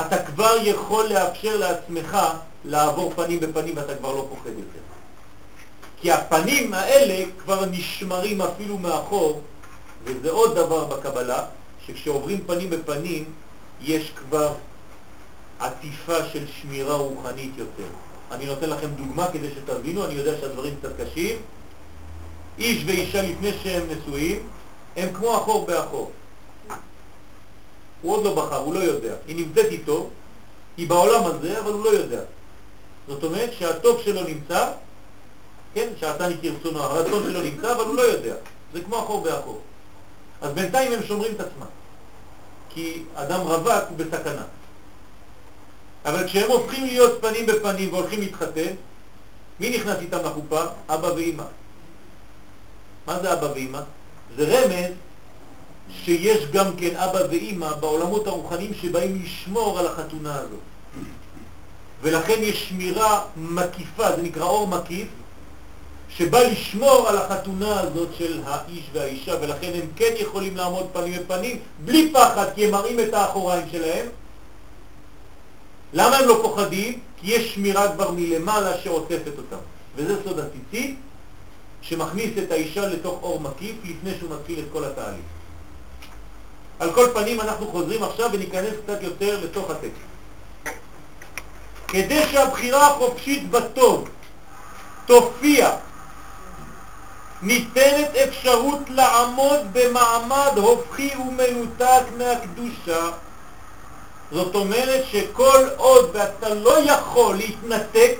אתה 0.00 0.22
כבר 0.22 0.56
יכול 0.62 1.06
לאפשר 1.06 1.56
לעצמך 1.56 2.18
לעבור 2.64 3.12
פנים 3.16 3.40
בפנים 3.40 3.76
ואתה 3.76 3.94
כבר 3.94 4.12
לא 4.12 4.26
פוחד 4.30 4.50
יותר. 4.50 4.84
כי 6.00 6.12
הפנים 6.12 6.74
האלה 6.74 7.24
כבר 7.44 7.64
נשמרים 7.64 8.42
אפילו 8.42 8.78
מאחור, 8.78 9.40
וזה 10.04 10.30
עוד 10.30 10.54
דבר 10.54 10.84
בקבלה, 10.84 11.44
שכשעוברים 11.86 12.40
פנים 12.46 12.70
בפנים 12.70 13.24
יש 13.80 14.12
כבר 14.16 14.52
עטיפה 15.58 16.24
של 16.32 16.44
שמירה 16.46 16.96
רוחנית 16.96 17.50
יותר. 17.56 17.88
אני 18.30 18.46
נותן 18.46 18.70
לכם 18.70 18.86
דוגמה 18.86 19.26
כדי 19.32 19.48
שתבינו, 19.50 20.04
אני 20.04 20.14
יודע 20.14 20.32
שהדברים 20.40 20.74
קצת 20.80 21.00
קשים. 21.00 21.36
איש 22.58 22.84
ואישה 22.86 23.22
לפני 23.22 23.50
שהם 23.62 23.82
נשואים, 23.90 24.48
הם 24.96 25.08
כמו 25.14 25.36
אחור 25.36 25.66
באחור. 25.66 26.10
הוא 28.02 28.16
עוד 28.16 28.24
לא 28.24 28.34
בחר, 28.34 28.56
הוא 28.56 28.74
לא 28.74 28.80
יודע. 28.80 29.14
היא 29.26 29.36
נמצאת 29.36 29.66
איתו, 29.66 30.08
היא 30.76 30.88
בעולם 30.88 31.24
הזה, 31.24 31.60
אבל 31.60 31.72
הוא 31.72 31.84
לא 31.84 31.90
יודע. 31.90 32.20
זאת 33.08 33.24
אומרת 33.24 33.50
שהטוב 33.58 34.00
שלו 34.04 34.22
נמצא, 34.22 34.72
כן, 35.74 35.88
שעתני 36.00 36.34
כרצונו, 36.42 36.82
הרצון 36.82 37.22
שלו 37.22 37.42
נמצא, 37.42 37.72
אבל 37.72 37.84
הוא 37.84 37.94
לא 37.94 38.02
יודע. 38.02 38.34
זה 38.72 38.80
כמו 38.80 38.98
אחור 38.98 39.22
באחור. 39.22 39.60
אז 40.40 40.52
בינתיים 40.52 40.92
הם 40.92 41.02
שומרים 41.06 41.32
את 41.34 41.40
עצמם. 41.40 41.66
כי 42.74 43.02
אדם 43.14 43.40
רווק 43.40 43.84
הוא 43.88 43.98
בסכנה. 43.98 44.42
אבל 46.04 46.26
כשהם 46.26 46.50
הופכים 46.50 46.84
להיות 46.84 47.20
פנים 47.20 47.46
בפנים 47.46 47.92
והולכים 47.92 48.20
להתחתן, 48.20 48.72
מי 49.60 49.70
נכנס 49.70 49.96
איתם 50.00 50.18
לחופה? 50.24 50.64
אבא 50.88 51.06
ואימא. 51.06 51.44
מה 53.06 53.20
זה 53.20 53.32
אבא 53.32 53.44
ואימא? 53.44 53.80
זה 54.36 54.44
רמז 54.44 54.92
שיש 56.04 56.46
גם 56.52 56.76
כן 56.76 56.96
אבא 56.96 57.18
ואימא 57.30 57.72
בעולמות 57.72 58.26
הרוחניים 58.26 58.74
שבאים 58.74 59.22
לשמור 59.24 59.78
על 59.78 59.86
החתונה 59.86 60.34
הזאת. 60.34 60.60
ולכן 62.02 62.38
יש 62.38 62.68
שמירה 62.68 63.24
מקיפה, 63.36 64.16
זה 64.16 64.22
נקרא 64.22 64.44
אור 64.44 64.68
מקיף, 64.68 65.08
שבא 66.16 66.38
לשמור 66.38 67.08
על 67.08 67.18
החתונה 67.18 67.80
הזאת 67.80 68.08
של 68.18 68.40
האיש 68.46 68.84
והאישה, 68.92 69.34
ולכן 69.40 69.70
הם 69.74 69.86
כן 69.96 70.12
יכולים 70.18 70.56
לעמוד 70.56 70.86
פנים 70.92 71.22
בפנים, 71.22 71.58
בלי 71.84 72.10
פחד, 72.12 72.46
כי 72.54 72.64
הם 72.64 72.70
מראים 72.70 73.00
את 73.00 73.14
האחוריים 73.14 73.66
שלהם. 73.72 74.06
למה 75.92 76.16
הם 76.16 76.28
לא 76.28 76.38
פוחדים? 76.42 77.00
כי 77.16 77.30
יש 77.30 77.54
שמירה 77.54 77.92
כבר 77.92 78.10
מלמעלה 78.10 78.78
שעוטפת 78.78 79.38
אותם. 79.38 79.56
וזה 79.96 80.16
סוד 80.24 80.38
הציצית, 80.38 80.98
שמכניס 81.82 82.30
את 82.38 82.52
האישה 82.52 82.88
לתוך 82.88 83.18
אור 83.22 83.40
מקיף 83.40 83.76
לפני 83.84 84.10
שהוא 84.18 84.30
מתחיל 84.30 84.58
את 84.58 84.64
כל 84.72 84.84
התהליך. 84.84 85.24
על 86.78 86.92
כל 86.92 87.06
פנים 87.14 87.40
אנחנו 87.40 87.66
חוזרים 87.70 88.02
עכשיו 88.02 88.30
וניכנס 88.32 88.72
קצת 88.84 89.02
יותר 89.02 89.40
לתוך 89.44 89.70
הטקסט. 89.70 90.74
כדי 91.88 92.22
שהבחירה 92.32 92.86
החופשית 92.86 93.50
בטוב 93.50 94.08
תופיע, 95.06 95.70
ניתנת 97.44 98.16
אפשרות 98.28 98.80
לעמוד 98.88 99.60
במעמד 99.72 100.52
הופכי 100.56 101.10
ומנותק 101.16 102.02
מהקדושה. 102.18 103.10
זאת 104.32 104.54
אומרת 104.54 105.04
שכל 105.10 105.68
עוד 105.76 106.10
ואתה 106.12 106.54
לא 106.54 106.78
יכול 106.78 107.36
להתנתק, 107.36 108.18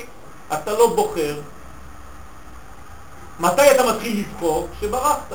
אתה 0.52 0.72
לא 0.72 0.86
בוחר. 0.86 1.34
מתי 3.40 3.70
אתה 3.70 3.86
מתחיל 3.92 4.18
לבחור? 4.18 4.68
כשברחת. 4.78 5.32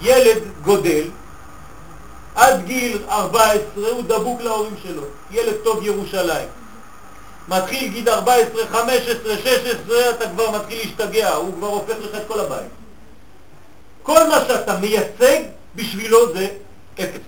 ילד 0.00 0.42
גודל, 0.62 1.04
עד 2.34 2.64
גיל 2.64 3.02
14 3.08 3.90
הוא 3.90 4.02
דבוק 4.06 4.40
להורים 4.40 4.74
שלו, 4.82 5.02
ילד 5.30 5.54
טוב 5.64 5.82
ירושלים. 5.82 6.48
מתחיל 7.48 7.92
גיל 7.92 8.08
14, 8.08 8.66
15, 8.66 9.36
16, 9.36 10.10
אתה 10.10 10.30
כבר 10.30 10.50
מתחיל 10.50 10.78
להשתגע, 10.78 11.34
הוא 11.34 11.54
כבר 11.54 11.66
הופך 11.66 11.94
לך 12.00 12.14
את 12.14 12.22
כל 12.28 12.40
הבית. 12.40 12.70
כל 14.02 14.28
מה 14.28 14.44
שאתה 14.48 14.78
מייצג 14.78 15.42
בשבילו 15.74 16.34
זה 16.34 16.48
אפס. 16.94 17.20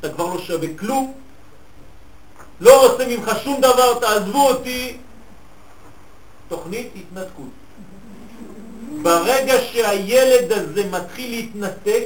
אתה 0.00 0.08
כבר 0.08 0.34
לא 0.34 0.38
שווה 0.38 0.68
כלום, 0.78 1.14
לא 2.60 2.90
רוצה 2.90 3.06
ממך 3.08 3.30
שום 3.44 3.60
דבר, 3.60 3.98
תעזבו 3.98 4.48
אותי. 4.48 4.96
תוכנית 6.48 6.88
התנתקות. 6.96 7.50
ברגע 9.02 9.54
שהילד 9.72 10.52
הזה 10.52 10.84
מתחיל 10.90 11.30
להתנתק, 11.30 12.04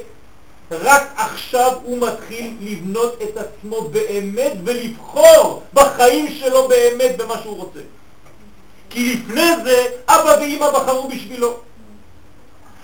רק 0.71 1.13
עכשיו 1.17 1.73
הוא 1.83 1.99
מתחיל 2.09 2.57
לבנות 2.61 3.23
את 3.23 3.37
עצמו 3.37 3.81
באמת 3.81 4.53
ולבחור 4.65 5.63
בחיים 5.73 6.35
שלו 6.41 6.69
באמת 6.69 7.17
במה 7.17 7.35
שהוא 7.43 7.57
רוצה. 7.57 7.81
כי 8.91 9.15
לפני 9.15 9.51
זה 9.65 9.87
אבא 10.09 10.37
ואמא 10.41 10.71
בחרו 10.71 11.09
בשבילו. 11.09 11.57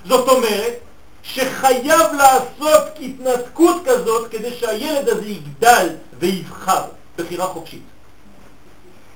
זאת 0.04 0.28
אומרת 0.28 0.78
שחייב 1.22 2.12
לעשות 2.18 2.82
התנתקות 3.00 3.76
כזאת 3.84 4.30
כדי 4.30 4.54
שהילד 4.54 5.08
הזה 5.08 5.26
יגדל 5.26 5.88
ויבחר 6.18 6.82
בחירה 7.16 7.46
חופשית. 7.46 7.82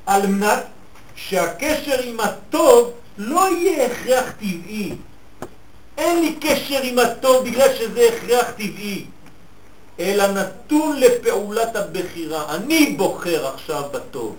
על 0.07 0.27
מנת 0.27 0.64
שהקשר 1.14 2.03
עם 2.03 2.21
הטוב 2.21 2.93
לא 3.19 3.49
יהיה 3.49 3.87
הכרח 3.87 4.31
טבעי, 4.31 4.95
אין 5.99 6.20
לי 6.20 6.34
קשר 6.40 6.80
עם 6.82 6.99
הטוב 6.99 7.44
בגלל 7.44 7.74
שזה 7.74 8.09
הכרח 8.09 8.51
טבעי, 8.51 9.05
אלא 10.01 10.26
נתון 10.26 11.01
לפעולת 11.01 11.76
הבחירה. 11.76 12.55
אני 12.55 12.94
בוחר 12.96 13.46
עכשיו 13.46 13.82
בטוב. 13.92 14.36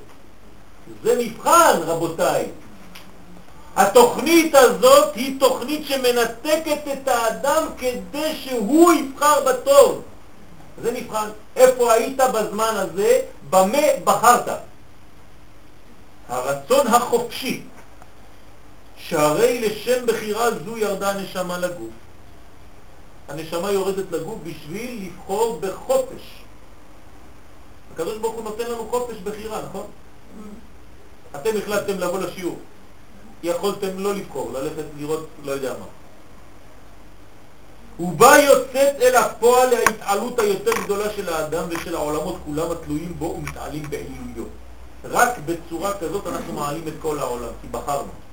זה 1.03 1.15
מבחן, 1.19 1.79
רבותיי. 1.85 2.45
התוכנית 3.75 4.55
הזאת 4.55 5.15
היא 5.15 5.39
תוכנית 5.39 5.87
שמנתקת 5.87 6.87
את 6.93 7.07
האדם 7.07 7.63
כדי 7.77 8.35
שהוא 8.43 8.93
יבחר 8.93 9.43
בטוב. 9.45 10.01
זה 10.83 10.91
מבחן. 10.91 11.29
איפה 11.55 11.93
היית 11.93 12.17
בזמן 12.17 12.73
הזה? 12.75 13.19
במה 13.49 13.87
בחרת? 14.03 14.49
הרצון 16.29 16.87
החופשי 16.87 17.61
שהרי 19.09 19.59
לשם 19.59 20.05
בחירה 20.05 20.51
זו 20.65 20.77
ירדה 20.77 21.11
הנשמה 21.11 21.57
לגוף. 21.57 21.93
הנשמה 23.27 23.71
יורדת 23.71 24.11
לגוף 24.11 24.37
בשביל 24.43 25.05
לבחור 25.05 25.59
בחופש. 25.61 26.43
הקדוש 27.93 28.17
ברוך 28.17 28.35
הוא 28.35 28.43
נותן 28.43 28.71
לנו 28.71 28.87
חופש 28.89 29.17
בחירה, 29.23 29.61
נכון? 29.69 29.87
אתם 31.35 31.49
החלטתם 31.57 31.99
לבוא 31.99 32.19
לשיעור. 32.19 32.59
יכולתם 33.43 33.99
לא 33.99 34.15
לבחור, 34.15 34.51
ללכת 34.53 34.83
לראות 34.97 35.27
לא 35.43 35.51
יודע 35.51 35.73
מה. 35.79 35.85
ובה 38.05 38.37
יוצאת 38.37 38.95
אל 39.01 39.15
הפועל 39.15 39.73
ההתעלות 39.73 40.39
היותר 40.39 40.71
גדולה 40.83 41.09
של 41.15 41.29
האדם 41.29 41.63
ושל 41.69 41.95
העולמות 41.95 42.37
כולם 42.45 42.71
התלויים 42.71 43.13
בו 43.19 43.25
ומתעלים 43.25 43.89
בעליויות. 43.89 44.49
רק 45.03 45.29
בצורה 45.45 45.93
כזאת 45.99 46.27
אנחנו 46.27 46.53
מעלים 46.53 46.87
את 46.87 46.93
כל 47.01 47.19
העולם, 47.19 47.51
כי 47.61 47.67
בחרנו. 47.67 48.28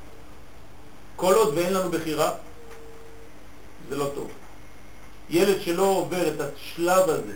כל 1.17 1.35
עוד 1.35 1.55
ואין 1.55 1.73
לנו 1.73 1.91
בחירה, 1.91 2.31
זה 3.89 3.97
לא 3.97 4.11
טוב. 4.15 4.31
ילד 5.31 5.63
שלא 5.63 5.83
עובר 5.83 6.29
את 6.29 6.41
השלב 6.41 7.11
הזה, 7.11 7.33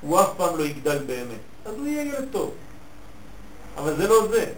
הוא 0.00 0.20
אף 0.20 0.28
פעם 0.36 0.58
לא 0.58 0.64
יגדל 0.64 0.98
באמת. 0.98 1.40
אז 1.64 1.74
הוא 1.74 1.86
יהיה 1.86 2.02
ילד 2.02 2.28
טוב. 2.32 2.54
אבל 3.76 3.96
זה 3.96 4.08
לא 4.08 4.28
זה. 4.30 4.52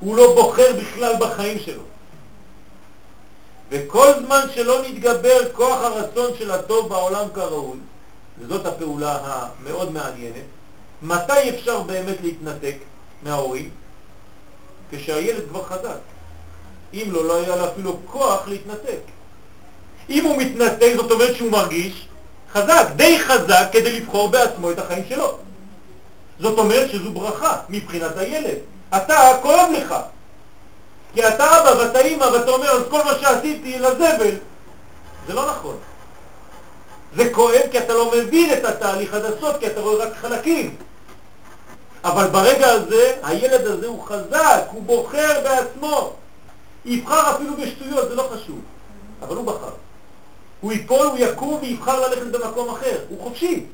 הוא 0.00 0.16
לא 0.16 0.34
בוחר 0.34 0.72
בכלל 0.80 1.12
בחיים 1.20 1.58
שלו. 1.58 1.82
וכל 3.70 4.08
זמן 4.26 4.40
שלא 4.54 4.82
נתגבר 4.82 5.52
כוח 5.52 5.82
הרצון 5.82 6.30
של 6.38 6.50
הטוב 6.50 6.88
בעולם 6.88 7.28
כראוי, 7.34 7.78
וזאת 8.38 8.66
הפעולה 8.66 9.18
המאוד 9.22 9.92
מעניינת, 9.92 10.44
מתי 11.02 11.50
אפשר 11.50 11.82
באמת 11.82 12.16
להתנתק 12.22 12.76
מההורים? 13.22 13.70
כשהילד 14.90 15.48
כבר 15.48 15.64
חזק. 15.64 15.98
אם 16.94 17.08
לא, 17.12 17.24
לא 17.24 17.36
היה 17.36 17.56
לו 17.56 17.64
אפילו 17.68 17.98
כוח 18.06 18.48
להתנתק. 18.48 19.00
אם 20.10 20.24
הוא 20.24 20.36
מתנתק, 20.36 20.92
זאת 20.96 21.10
אומרת 21.10 21.36
שהוא 21.36 21.50
מרגיש 21.50 22.08
חזק, 22.52 22.86
די 22.96 23.18
חזק 23.18 23.68
כדי 23.72 24.00
לבחור 24.00 24.28
בעצמו 24.28 24.70
את 24.70 24.78
החיים 24.78 25.04
שלו. 25.08 25.38
זאת 26.40 26.58
אומרת 26.58 26.90
שזו 26.90 27.12
ברכה 27.12 27.56
מבחינת 27.68 28.16
הילד. 28.16 28.58
אתה, 28.96 29.38
כואב 29.42 29.70
לך. 29.72 29.94
כי 31.14 31.28
אתה 31.28 31.60
אבא 31.60 31.78
ואתה 31.78 32.00
אימא 32.00 32.24
ואתה 32.24 32.50
אומר, 32.50 32.70
אז 32.70 32.82
כל 32.90 33.04
מה 33.04 33.12
שעשיתי 33.20 33.78
לזבל. 33.78 34.34
זה 35.26 35.34
לא 35.34 35.50
נכון. 35.50 35.76
זה 37.16 37.34
כואב 37.34 37.62
כי 37.70 37.78
אתה 37.78 37.94
לא 37.94 38.12
מבין 38.16 38.52
את 38.52 38.64
התהליך 38.64 39.14
עד 39.14 39.24
הסוף, 39.24 39.56
כי 39.60 39.66
אתה 39.66 39.80
רואה 39.80 40.04
רק 40.06 40.12
חלקים. 40.20 40.76
אבל 42.04 42.26
ברגע 42.26 42.70
הזה, 42.70 43.12
הילד 43.22 43.66
הזה 43.66 43.86
הוא 43.86 44.04
חזק, 44.04 44.62
הוא 44.70 44.82
בוחר 44.82 45.40
בעצמו. 45.44 46.12
יבחר 46.84 47.36
אפילו 47.36 47.56
בשטויות, 47.56 48.08
זה 48.08 48.14
לא 48.14 48.30
חשוב, 48.32 48.60
אבל 49.22 49.36
הוא 49.36 49.46
בחר. 49.46 49.74
הוא 50.60 50.72
ייפול, 50.72 51.06
הוא 51.06 51.18
יקום 51.18 51.58
ויבחר 51.62 52.08
ללכת 52.08 52.26
במקום 52.26 52.70
אחר, 52.70 52.98
הוא 53.08 53.22
חופשי. 53.22 53.66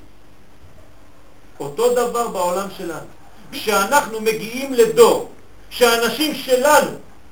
אותו 1.60 1.92
דבר 1.92 2.28
בעולם 2.28 2.68
שלנו. 2.76 3.06
כשאנחנו 3.52 4.20
מגיעים 4.20 4.74
לדור 4.74 5.30
שהאנשים 5.70 6.34
שלנו 6.34 6.90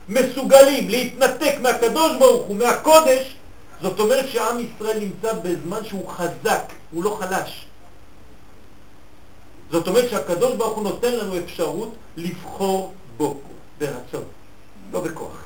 מסוגלים 0.09 0.89
להתנתק 0.89 1.55
מהקדוש 1.61 2.17
ברוך 2.19 2.47
הוא, 2.47 2.57
מהקודש, 2.57 3.37
זאת 3.83 4.01
אומרת 4.01 4.29
שעם 4.29 4.59
ישראל 4.61 4.99
נמצא 4.99 5.33
בזמן 5.33 5.85
שהוא 5.85 6.09
חזק, 6.09 6.73
הוא 6.91 7.05
לא 7.05 7.19
חלש. 7.21 7.67
זאת 9.71 9.89
אומרת 9.89 10.11
שהקדוש 10.11 10.55
ברוך 10.55 10.77
הוא 10.77 10.85
נותן 10.85 11.13
לנו 11.13 11.39
אפשרות 11.39 11.95
לבחור 12.17 12.95
בו 13.17 13.41
ברצון, 13.79 14.25
לא 14.93 15.01
בכוח. 15.01 15.46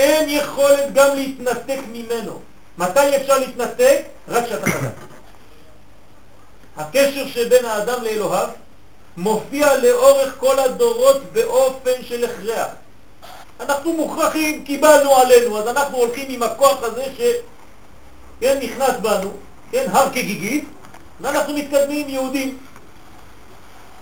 אין 0.00 0.28
יכולת 0.28 0.92
גם 0.92 1.16
להתנתק 1.16 1.78
ממנו. 1.92 2.40
מתי 2.78 3.16
אפשר 3.16 3.38
להתנתק? 3.38 4.02
רק 4.28 4.44
כשאתה 4.44 4.70
חזק. 4.70 4.88
הקשר 6.76 7.26
שבין 7.26 7.64
האדם 7.64 8.04
לאלוהיו 8.04 8.48
מופיע 9.16 9.76
לאורך 9.76 10.34
כל 10.38 10.58
הדורות 10.58 11.32
באופן 11.32 12.02
של 12.02 12.24
הכרח. 12.24 12.68
אנחנו 13.60 13.92
מוכרחים, 13.92 14.64
קיבלנו 14.64 15.16
עלינו, 15.16 15.58
אז 15.58 15.68
אנחנו 15.68 15.98
הולכים 15.98 16.26
עם 16.28 16.42
הכוח 16.42 16.82
הזה 16.82 17.04
שנכנס 18.40 18.90
כן, 18.90 19.02
בנו, 19.02 19.30
כן, 19.70 19.86
הר 19.92 20.10
כגיגית, 20.10 20.64
ואנחנו 21.20 21.54
מתקדמים 21.54 22.08
יהודים. 22.08 22.58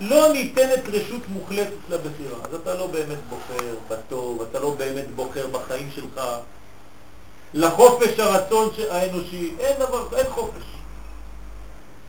לא 0.01 0.33
ניתנת 0.33 0.81
רשות 0.89 1.23
מוחלטת 1.29 1.71
לבחירה, 1.91 2.39
אז 2.45 2.55
אתה 2.55 2.75
לא 2.75 2.87
באמת 2.87 3.19
בוחר 3.29 3.75
בטוב, 3.89 4.43
אתה 4.43 4.61
לא 4.61 4.75
באמת 4.75 5.11
בוחר 5.15 5.47
בחיים 5.47 5.91
שלך, 5.95 6.21
לחופש 7.55 8.19
הרצון 8.19 8.71
האנושי, 8.91 9.53
אין 9.59 9.77
דבר, 9.79 10.17
אין 10.17 10.27
חופש. 10.31 10.63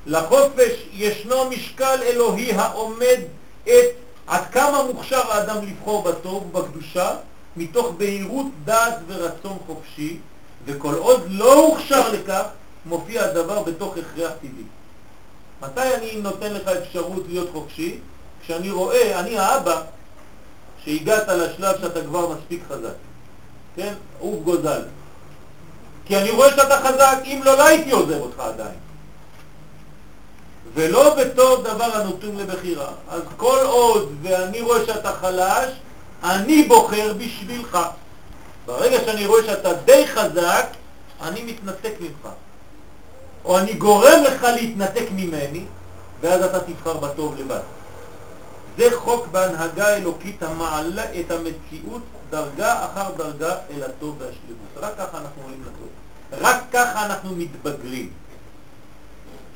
לחופש 0.06 0.86
ישנו 0.94 1.50
משקל 1.50 2.00
אלוהי 2.04 2.52
העומד 2.52 3.20
את 3.64 3.86
עד 4.28 4.44
כמה 4.52 4.84
מוכשר 4.84 5.32
האדם 5.32 5.66
לבחור 5.66 6.04
בטוב 6.04 6.56
ובקדושה 6.56 7.16
מתוך 7.58 7.92
בהירות 7.98 8.46
דעת 8.66 8.98
ורצון 9.08 9.58
חופשי, 9.68 10.18
וכל 10.66 10.94
עוד 10.94 11.22
לא 11.30 11.54
הוכשר 11.54 12.12
לכך, 12.12 12.44
מופיע 12.86 13.24
הדבר 13.24 13.64
בתוך 13.64 13.96
הכרח 13.98 14.32
טבעי. 14.42 14.64
מתי 15.62 15.96
אני 15.96 16.16
נותן 16.16 16.54
לך 16.54 16.68
אפשרות 16.68 17.24
להיות 17.28 17.50
חופשי? 17.52 18.00
כשאני 18.44 18.72
רואה, 18.72 19.20
אני 19.20 19.40
האבא, 19.40 19.82
שהגעת 20.84 21.28
לשלב 21.28 21.82
שאתה 21.82 22.02
כבר 22.02 22.30
מספיק 22.30 22.64
חזק, 22.70 22.96
כן? 23.76 23.94
הוא 24.20 24.44
גוזל. 24.44 24.82
כי 26.06 26.18
אני 26.18 26.30
רואה 26.30 26.50
שאתה 26.50 26.80
חזק, 26.82 27.18
אם 27.26 27.42
לא, 27.44 27.58
לא 27.58 27.68
הייתי 27.68 27.92
עוזב 27.92 28.20
אותך 28.22 28.40
עדיין. 28.40 28.76
ולא 30.74 31.16
בתור 31.16 31.64
דבר 31.64 31.84
הנתון 31.84 32.38
לבחירה. 32.38 32.92
אז 33.10 33.22
כל 33.38 33.60
עוד 33.64 34.16
ואני 34.22 34.62
רואה 34.62 34.86
שאתה 34.86 35.14
חלש, 35.14 35.72
אני 36.24 36.64
בוחר 36.64 37.14
בשבילך. 37.18 37.78
ברגע 38.66 38.98
שאני 39.06 39.26
רואה 39.26 39.44
שאתה 39.46 39.74
די 39.74 40.08
חזק, 40.08 40.66
אני 41.22 41.44
מתנתק 41.44 41.94
ממך. 42.00 42.34
או 43.46 43.60
אני 43.60 43.74
גורם 43.74 44.24
לך 44.24 44.44
להתנתק 44.44 45.06
ממני, 45.12 45.66
ואז 46.22 46.44
אתה 46.44 46.60
תבחר 46.60 46.98
בטוב 46.98 47.36
לבד. 47.40 47.60
זה 48.78 48.90
חוק 48.96 49.28
בהנהגה 49.28 49.88
האלוקית 49.88 50.44
המעלה 50.44 51.04
את 51.20 51.32
המציאות 51.32 52.02
דרגה 52.30 52.86
אחר 52.86 53.12
דרגה 53.18 53.56
אל 53.72 53.84
הטוב 53.84 54.16
והשלמות. 54.20 54.78
רק 54.78 54.94
ככה 54.98 55.18
אנחנו 55.18 55.44
עולים 55.44 55.62
לטוב. 55.62 55.88
רק 56.42 56.64
ככה 56.74 57.06
אנחנו 57.06 57.36
מתבגרים. 57.36 58.10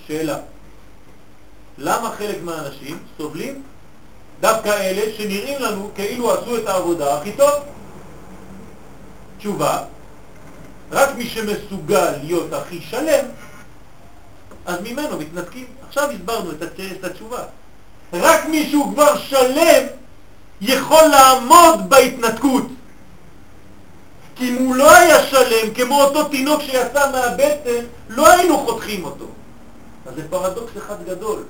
שאלה, 0.07 0.37
למה 1.77 2.11
חלק 2.17 2.37
מהאנשים 2.43 2.97
סובלים 3.17 3.63
דווקא 4.41 4.69
אלה 4.69 5.17
שנראים 5.17 5.61
לנו 5.61 5.91
כאילו 5.95 6.33
עשו 6.33 6.57
את 6.57 6.67
העבודה 6.67 7.17
הכי 7.17 7.31
טוב? 7.31 7.53
תשובה, 9.37 9.83
רק 10.91 11.15
מי 11.15 11.29
שמסוגל 11.29 12.11
להיות 12.23 12.53
הכי 12.53 12.81
שלם, 12.81 13.25
אז 14.65 14.79
ממנו 14.83 15.19
מתנתקים. 15.19 15.65
עכשיו 15.87 16.09
הסברנו 16.11 16.51
את 16.51 17.03
התשובה. 17.03 17.43
רק 18.13 18.45
מי 18.45 18.69
שהוא 18.69 18.93
כבר 18.93 19.17
שלם 19.17 19.83
יכול 20.61 21.03
לעמוד 21.03 21.89
בהתנתקות. 21.89 22.63
כי 24.35 24.49
אם 24.49 24.55
הוא 24.55 24.75
לא 24.75 24.95
היה 24.95 25.25
שלם, 25.25 25.73
כמו 25.73 26.01
אותו 26.01 26.23
תינוק 26.23 26.61
שיצא 26.61 27.11
מהבטן, 27.11 27.85
לא 28.09 28.31
היינו 28.31 28.57
חותכים 28.57 29.05
אותו. 29.05 29.25
אז 30.05 30.15
זה 30.15 30.21
פרדוקס 30.29 30.71
אחד 30.77 31.05
גדול. 31.05 31.43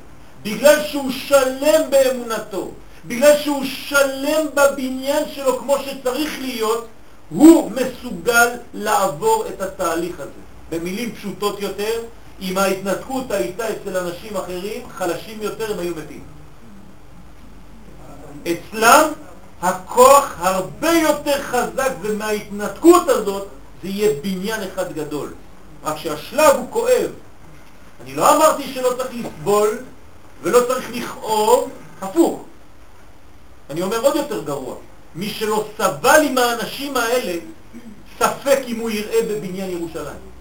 בגלל 0.43 0.84
שהוא 0.84 1.11
שלם 1.11 1.82
באמונתו, 1.89 2.72
בגלל 3.05 3.38
שהוא 3.38 3.64
שלם 3.66 4.45
בבניין 4.53 5.24
שלו 5.36 5.59
כמו 5.59 5.76
שצריך 5.80 6.39
להיות, 6.41 6.88
הוא 7.30 7.72
מסוגל 7.72 8.49
לעבור 8.74 9.45
את 9.47 9.61
התהליך 9.61 10.20
הזה. 10.20 10.32
במילים 10.70 11.16
פשוטות 11.16 11.61
יותר, 11.61 12.01
אם 12.41 12.57
ההתנתקות 12.57 13.31
הייתה 13.31 13.63
אצל 13.69 13.97
אנשים 13.97 14.38
אחרים, 14.38 14.81
חלשים 14.89 15.41
יותר 15.41 15.73
הם 15.73 15.79
היו 15.79 15.93
מתים. 15.95 16.23
אצלם 18.43 19.09
הכוח 19.61 20.36
הרבה 20.38 20.91
יותר 20.91 21.41
חזק, 21.41 21.91
ומההתנתקות 22.01 23.09
הזאת 23.09 23.47
זה 23.84 23.89
יהיה 23.89 24.11
בניין 24.21 24.61
אחד 24.63 24.93
גדול. 24.93 25.34
רק 25.84 25.97
שהשלב 25.97 26.55
הוא 26.55 26.67
כואב. 26.69 27.11
אני 28.03 28.15
לא 28.15 28.36
אמרתי 28.36 28.73
שלא 28.73 28.93
צריך 28.97 29.11
לסבול 29.13 29.79
ולא 30.41 30.59
צריך 30.67 30.91
לכאוב, 30.93 31.69
הפוך. 32.01 32.43
אני 33.69 33.81
אומר 33.81 33.99
עוד 33.99 34.15
יותר 34.15 34.43
גרוע, 34.43 34.75
מי 35.15 35.29
שלא 35.29 35.67
סבל 35.77 36.21
עם 36.27 36.38
האנשים 36.38 36.97
האלה, 36.97 37.39
ספק 38.19 38.59
אם 38.67 38.79
הוא 38.79 38.89
יראה 38.89 39.21
בבניין 39.21 39.69
ירושלים. 39.69 40.32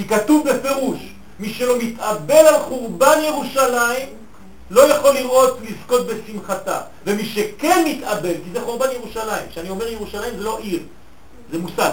כי 0.00 0.08
כתוב 0.08 0.48
בפירוש, 0.48 0.98
מי 1.40 1.54
שלא 1.54 1.78
מתאבל 1.78 2.46
על 2.46 2.62
חורבן 2.62 3.18
ירושלים, 3.24 4.08
לא 4.70 4.80
יכול 4.80 5.14
לראות, 5.14 5.58
לזכות 5.62 6.06
בשמחתה. 6.06 6.80
ומי 7.06 7.24
שכן 7.24 7.84
מתאבל, 7.86 8.34
כי 8.44 8.50
זה 8.52 8.60
חורבן 8.64 8.86
ירושלים, 8.92 9.48
כשאני 9.50 9.70
אומר 9.70 9.88
ירושלים 9.88 10.36
זה 10.36 10.42
לא 10.44 10.58
עיר, 10.58 10.82
זה 11.52 11.58
מושג. 11.58 11.90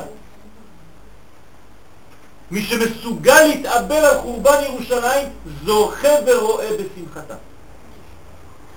מי 2.51 2.61
שמסוגל 2.61 3.41
להתאבל 3.41 4.05
על 4.05 4.21
חורבן 4.21 4.63
ירושלים, 4.63 5.27
זוכה 5.65 6.13
ורואה 6.25 6.69
בשמחתה. 6.73 7.35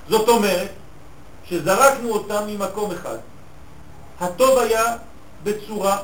זאת 0.09 0.29
אומרת, 0.29 0.71
שזרקנו 1.45 2.13
אותם 2.13 2.43
ממקום 2.47 2.93
אחד. 2.93 3.19
הטוב 4.21 4.59
היה 4.59 4.97
בצורה 5.45 5.99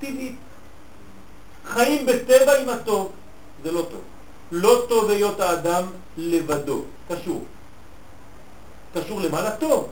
טבעית. 0.00 0.47
חיים 1.68 2.06
בטבע 2.06 2.58
עם 2.62 2.68
הטוב, 2.68 3.12
זה 3.62 3.72
לא 3.72 3.86
טוב. 3.90 4.00
לא 4.52 4.84
טוב 4.88 5.10
היות 5.10 5.40
האדם 5.40 5.84
לבדו, 6.16 6.82
קשור. 7.08 7.44
קשור 8.94 9.20
למה? 9.20 9.40
לטוב. 9.42 9.88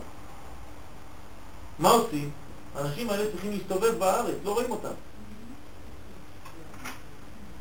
מה 1.79 1.91
עושים? 1.91 2.31
האנשים 2.75 3.11
האלה 3.11 3.31
צריכים 3.33 3.51
להסתובב 3.53 3.99
בארץ, 3.99 4.35
לא 4.45 4.51
רואים 4.51 4.71
אותם. 4.71 4.95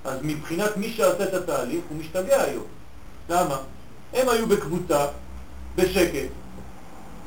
אז 0.06 0.20
מבחינת 0.22 0.78
מי 0.78 0.94
שעשה 0.94 1.24
את 1.24 1.34
התהליך, 1.34 1.84
הוא 1.90 1.98
משתגע 1.98 2.42
היום. 2.42 2.66
למה? 3.30 3.58
הם 4.14 4.30
היו 4.30 4.48
בקבוצה, 4.48 5.08
בשקט, 5.76 6.30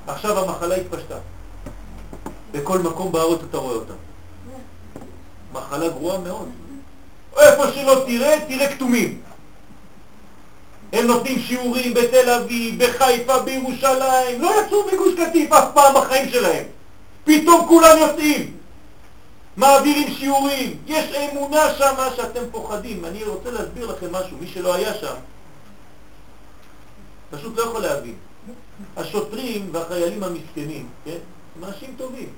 עכשיו 0.06 0.38
המחלה 0.38 0.74
התפשטה. 0.74 1.18
בכל 2.52 2.78
מקום 2.78 3.12
בארץ 3.12 3.40
אתה 3.50 3.58
רואה 3.58 3.74
אותה. 3.74 3.94
מחלה 5.52 5.88
גרועה 5.88 6.18
מאוד. 6.18 6.48
איפה 7.40 7.72
שלא 7.72 8.04
תראה, 8.06 8.38
תראה 8.48 8.74
כתומים. 8.74 9.20
הם 10.92 11.06
נותנים 11.06 11.38
שיעורים 11.38 11.94
בתל 11.94 12.30
אביב, 12.30 12.84
בחיפה, 12.84 13.38
בירושלים, 13.38 14.42
לא 14.42 14.50
יצאו 14.60 14.86
מגוש 14.92 15.14
קטיף 15.14 15.52
אף 15.52 15.64
פעם 15.74 15.94
בחיים 15.94 16.28
שלהם. 16.28 16.64
פתאום 17.24 17.66
כולם 17.68 17.98
יוצאים. 17.98 18.56
מעבירים 19.56 20.14
שיעורים, 20.14 20.76
יש 20.86 21.14
אמונה 21.14 21.74
שם 21.78 21.94
שאתם 22.16 22.40
פוחדים. 22.50 23.04
אני 23.04 23.24
רוצה 23.24 23.50
להסביר 23.50 23.86
לכם 23.86 24.12
משהו, 24.12 24.36
מי 24.40 24.46
שלא 24.46 24.74
היה 24.74 24.94
שם, 24.94 25.14
פשוט 27.30 27.56
לא 27.56 27.62
יכול 27.62 27.82
להבין. 27.82 28.14
השוטרים 28.96 29.68
והחיילים 29.72 30.24
המסכנים, 30.24 30.88
כן? 31.04 31.18
הם 31.56 31.64
אנשים 31.64 31.94
טובים. 31.96 32.28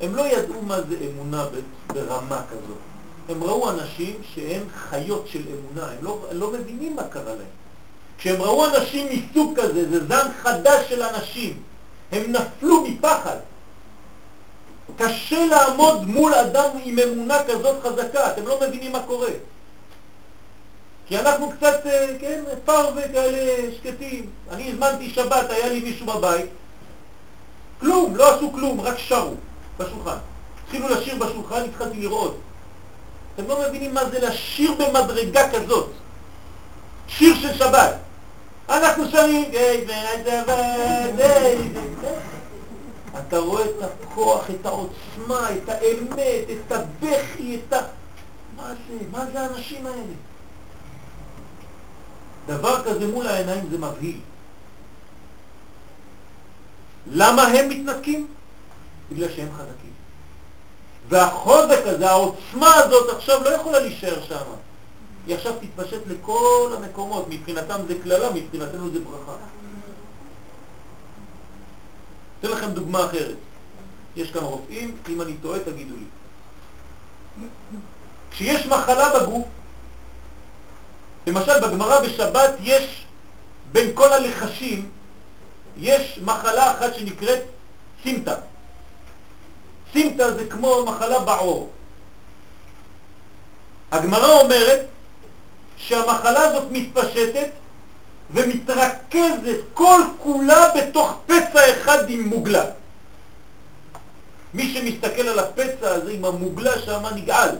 הם 0.00 0.14
לא 0.14 0.22
ידעו 0.22 0.62
מה 0.62 0.80
זה 0.80 0.96
אמונה 1.10 1.46
ברמה 1.86 2.42
כזאת. 2.50 2.78
הם 3.28 3.44
ראו 3.44 3.70
אנשים 3.70 4.16
שהם 4.34 4.62
חיות 4.74 5.28
של 5.28 5.42
אמונה, 5.48 5.92
הם 5.92 6.04
לא, 6.04 6.24
לא 6.32 6.50
מבינים 6.52 6.96
מה 6.96 7.04
קרה 7.04 7.34
להם. 7.34 7.58
כשהם 8.18 8.42
ראו 8.42 8.66
אנשים 8.66 9.06
מסוג 9.10 9.60
כזה, 9.60 9.90
זה 9.90 10.06
זן 10.06 10.28
חדש 10.42 10.88
של 10.88 11.02
אנשים, 11.02 11.62
הם 12.12 12.32
נפלו 12.32 12.84
מפחד. 12.84 13.36
קשה 14.96 15.46
לעמוד 15.46 16.06
מול 16.06 16.34
אדם 16.34 16.70
עם 16.84 16.98
אמונה 16.98 17.38
כזאת 17.48 17.82
חזקה, 17.82 18.32
אתם 18.32 18.46
לא 18.46 18.60
מבינים 18.68 18.92
מה 18.92 19.02
קורה. 19.02 19.30
כי 21.06 21.18
אנחנו 21.18 21.50
קצת, 21.50 21.86
אה, 21.86 22.06
כן, 22.20 22.44
פרווה 22.64 23.08
כאלה 23.08 23.72
שקטים. 23.76 24.30
אני 24.50 24.70
הזמנתי 24.70 25.10
שבת, 25.10 25.50
היה 25.50 25.68
לי 25.68 25.80
מישהו 25.80 26.06
בבית, 26.06 26.46
כלום, 27.80 28.16
לא 28.16 28.34
עשו 28.34 28.52
כלום, 28.52 28.80
רק 28.80 28.98
שרו 28.98 29.34
בשולחן. 29.78 30.16
התחילו 30.64 30.88
לשיר 30.88 31.16
בשולחן, 31.16 31.64
התחלתי 31.64 31.96
לראות. 31.96 32.40
אתם 33.38 33.48
לא 33.48 33.68
מבינים 33.68 33.94
מה 33.94 34.04
זה 34.10 34.28
לשיר 34.28 34.74
במדרגה 34.74 35.50
כזאת. 35.52 35.90
שיר 37.08 37.34
של 37.34 37.54
שבת. 37.54 37.94
אנחנו 38.68 39.10
שרים, 39.10 39.50
אתה 43.18 43.38
רואה 43.38 43.64
את 43.64 43.82
הכוח, 43.82 44.50
את 44.50 44.66
העוצמה, 44.66 45.48
את 45.50 45.68
האמת, 45.68 46.44
את 46.50 46.72
הבכי, 46.72 47.60
את 47.68 47.72
ה... 47.72 47.80
מה 48.56 48.72
זה? 48.88 48.94
מה 49.12 49.26
זה 49.32 49.40
האנשים 49.40 49.86
האלה? 49.86 50.14
דבר 52.46 52.84
כזה 52.84 53.06
מול 53.06 53.26
העיניים 53.26 53.68
זה 53.70 53.78
מבהיל. 53.78 54.20
למה 57.06 57.42
הם 57.42 57.68
מתנתקים? 57.68 58.26
בגלל 59.12 59.28
שהם 59.28 59.48
חזקים. 59.52 59.87
והחוזק 61.08 61.80
הזה, 61.84 62.10
העוצמה 62.10 62.74
הזאת 62.74 63.16
עכשיו 63.16 63.44
לא 63.44 63.48
יכולה 63.48 63.80
להישאר 63.80 64.22
שם. 64.28 64.44
היא 65.26 65.36
עכשיו 65.36 65.52
תתפשט 65.60 66.00
לכל 66.06 66.74
המקומות, 66.76 67.26
מבחינתם 67.28 67.80
זה 67.88 67.94
כללה, 68.02 68.30
מבחינתנו 68.30 68.90
זה 68.90 68.98
ברכה. 69.00 69.32
אתן 72.40 72.48
לכם 72.48 72.70
דוגמה 72.70 73.04
אחרת. 73.04 73.36
יש 74.16 74.30
כאן 74.30 74.42
רופאים, 74.42 74.96
אם 75.08 75.22
אני 75.22 75.36
טועה 75.42 75.58
תגידו 75.58 75.94
לי. 75.96 76.04
כשיש 78.30 78.66
מחלה 78.66 79.20
בגוף, 79.20 79.46
למשל 81.26 81.60
בגמרא 81.60 82.00
בשבת 82.00 82.50
יש 82.62 83.04
בין 83.72 83.90
כל 83.94 84.12
הלחשים, 84.12 84.88
יש 85.76 86.18
מחלה 86.24 86.72
אחת 86.72 86.94
שנקראת 86.94 87.40
סימטה. 88.02 88.34
סימטה 89.92 90.34
זה 90.34 90.46
כמו 90.46 90.84
מחלה 90.84 91.18
בעור. 91.18 91.70
הגמרא 93.92 94.40
אומרת 94.40 94.86
שהמחלה 95.76 96.40
הזאת 96.40 96.64
מתפשטת 96.70 97.48
ומתרכזת 98.30 99.60
כל 99.74 100.00
כולה 100.22 100.66
בתוך 100.76 101.20
פצע 101.26 101.70
אחד 101.70 102.10
עם 102.10 102.22
מוגלה. 102.22 102.64
מי 104.54 104.74
שמסתכל 104.74 105.28
על 105.28 105.38
הפצע 105.38 105.94
הזה 105.94 106.12
עם 106.12 106.24
המוגלה 106.24 106.78
שם 106.78 107.02
נגעל. 107.14 107.56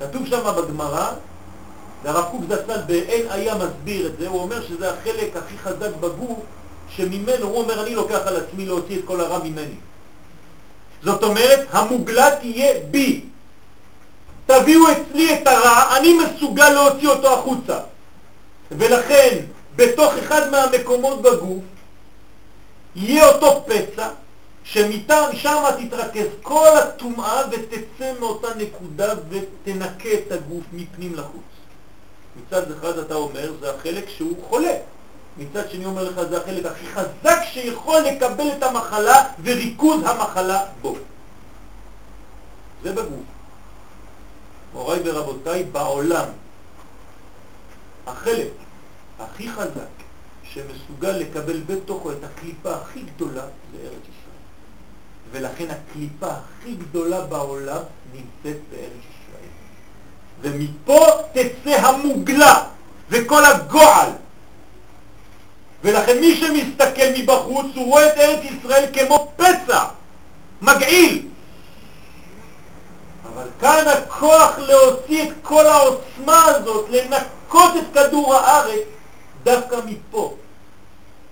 כתוב 0.00 0.26
שם 0.26 0.54
בגמרא, 0.56 1.12
והרב 2.02 2.24
קוק 2.30 2.42
זצ"ל 2.48 2.80
באין 2.86 3.26
היה 3.30 3.54
מסביר 3.54 4.06
את 4.06 4.12
זה, 4.18 4.28
הוא 4.28 4.40
אומר 4.40 4.66
שזה 4.66 4.92
החלק 4.92 5.36
הכי 5.36 5.58
חזק 5.58 5.96
בגוף, 6.00 6.38
שממנו, 6.88 7.46
הוא 7.46 7.62
אומר, 7.62 7.82
אני 7.82 7.94
לוקח 7.94 8.20
על 8.26 8.36
עצמי 8.36 8.66
להוציא 8.66 8.98
את 8.98 9.04
כל 9.04 9.20
הרע 9.20 9.38
ממני. 9.38 9.74
זאת 11.04 11.22
אומרת, 11.22 11.66
המוגלה 11.70 12.36
תהיה 12.40 12.74
בי. 12.90 13.20
תביאו 14.46 14.82
אצלי 14.92 15.34
את 15.34 15.46
הרע, 15.46 15.96
אני 15.96 16.18
מסוגל 16.18 16.68
להוציא 16.68 17.08
אותו 17.08 17.38
החוצה. 17.38 17.78
ולכן, 18.70 19.38
בתוך 19.76 20.14
אחד 20.14 20.50
מהמקומות 20.50 21.22
בגוף, 21.22 21.62
יהיה 22.96 23.28
אותו 23.28 23.64
פצע, 23.66 24.08
שמשם 24.64 25.62
תתרכז 25.78 26.26
כל 26.42 26.76
הטומאה 26.78 27.42
ותצא 27.50 28.12
מאותה 28.20 28.48
נקודה 28.56 29.14
ותנקה 29.28 30.08
את 30.12 30.32
הגוף 30.32 30.64
מפנים 30.72 31.14
לחוץ. 31.14 31.42
מצד 32.36 32.72
אחד 32.72 32.98
אתה 32.98 33.14
אומר, 33.14 33.52
זה 33.60 33.74
החלק 33.74 34.08
שהוא 34.08 34.36
חולה. 34.48 34.74
מצד 35.38 35.70
שני 35.70 35.84
אומר 35.84 36.04
לך, 36.04 36.20
זה 36.30 36.42
החלק 36.42 36.66
הכי 36.66 36.86
חזק 36.86 37.38
שיכול 37.52 38.00
לקבל 38.00 38.48
את 38.58 38.62
המחלה 38.62 39.24
וריכוז 39.42 40.02
המחלה 40.06 40.64
בו. 40.80 40.96
זה 42.82 42.92
בגוף. 42.92 43.24
מוריי 44.72 45.00
ורבותיי, 45.04 45.64
בעולם, 45.64 46.28
החלק 48.06 48.52
הכי 49.18 49.50
חזק 49.50 49.94
שמסוגל 50.42 51.10
לקבל 51.10 51.60
בתוכו 51.66 52.12
את 52.12 52.24
הקליפה 52.24 52.74
הכי 52.74 53.02
גדולה 53.02 53.42
זה 53.42 53.78
ארץ 53.82 54.02
ישראל. 54.02 54.34
ולכן 55.30 55.66
הקליפה 55.70 56.26
הכי 56.26 56.74
גדולה 56.74 57.20
בעולם 57.20 57.82
נמצאת 58.12 58.60
בארץ 58.70 59.04
ישראל. 59.10 59.50
ומפה 60.40 61.06
תצא 61.32 61.86
המוגלה 61.86 62.64
וכל 63.10 63.44
הגועל. 63.44 64.10
ולכן 65.84 66.20
מי 66.20 66.36
שמסתכל 66.36 67.06
מבחוץ 67.18 67.66
הוא 67.74 67.86
רואה 67.86 68.06
את 68.06 68.18
ארץ 68.18 68.40
ישראל 68.44 68.84
כמו 68.92 69.32
פצע, 69.36 69.84
מגעיל. 70.62 71.28
אבל 73.24 73.46
כאן 73.60 73.84
הכוח 73.88 74.58
להוציא 74.58 75.22
את 75.22 75.34
כל 75.42 75.66
העוצמה 75.66 76.44
הזאת, 76.44 76.86
לנקות 76.90 77.72
את 77.76 77.84
כדור 77.94 78.34
הארץ, 78.34 78.86
דווקא 79.44 79.76
מפה. 79.86 80.36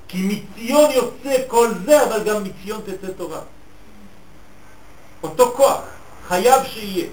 כי 0.09 0.19
מציון 0.23 0.91
יוצא 0.91 1.43
כל 1.47 1.69
זה, 1.87 2.05
אבל 2.05 2.25
גם 2.25 2.45
מציון 2.45 2.81
תצא 2.81 3.13
תורה. 3.17 3.41
אותו 5.23 5.53
כוח, 5.57 5.81
חייב 6.29 6.65
שיהיה. 6.65 7.07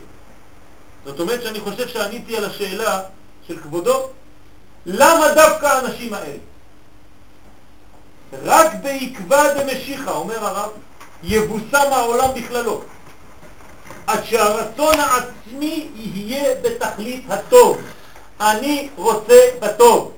זאת 1.06 1.20
אומרת 1.20 1.44
שאני 1.44 1.60
חושב 1.60 1.88
שעניתי 1.88 2.38
על 2.38 2.46
השאלה 2.46 3.02
של 3.48 3.60
כבודו, 3.60 4.10
למה 4.86 5.34
דווקא 5.36 5.66
האנשים 5.66 6.14
האלה? 6.14 6.49
רק 8.44 8.72
בעקבה 8.84 9.54
דמשיחה, 9.54 10.12
אומר 10.12 10.46
הרב, 10.46 10.70
יבוסם 11.24 11.88
העולם 11.92 12.30
בכללו. 12.36 12.82
עד 14.08 14.24
שהרצון 14.24 14.96
העצמי 15.00 15.90
יהיה 15.96 16.56
בתכלית 16.62 17.26
הטוב. 17.30 17.78
אני 18.42 18.90
רוצה 18.96 19.40
בטוב. 19.60 20.12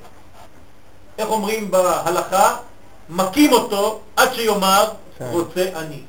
איך 1.17 1.29
אומרים 1.29 1.71
בהלכה? 1.71 2.57
מקים 3.09 3.53
אותו 3.53 3.99
עד 4.15 4.33
שיאמר 4.33 4.89
כן. 5.17 5.29
רוצה 5.31 5.69
אני. 5.75 6.01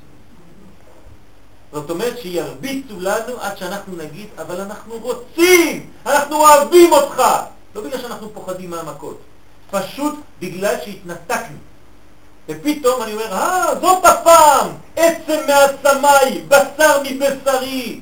זאת 1.72 1.90
אומרת 1.90 2.18
שירביצו 2.18 3.00
לנו 3.00 3.40
עד 3.40 3.58
שאנחנו 3.58 3.96
נגיד, 3.96 4.28
אבל 4.38 4.60
אנחנו 4.60 4.94
רוצים, 4.98 5.90
אנחנו 6.06 6.36
אוהבים 6.36 6.92
אותך. 6.92 7.22
לא 7.74 7.82
בגלל 7.82 8.00
שאנחנו 8.00 8.34
פוחדים 8.34 8.70
מהמכות, 8.70 9.18
פשוט 9.70 10.14
בגלל 10.40 10.74
שהתנתקנו. 10.84 11.56
ופתאום 12.48 13.02
אני 13.02 13.12
אומר, 13.12 13.32
אה, 13.32 13.74
זאת 13.80 14.04
הפעם, 14.04 14.68
עצם 14.96 15.38
מעצמי, 15.46 16.40
בשר 16.48 17.02
מבשרי, 17.04 18.00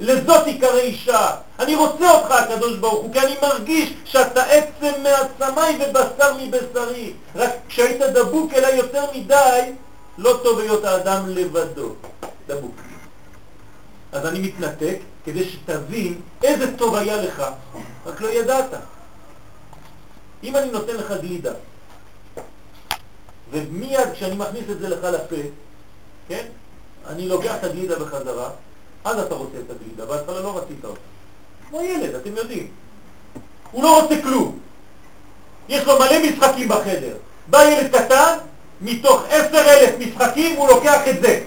לזאת 0.00 0.46
עיקרי 0.46 0.80
אישה. 0.80 1.30
אני 1.58 1.74
רוצה 1.74 2.10
אותך, 2.10 2.30
הקדוש 2.30 2.76
ברוך 2.76 3.02
הוא, 3.02 3.12
כי 3.12 3.20
אני 3.20 3.34
מרגיש 3.42 3.92
שאתה 4.04 4.42
עצם 4.42 5.02
מעצמי 5.02 5.78
ובשר 5.80 6.34
מבשרי. 6.40 7.12
רק 7.36 7.50
כשהיית 7.68 8.00
דבוק 8.00 8.52
אליי 8.54 8.76
יותר 8.76 9.04
מדי, 9.14 9.72
לא 10.18 10.40
טוב 10.42 10.58
להיות 10.58 10.84
האדם 10.84 11.28
לבדו. 11.28 11.94
דבוק. 12.48 12.74
אז 14.12 14.26
אני 14.26 14.38
מתנתק 14.38 14.98
כדי 15.24 15.44
שתבין 15.44 16.20
איזה 16.42 16.76
טוב 16.76 16.94
היה 16.94 17.16
לך, 17.16 17.42
רק 18.06 18.20
לא 18.20 18.28
ידעת. 18.28 18.74
אם 20.44 20.56
אני 20.56 20.70
נותן 20.70 20.96
לך 20.96 21.12
גלידה, 21.20 21.52
ומיד 23.50 24.12
כשאני 24.12 24.36
מכניס 24.36 24.64
את 24.70 24.78
זה 24.78 24.88
לך 24.88 25.04
לפה, 25.04 25.36
כן? 26.28 26.46
אני 27.06 27.28
לוקח 27.28 27.54
את 27.54 27.64
הגלידה 27.64 27.98
בחזרה, 27.98 28.50
אז 29.04 29.18
אתה 29.18 29.34
רוצה 29.34 29.56
את 29.66 29.70
הגלידה, 29.70 30.06
בהתחלה 30.06 30.40
לא 30.40 30.58
רצית 30.58 30.84
אותה. 30.84 31.00
כמו 31.68 31.80
ילד, 31.82 32.14
אתם 32.14 32.36
יודעים. 32.36 32.68
הוא 33.70 33.82
לא 33.82 34.02
רוצה 34.02 34.22
כלום. 34.22 34.58
יש 35.68 35.84
לו 35.84 35.98
מלא 35.98 36.30
משחקים 36.30 36.68
בחדר. 36.68 37.16
בא 37.46 37.64
ילד 37.64 37.96
קטן, 37.96 38.38
מתוך 38.80 39.22
עשר 39.30 39.58
אלף 39.58 39.94
משחקים 39.98 40.56
הוא 40.56 40.68
לוקח 40.68 41.08
את 41.08 41.22
זה. 41.22 41.44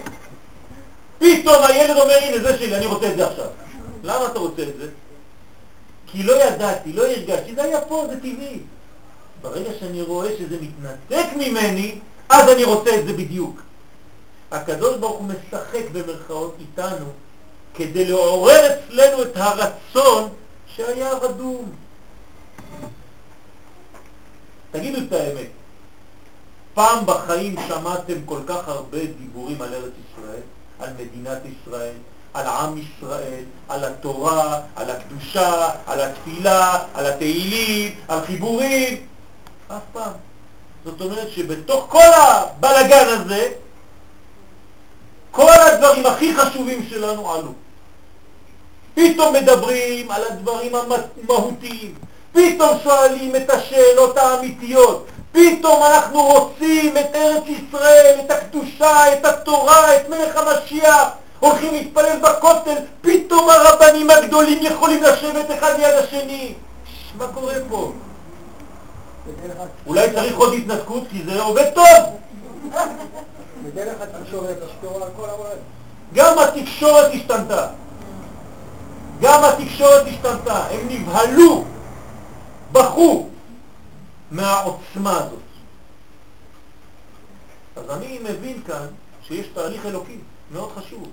פתאום 1.18 1.64
הילד 1.68 1.96
אומר, 1.96 2.14
הנה 2.22 2.42
זה 2.42 2.58
שלי, 2.58 2.76
אני 2.76 2.86
רוצה 2.86 3.10
את 3.10 3.16
זה 3.16 3.26
עכשיו. 3.26 3.46
למה 4.02 4.26
אתה 4.26 4.38
רוצה 4.38 4.62
את 4.62 4.76
זה? 4.78 4.88
כי 6.06 6.22
לא 6.22 6.44
ידעתי, 6.44 6.92
לא 6.92 7.06
הרגשתי, 7.06 7.54
זה 7.54 7.62
היה 7.62 7.80
פה, 7.80 8.06
זה 8.10 8.16
טבעי. 8.16 8.58
ברגע 9.42 9.70
שאני 9.80 10.02
רואה 10.02 10.28
שזה 10.38 10.56
מתנתק 10.60 11.26
ממני, 11.36 11.98
אז 12.28 12.48
אני 12.48 12.64
רוצה 12.64 13.00
את 13.00 13.06
זה 13.06 13.12
בדיוק. 13.12 13.62
הקדוש 14.50 14.96
ברוך 14.96 15.18
הוא 15.18 15.28
משחק 15.28 15.84
במרכאות 15.92 16.56
איתנו 16.60 17.06
כדי 17.74 18.04
לעורר 18.04 18.60
אצלנו 18.72 19.22
את 19.22 19.36
הרצון 19.36 20.28
שהיה 20.76 21.12
רדום. 21.12 21.72
תגידו 24.70 24.98
את 24.98 25.12
האמת, 25.12 25.48
פעם 26.74 27.06
בחיים 27.06 27.56
שמעתם 27.68 28.14
כל 28.24 28.40
כך 28.46 28.68
הרבה 28.68 28.98
דיבורים 29.18 29.62
על 29.62 29.74
ארץ 29.74 29.92
ישראל, 30.12 30.40
על 30.78 30.90
מדינת 30.94 31.38
ישראל, 31.44 31.94
על 32.34 32.46
עם 32.46 32.78
ישראל, 32.78 33.44
על 33.68 33.84
התורה, 33.84 34.60
על 34.76 34.90
הקדושה, 34.90 35.70
על 35.86 36.00
התפילה, 36.00 36.84
על 36.94 37.06
התהילים, 37.06 37.94
על 38.08 38.20
חיבורים, 38.26 39.06
אף 39.76 39.82
פעם. 39.92 40.12
זאת 40.84 41.00
אומרת 41.00 41.30
שבתוך 41.30 41.86
כל 41.88 42.08
הבלגן 42.16 43.08
הזה, 43.08 43.48
כל 45.30 45.52
הדברים 45.52 46.06
הכי 46.06 46.34
חשובים 46.34 46.86
שלנו 46.90 47.32
עלו. 47.32 47.52
פתאום 48.94 49.34
מדברים 49.34 50.10
על 50.10 50.22
הדברים 50.30 50.72
המהותיים, 50.74 51.94
פתאום 52.32 52.78
שואלים 52.82 53.36
את 53.36 53.50
השאלות 53.50 54.16
האמיתיות, 54.16 55.06
פתאום 55.32 55.82
אנחנו 55.82 56.22
רוצים 56.22 56.98
את 56.98 57.14
ארץ 57.14 57.44
ישראל, 57.46 58.20
את 58.24 58.30
הקדושה, 58.30 59.12
את 59.12 59.24
התורה, 59.24 59.96
את 59.96 60.08
מלך 60.08 60.36
המשיח, 60.36 61.08
הולכים 61.40 61.74
להתפלל 61.74 62.18
בכותל, 62.20 62.76
פתאום 63.00 63.50
הרבנים 63.50 64.10
הגדולים 64.10 64.58
יכולים 64.62 65.02
לשבת 65.02 65.50
אחד 65.58 65.78
ליד 65.78 65.94
השני. 65.94 66.54
מה 67.18 67.26
קורה 67.34 67.54
פה? 67.68 67.92
אולי 69.86 70.12
צריך 70.14 70.36
עוד 70.36 70.52
התנתקות 70.54 71.04
כי 71.10 71.22
זה 71.24 71.42
עובד 71.42 71.70
טוב. 71.74 72.20
בדרך 73.64 74.00
התקשורת 74.00 74.56
השתורה 74.62 75.06
על 75.06 75.12
כל 75.16 75.28
העולם. 75.28 75.56
גם 76.14 76.38
התקשורת 76.38 77.10
השתנתה. 77.14 77.68
גם 79.20 79.40
התקשורת 79.44 80.06
השתנתה. 80.06 80.66
הם 80.66 80.88
נבהלו, 80.88 81.64
בכו 82.72 83.28
מהעוצמה 84.30 85.16
הזאת. 85.18 85.38
אז 87.76 87.96
אני 87.96 88.18
מבין 88.22 88.62
כאן 88.66 88.86
שיש 89.22 89.46
תהליך 89.54 89.86
אלוקי 89.86 90.18
מאוד 90.52 90.70
חשוב. 90.76 91.08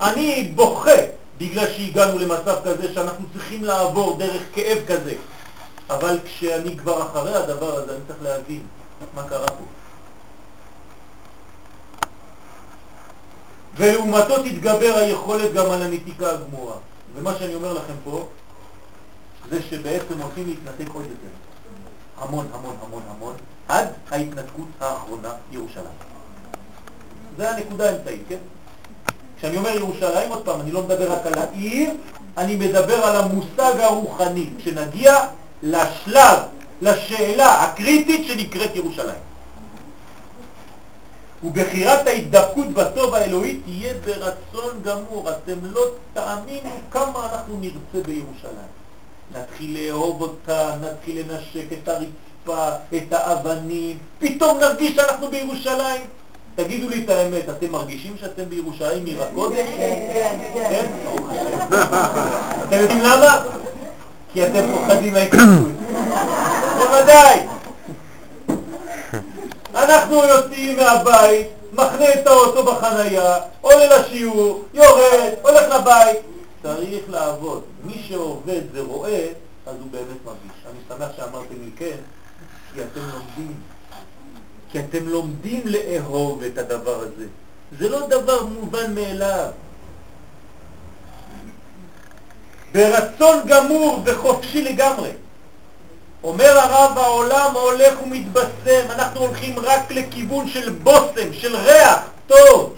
אני 0.00 0.52
בוכה 0.54 1.00
בגלל 1.38 1.66
שהגענו 1.66 2.18
למצב 2.18 2.56
כזה 2.64 2.94
שאנחנו 2.94 3.24
צריכים 3.32 3.64
לעבור 3.64 4.16
דרך 4.18 4.42
כאב 4.54 4.78
כזה. 4.86 5.14
אבל 5.94 6.18
כשאני 6.24 6.76
כבר 6.76 7.02
אחרי 7.02 7.34
הדבר 7.34 7.74
הזה, 7.74 7.92
אני 7.92 8.00
צריך 8.08 8.22
להבין 8.22 8.62
מה 9.14 9.22
קרה 9.28 9.46
פה. 9.46 9.64
ולעומתו 13.76 14.42
תתגבר 14.42 14.94
היכולת 14.96 15.52
גם 15.52 15.70
על 15.70 15.82
הנתיקה 15.82 16.30
הגמורה. 16.30 16.74
ומה 17.14 17.34
שאני 17.38 17.54
אומר 17.54 17.72
לכם 17.72 17.94
פה, 18.04 18.28
זה 19.50 19.62
שבעצם 19.62 20.20
הולכים 20.22 20.46
להתנתק 20.46 20.94
עוד 20.94 21.04
יותר. 21.04 21.34
המון, 22.18 22.46
המון, 22.54 22.76
המון, 22.86 23.02
המון, 23.10 23.34
עד 23.68 23.88
ההתנתקות 24.10 24.68
האחרונה, 24.80 25.32
ירושלים. 25.50 25.86
זה 27.36 27.50
הנקודה 27.50 27.90
האמצעית, 27.90 28.22
כן? 28.28 28.38
כשאני 29.38 29.56
אומר 29.56 29.70
ירושלים, 29.70 30.30
עוד 30.30 30.44
פעם, 30.44 30.60
אני 30.60 30.72
לא 30.72 30.82
מדבר 30.82 31.12
רק 31.12 31.26
על 31.26 31.38
העיר, 31.38 31.90
אני 32.38 32.56
מדבר 32.56 33.04
על 33.04 33.16
המושג 33.16 33.80
הרוחני, 33.80 34.50
כשנגיע 34.58 35.14
לשלב, 35.62 36.38
לשאלה 36.82 37.62
הקריטית 37.62 38.26
שנקראת 38.26 38.76
ירושלים. 38.76 39.22
ובחירת 41.44 42.06
ההתדבקות 42.06 42.66
בטוב 42.68 43.14
האלוהי 43.14 43.60
תהיה 43.64 43.94
ברצון 44.04 44.82
גמור. 44.82 45.30
אתם 45.30 45.58
לא 45.62 45.80
תאמינו 46.14 46.70
כמה 46.90 47.28
אנחנו 47.32 47.58
נרצה 47.60 48.08
בירושלים. 48.08 48.72
נתחיל 49.34 49.78
לאהוב 49.78 50.22
אותה, 50.22 50.74
נתחיל 50.82 51.18
לנשק 51.18 51.72
את 51.72 51.88
הרצפה, 51.88 52.68
את 52.96 53.12
האבנים, 53.12 53.98
פתאום 54.18 54.58
נרגיש 54.58 54.96
שאנחנו 54.96 55.30
בירושלים. 55.30 56.02
תגידו 56.54 56.88
לי 56.88 57.04
את 57.04 57.10
האמת, 57.10 57.48
אתם 57.48 57.72
מרגישים 57.72 58.16
שאתם 58.20 58.44
בירושלים 58.48 59.04
עיר 59.04 59.22
הקודש? 59.22 59.66
כן, 59.76 60.38
כן. 60.54 60.86
אתם 62.68 62.76
יודעים 62.80 63.00
למה? 63.00 63.44
כי 64.32 64.46
אתם 64.46 64.62
פוחדים 64.72 65.12
מההתנגדות. 65.12 65.72
בוודאי. 66.78 67.46
אנחנו 69.74 70.24
יוצאים 70.24 70.76
מהבית, 70.76 71.46
מחנה 71.72 72.12
את 72.14 72.26
האוטו 72.26 72.64
בחנייה, 72.64 73.36
עולה 73.60 73.98
לשיעור, 73.98 74.64
יורד, 74.74 75.32
הולך 75.42 75.74
לבית. 75.74 76.18
צריך 76.62 77.04
לעבוד. 77.08 77.62
מי 77.84 78.02
שעובד 78.08 78.60
ורואה, 78.72 79.26
אז 79.66 79.74
הוא 79.80 79.90
באמת 79.90 80.24
מרגיש. 80.24 80.62
אני 80.70 80.78
שמח 80.88 81.16
שאמרתם 81.16 81.54
לי 81.64 81.70
כן, 81.76 81.96
כי 82.74 82.80
אתם 82.80 83.00
לומדים. 83.00 83.54
כי 84.70 84.78
אתם 84.78 85.08
לומדים 85.08 85.62
לאהוב 85.64 86.42
את 86.42 86.58
הדבר 86.58 87.00
הזה. 87.00 87.26
זה 87.78 87.88
לא 87.88 88.06
דבר 88.06 88.44
מובן 88.46 88.94
מאליו. 88.94 89.48
ברצון 92.72 93.40
גמור 93.46 94.02
וחופשי 94.04 94.62
לגמרי. 94.62 95.10
אומר 96.24 96.58
הרב, 96.58 96.98
העולם 96.98 97.54
הולך 97.54 98.02
ומתבשם, 98.02 98.90
אנחנו 98.90 99.20
הולכים 99.20 99.58
רק 99.58 99.90
לכיוון 99.90 100.48
של 100.48 100.70
בושם, 100.70 101.32
של 101.32 101.56
ריח 101.56 102.00
טוב. 102.26 102.74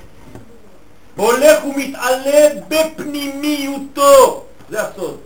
הולך 1.16 1.64
ומתעלה 1.64 2.48
בפנימיותו, 2.68 4.44
זה 4.70 4.82
הסוד. 4.82 5.18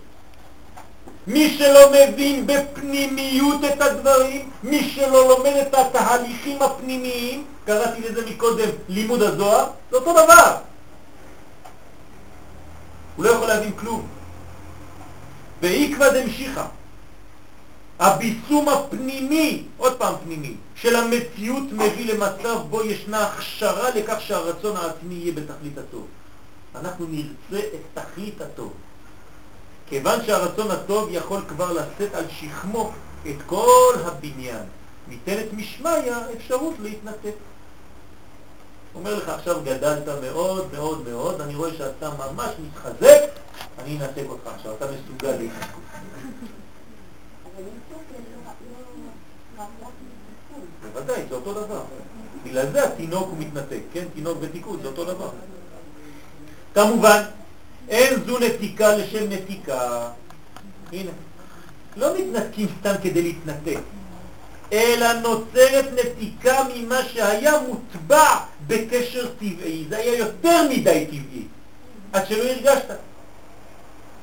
מי 1.26 1.56
שלא 1.58 1.80
מבין 1.92 2.46
בפנימיות 2.46 3.64
את 3.64 3.82
הדברים, 3.82 4.50
מי 4.62 4.90
שלא 4.94 5.28
לומד 5.28 5.52
את 5.62 5.74
התהליכים 5.74 6.62
הפנימיים, 6.62 7.44
קראתי 7.64 8.00
לזה 8.02 8.26
מקודם 8.26 8.68
לימוד 8.88 9.22
הזוהר, 9.22 9.66
זה 9.90 9.96
אותו 9.96 10.12
דבר. 10.12 10.56
הוא 13.16 13.24
לא 13.24 13.30
יכול 13.30 13.46
להבין 13.46 13.72
כלום. 13.72 14.17
ואיקבא 15.62 16.09
דמשיחא, 16.09 16.64
הביסום 17.98 18.68
הפנימי, 18.68 19.64
עוד 19.76 19.97
פעם 19.98 20.14
פנימי, 20.24 20.55
של 20.74 20.97
המציאות 20.97 21.72
מביא 21.72 22.14
למצב 22.14 22.59
בו 22.70 22.85
ישנה 22.85 23.26
הכשרה 23.26 23.90
לכך 23.90 24.20
שהרצון 24.20 24.76
העצמי 24.76 25.14
יהיה 25.14 25.32
בתכלית 25.32 25.78
הטוב. 25.78 26.06
אנחנו 26.74 27.06
נרצה 27.10 27.66
את 27.66 27.98
תכלית 27.98 28.40
הטוב. 28.40 28.72
כיוון 29.89 30.24
שהרצון 30.26 30.70
הטוב 30.70 31.09
יכול 31.12 31.40
כבר 31.48 31.72
לשאת 31.72 32.14
על 32.14 32.24
שכמו 32.40 32.93
את 33.26 33.36
כל 33.47 33.94
הבניין, 34.05 34.62
ניתנת 35.09 35.52
משמעיה 35.52 36.18
אפשרות 36.36 36.74
להתנתק. 36.82 37.35
אומר 38.94 39.15
לך 39.15 39.28
עכשיו 39.28 39.60
גדלת 39.65 40.09
מאוד 40.23 40.73
מאוד 40.73 41.09
מאוד, 41.09 41.40
אני 41.40 41.55
רואה 41.55 41.70
שאתה 41.78 42.10
ממש 42.10 42.51
מתחזק, 42.66 43.28
אני 43.78 43.98
אנתק 44.01 44.24
אותך 44.28 44.47
עכשיו, 44.47 44.74
אתה 44.77 44.86
מסוגל 44.86 45.36
להתנתקות. 45.36 45.82
בוודאי, 50.82 51.23
זה 51.28 51.35
אותו 51.35 51.52
דבר. 51.52 51.82
בגלל 52.44 52.70
זה 52.73 52.85
התינוק 52.85 53.28
מתנתק, 53.39 53.81
כן? 53.93 54.05
תינוק 54.15 54.39
ותיקות, 54.40 54.82
זה 54.82 54.89
אותו 54.89 55.05
דבר. 55.05 55.31
כמובן, 56.74 57.23
אין 57.89 58.24
זו 58.27 58.39
נתיקה 58.39 58.97
לשם 58.97 59.31
נתיקה. 59.31 60.10
הנה, 60.93 61.10
לא 61.97 62.19
מתנתקים 62.19 62.69
סתם 62.81 62.94
כדי 63.02 63.23
להתנתק, 63.23 63.81
אלא 64.72 65.12
נוצרת 65.12 65.84
נתיקה 65.94 66.62
ממה 66.74 67.00
שהיה 67.12 67.52
מוטבע 67.68 68.38
בקשר 68.66 69.26
טבעי. 69.38 69.84
זה 69.88 69.96
היה 69.96 70.16
יותר 70.16 70.68
מדי 70.70 71.06
טבעי, 71.06 71.42
עד 72.12 72.26
שלא 72.28 72.44
הרגשת. 72.44 72.96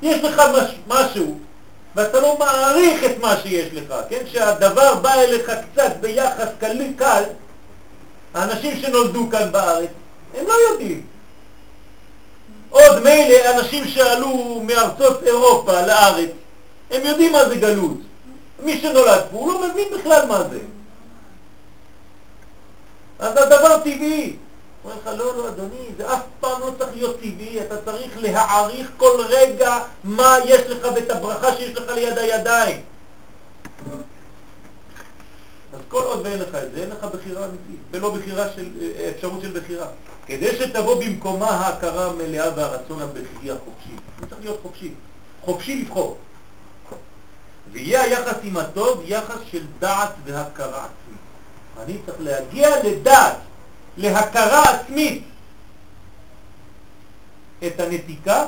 יש 0.02 0.24
לך 0.24 0.42
מש, 0.56 0.74
משהו, 0.86 1.38
ואתה 1.94 2.20
לא 2.20 2.36
מעריך 2.38 3.04
את 3.04 3.18
מה 3.20 3.36
שיש 3.42 3.68
לך, 3.72 3.94
כן? 4.08 4.18
כשהדבר 4.24 4.94
בא 4.94 5.14
אליך 5.14 5.50
קצת 5.72 5.92
ביחס 6.00 6.48
קל, 6.60 6.76
קל, 6.96 7.22
האנשים 8.34 8.80
שנולדו 8.80 9.30
כאן 9.30 9.52
בארץ, 9.52 9.90
הם 10.34 10.46
לא 10.46 10.54
יודעים. 10.70 11.02
עוד 12.70 13.02
מילא 13.02 13.50
אנשים 13.56 13.88
שעלו 13.88 14.62
מארצות 14.66 15.22
אירופה 15.22 15.80
לארץ, 15.80 16.30
הם 16.90 17.00
יודעים 17.04 17.32
מה 17.32 17.48
זה 17.48 17.56
גלות. 17.56 17.96
מי 18.62 18.80
שנולד 18.80 19.22
פה, 19.30 19.36
הוא 19.36 19.52
לא 19.52 19.68
מבין 19.68 19.88
בכלל 19.98 20.26
מה 20.28 20.42
זה. 20.50 20.58
אז 23.18 23.34
זה 23.34 23.46
דבר 23.46 23.78
טבעי. 23.78 24.36
הוא 24.82 24.92
אומר 24.92 25.12
לך, 25.12 25.18
לא, 25.18 25.36
לא, 25.36 25.48
אדוני, 25.48 25.88
זה 25.96 26.14
אף 26.14 26.22
פעם 26.40 26.60
לא 26.60 26.72
צריך 26.78 26.90
להיות 26.94 27.16
טבעי, 27.20 27.60
אתה 27.60 27.76
צריך 27.82 28.12
להעריך 28.16 28.90
כל 28.96 29.24
רגע 29.28 29.78
מה 30.04 30.36
יש 30.44 30.60
לך 30.60 30.88
ואת 30.94 31.10
הברכה 31.10 31.56
שיש 31.56 31.76
לך 31.76 31.90
ליד 31.90 32.18
הידיים. 32.18 32.80
אז 35.72 35.80
כל 35.88 36.02
עוד 36.02 36.20
ואין 36.26 36.38
לך 36.38 36.54
את 36.54 36.72
זה, 36.74 36.80
אין 36.80 36.90
לך 36.90 37.04
בחירה 37.04 37.44
אמיתית, 37.44 37.80
ולא 37.90 38.14
בחירה 38.14 38.46
של, 38.56 38.66
אה, 38.80 39.10
אפשרות 39.16 39.42
של 39.42 39.60
בחירה. 39.60 39.86
כדי 40.26 40.56
שתבוא 40.56 41.04
במקומה 41.04 41.50
ההכרה 41.50 42.06
המלאה 42.06 42.50
והרצון 42.56 43.02
הבחירי 43.02 43.50
החופשי. 43.50 43.96
זה 44.20 44.26
צריך 44.26 44.40
להיות 44.40 44.58
חופשי. 44.62 44.90
חופשי 45.44 45.82
לבחור. 45.82 46.16
ויהיה 47.72 48.02
היחס 48.02 48.36
עם 48.42 48.56
הטוב 48.56 49.02
יחס 49.04 49.38
של 49.50 49.66
דעת 49.78 50.10
והכרה 50.24 50.84
עצמית. 50.84 51.20
אני 51.82 51.98
צריך 52.06 52.16
להגיע 52.20 52.68
לדעת, 52.84 53.36
להכרה 53.96 54.62
עצמית. 54.62 55.24
את 57.66 57.80
הנתיקה 57.80 58.46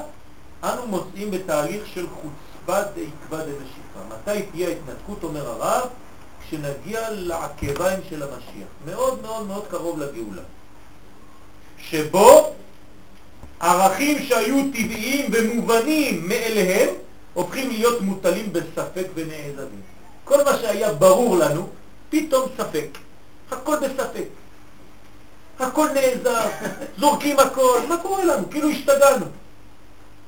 אנו 0.65 0.87
מוצאים 0.87 1.31
בתהליך 1.31 1.87
של 1.95 2.07
חוצפה 2.09 2.83
דעקבא 2.83 3.45
דמשיכה. 3.45 4.01
מתי 4.09 4.43
תהיה 4.51 4.69
ההתנתקות, 4.69 5.23
אומר 5.23 5.49
הרב? 5.49 5.89
כשנגיע 6.47 7.11
לעקביים 7.11 8.01
של 8.11 8.23
המשיח. 8.23 8.69
מאוד 8.87 9.23
מאוד 9.23 9.47
מאוד 9.47 9.67
קרוב 9.71 9.99
לגאולה. 9.99 10.43
שבו 11.79 12.55
ערכים 13.61 14.23
שהיו 14.23 14.65
טבעיים 14.73 15.31
ומובנים 15.33 16.29
מאליהם 16.29 16.89
הופכים 17.35 17.71
להיות 17.71 18.01
מוטלים 18.01 18.53
בספק 18.53 19.07
ונעזבים. 19.15 19.81
כל 20.25 20.45
מה 20.45 20.59
שהיה 20.59 20.93
ברור 20.93 21.37
לנו, 21.37 21.69
פתאום 22.11 22.49
ספק. 22.57 22.99
הכל 23.51 23.77
בספק. 23.77 24.29
הכל 25.59 25.89
נעזב, 25.95 26.49
זורקים 27.01 27.39
הכל, 27.39 27.81
מה 27.89 27.97
קורה 27.97 28.25
לנו? 28.25 28.51
כאילו 28.51 28.69
השתגענו. 28.69 29.27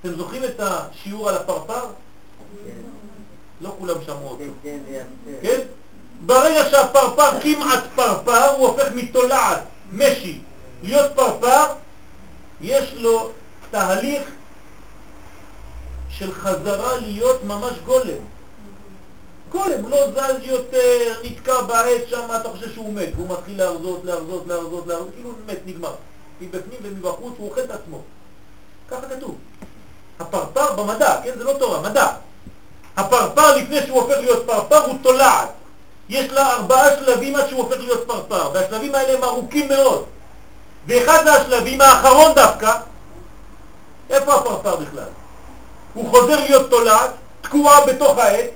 אתם 0.00 0.14
זוכרים 0.16 0.44
את 0.44 0.60
השיעור 0.60 1.28
על 1.28 1.36
הפרפר? 1.36 1.86
לא 3.60 3.74
כולם 3.78 3.94
שמעו 4.06 4.28
אותו. 4.28 4.44
כן? 5.42 5.58
ברגע 6.26 6.70
שהפרפר 6.70 7.40
כמעט 7.40 7.84
פרפר, 7.94 8.50
הוא 8.50 8.68
הופך 8.68 8.88
מתולעת, 8.94 9.62
משי, 9.92 10.40
להיות 10.82 11.12
פרפר, 11.14 11.64
יש 12.60 12.94
לו 12.94 13.30
תהליך 13.70 14.22
של 16.20 16.32
חזרה 16.32 16.96
להיות 16.96 17.44
ממש 17.44 17.72
גולם. 17.84 18.22
גולם, 19.50 19.88
לא 19.88 20.10
זז 20.10 20.34
יותר, 20.42 21.14
נתקע 21.24 21.62
בעץ 21.62 22.02
שם, 22.08 22.26
אתה 22.40 22.48
חושב 22.48 22.72
שהוא 22.72 22.94
מת, 22.94 23.08
והוא 23.14 23.28
מתחיל 23.28 23.58
להרזות, 23.58 24.00
להרזות, 24.04 24.46
להרזות, 24.46 24.86
להרזות, 24.86 25.08
כאילו 25.14 25.30
מת, 25.46 25.58
נגמר. 25.66 25.94
מבפנים 26.40 26.78
ומבחוץ 26.82 27.34
הוא 27.38 27.50
אוכל 27.50 27.60
את 27.60 27.70
עצמו. 27.70 28.00
ככה 28.90 29.06
כתוב. 29.16 29.34
הפרפר 30.20 30.72
במדע, 30.72 31.20
כן? 31.24 31.30
זה 31.38 31.44
לא 31.44 31.52
תורה, 31.58 31.80
מדע. 31.80 32.06
הפרפר 32.96 33.56
לפני 33.56 33.86
שהוא 33.86 34.02
הופך 34.02 34.16
להיות 34.16 34.46
פרפר 34.46 34.84
הוא 34.84 34.98
תולעת. 35.02 35.48
יש 36.08 36.30
לה 36.30 36.52
ארבעה 36.52 36.96
שלבים 36.96 37.36
עד 37.36 37.48
שהוא 37.48 37.62
הופך 37.62 37.76
להיות 37.78 38.06
פרפר, 38.06 38.50
והשלבים 38.54 38.94
האלה 38.94 39.18
הם 39.18 39.24
ארוכים 39.24 39.68
מאוד. 39.68 40.04
ואחד 40.86 41.24
מהשלבים, 41.24 41.80
האחרון 41.80 42.34
דווקא, 42.34 42.78
איפה 44.10 44.34
הפרפר 44.34 44.76
בכלל? 44.76 45.08
הוא 45.94 46.10
חוזר 46.10 46.40
להיות 46.40 46.70
תולעת, 46.70 47.10
תקועה 47.40 47.86
בתוך 47.86 48.18
העץ, 48.18 48.50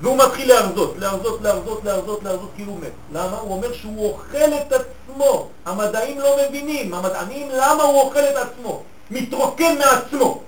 והוא 0.00 0.16
מתחיל 0.16 0.48
להרזות, 0.48 0.94
להרזות, 0.98 1.42
להרזות, 1.42 1.84
להרזות, 1.84 2.22
להרזות, 2.22 2.50
כאילו 2.56 2.74
מת. 2.74 2.92
למה? 3.12 3.38
הוא 3.38 3.52
אומר 3.56 3.72
שהוא 3.72 4.10
אוכל 4.10 4.52
את 4.60 4.72
עצמו. 4.72 5.48
המדעים 5.66 6.20
לא 6.20 6.36
מבינים, 6.48 6.94
המדענים, 6.94 7.48
למה 7.50 7.82
הוא 7.82 8.00
אוכל 8.00 8.18
את 8.18 8.36
עצמו? 8.36 8.82
מתרוקן 9.10 9.78
מעצמו. 9.78 10.42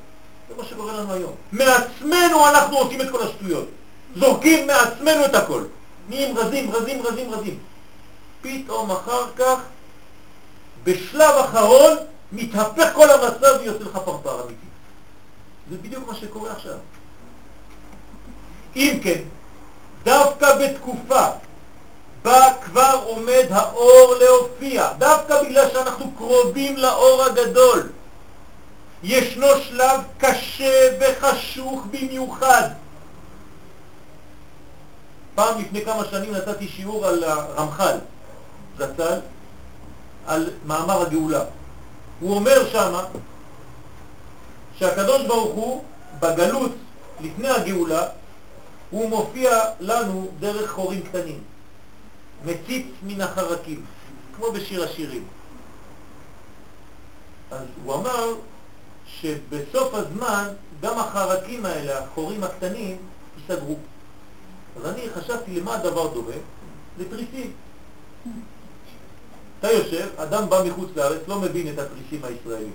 זה 0.48 0.54
מה 0.56 0.64
שקורה 0.64 0.92
לנו 0.92 1.12
היום. 1.12 1.32
מעצמנו 1.52 2.48
אנחנו 2.48 2.78
עושים 2.78 3.00
את 3.00 3.10
כל 3.10 3.22
השטויות. 3.22 3.66
זורקים 4.16 4.66
מעצמנו 4.66 5.24
את 5.24 5.34
הכל. 5.34 5.64
נהיים 6.08 6.38
רזים, 6.38 6.70
רזים, 6.70 7.02
רזים, 7.02 7.32
רזים. 7.32 7.58
פתאום 8.42 8.90
אחר 8.90 9.24
כך, 9.36 9.56
בשלב 10.84 11.34
אחרון, 11.44 11.96
מתהפך 12.32 12.88
כל 12.94 13.10
המצב 13.10 13.60
ויוצא 13.60 13.84
לך 13.84 13.98
פרפר 14.04 14.40
אמיתי. 14.44 14.69
זה 15.70 15.76
בדיוק 15.82 16.08
מה 16.08 16.14
שקורה 16.14 16.52
עכשיו. 16.52 16.76
אם 18.76 19.00
כן, 19.02 19.20
דווקא 20.04 20.58
בתקופה 20.58 21.26
בה 22.22 22.54
כבר 22.64 23.00
עומד 23.04 23.46
האור 23.50 24.14
להופיע, 24.20 24.92
דווקא 24.98 25.42
בגלל 25.42 25.70
שאנחנו 25.72 26.12
קרובים 26.16 26.76
לאור 26.76 27.22
הגדול, 27.22 27.88
ישנו 29.02 29.46
שלב 29.62 30.00
קשה 30.18 30.96
וחשוך 31.00 31.86
במיוחד. 31.90 32.68
פעם 35.34 35.60
לפני 35.60 35.84
כמה 35.84 36.04
שנים 36.10 36.34
נתתי 36.34 36.68
שיעור 36.68 37.06
על 37.06 37.24
הרמח"ל, 37.24 37.96
זצ"ל, 38.78 39.18
על 40.26 40.50
מאמר 40.66 41.02
הגאולה. 41.02 41.44
הוא 42.20 42.34
אומר 42.34 42.68
שמה 42.72 43.04
שהקדוש 44.80 45.26
ברוך 45.26 45.54
הוא 45.54 45.84
בגלות 46.20 46.72
לפני 47.20 47.48
הגאולה 47.48 48.08
הוא 48.90 49.08
מופיע 49.08 49.50
לנו 49.80 50.28
דרך 50.38 50.70
חורים 50.70 51.02
קטנים, 51.02 51.38
מציץ 52.44 52.86
מן 53.02 53.20
החרקים, 53.20 53.84
כמו 54.36 54.52
בשיר 54.52 54.84
השירים. 54.84 55.24
אז 57.50 57.66
הוא 57.84 57.94
אמר 57.94 58.34
שבסוף 59.06 59.94
הזמן 59.94 60.48
גם 60.80 60.98
החרקים 60.98 61.66
האלה, 61.66 61.98
החורים 61.98 62.44
הקטנים, 62.44 62.96
ייסגרו. 63.38 63.76
אז 64.76 64.86
אני 64.86 65.02
חשבתי 65.14 65.60
למה 65.60 65.74
הדבר 65.74 66.14
דומה? 66.14 66.36
לתריסים. 66.98 67.52
אתה 69.58 69.72
יושב, 69.72 70.08
אדם 70.16 70.50
בא 70.50 70.62
מחוץ 70.66 70.88
לארץ, 70.96 71.20
לא 71.28 71.40
מבין 71.40 71.68
את 71.68 71.78
התריסים 71.78 72.24
הישראלים. 72.24 72.72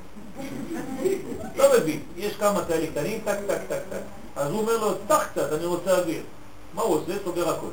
לא 1.55 1.65
מבין. 1.79 1.99
יש 2.17 2.35
כמה 2.35 2.65
כאלה 2.65 2.87
קטנים, 2.87 3.19
טק, 3.25 3.37
טק, 3.47 3.59
טק, 3.67 3.81
טק. 3.89 4.01
אז 4.35 4.51
הוא 4.51 4.61
אומר 4.61 4.77
לו, 4.77 4.95
פתח 5.05 5.27
קצת, 5.31 5.53
אני 5.53 5.65
רוצה 5.65 5.97
אוויר. 5.97 6.23
מה 6.73 6.81
הוא 6.81 6.95
עושה? 6.95 7.13
סוגר 7.23 7.49
הכל. 7.49 7.67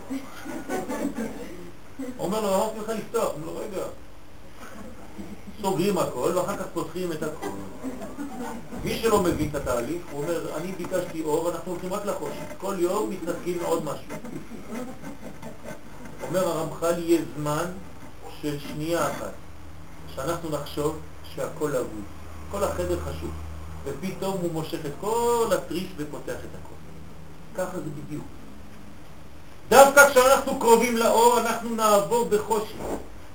אומר 2.19 2.41
לו, 2.41 2.55
אמרתי 2.55 2.79
לך 2.79 2.89
לפתוח. 2.89 3.33
אומר 3.35 3.47
לו, 3.47 3.59
רגע. 3.59 3.83
סוגרים 5.63 5.99
הכל, 5.99 6.33
ואחר 6.35 6.57
כך 6.57 6.65
פותחים 6.75 7.13
את 7.13 7.23
הכל. 7.23 7.49
מי 8.85 8.99
שלא 8.99 9.23
מבין 9.23 9.49
את 9.49 9.55
התהליך, 9.55 10.03
הוא 10.11 10.23
אומר, 10.23 10.57
אני 10.57 10.73
ביקשתי 10.73 11.23
אור, 11.23 11.51
אנחנו 11.51 11.73
הולכים 11.73 11.93
רק 11.93 12.07
לחושך. 12.07 12.43
כל 12.59 12.75
יום 12.79 13.11
מתנתקים 13.11 13.59
מעוד 13.63 13.85
משהו. 13.85 14.07
אומר 16.23 16.49
הרמח"ל, 16.49 16.99
יהיה 16.99 17.21
זמן 17.37 17.65
של 18.41 18.59
שנייה 18.59 19.11
אחת, 19.11 19.33
שאנחנו 20.15 20.51
נחשוב 20.51 20.99
שהכל 21.35 21.77
אבוד. 21.77 22.22
כל 22.53 22.65
החדר 22.65 22.99
חשוב. 23.01 23.31
ופתאום 23.85 24.37
הוא 24.43 24.53
מושך 24.53 24.87
את 24.87 24.93
כל 25.01 25.47
התריס 25.53 25.87
ופותח 25.97 26.33
את 26.33 26.55
הכל. 26.63 26.75
ככה 27.57 27.77
זה 27.77 27.91
בדיוק. 28.07 28.25
דווקא 29.69 30.11
כשאנחנו 30.11 30.59
קרובים 30.59 30.97
לאור 30.97 31.41
אנחנו 31.41 31.75
נעבור 31.75 32.25
בחושך. 32.25 32.75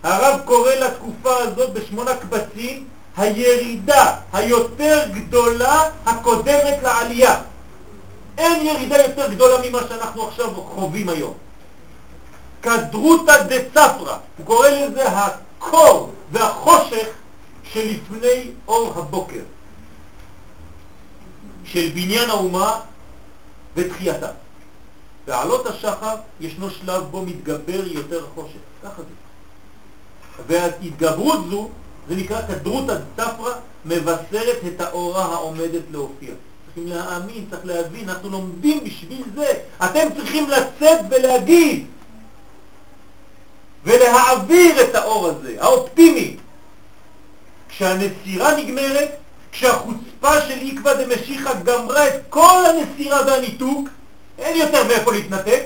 הרב 0.03 0.41
קורא 0.45 0.71
לתקופה 0.71 1.37
הזאת 1.37 1.73
בשמונה 1.73 2.15
קבצים 2.15 2.87
הירידה 3.17 4.15
היותר 4.33 5.03
גדולה 5.13 5.89
הקודמת 6.05 6.83
לעלייה. 6.83 7.41
אין 8.37 8.65
ירידה 8.65 8.97
יותר 8.97 9.33
גדולה 9.33 9.69
ממה 9.69 9.79
שאנחנו 9.89 10.27
עכשיו 10.27 10.53
חווים 10.55 11.09
היום. 11.09 11.33
כדרותא 12.61 13.43
דצפרא, 13.43 14.17
הוא 14.37 14.45
קורא 14.45 14.67
לזה 14.69 15.07
הקור 15.07 16.11
והחושך 16.31 17.07
שלפני 17.73 18.51
אור 18.67 18.93
הבוקר. 18.95 19.43
של 21.65 21.89
בניין 21.93 22.29
האומה 22.29 22.79
ותחייתה. 23.75 24.31
בעלות 25.27 25.65
השחר 25.65 26.15
ישנו 26.39 26.69
שלב 26.69 27.03
בו 27.03 27.21
מתגבר 27.21 27.87
יותר 27.87 28.25
חושך, 28.35 28.57
ככה 28.83 29.01
זה. 29.01 29.13
וההתגברות 30.47 31.39
זו, 31.49 31.69
זה 32.09 32.15
נקרא 32.15 32.41
כדרות 32.47 32.89
הדפרה, 32.89 33.53
מבשרת 33.85 34.57
את 34.67 34.81
האורה 34.81 35.25
העומדת 35.25 35.81
להופיע. 35.91 36.33
צריכים 36.65 36.87
להאמין, 36.87 37.45
צריך 37.49 37.65
להבין, 37.65 38.09
אנחנו 38.09 38.29
לומדים 38.29 38.83
בשביל 38.83 39.23
זה. 39.35 39.53
אתם 39.85 40.07
צריכים 40.17 40.49
לצאת 40.49 40.99
ולהגיד 41.09 41.85
ולהעביר 43.83 44.81
את 44.81 44.95
האור 44.95 45.27
הזה, 45.27 45.55
האופטימי. 45.59 46.37
כשהנסירה 47.77 48.57
נגמרת, 48.57 49.09
כשהחוצפה 49.51 50.41
של 50.41 50.59
עקבא 50.61 50.93
דמשיחא 50.93 51.61
גמרה 51.63 52.07
את 52.07 52.21
כל 52.29 52.63
הנסירה 52.65 53.21
והניתוק, 53.27 53.89
אין 54.37 54.57
יותר 54.57 54.87
מאיפה 54.87 55.11
להתנתק, 55.11 55.63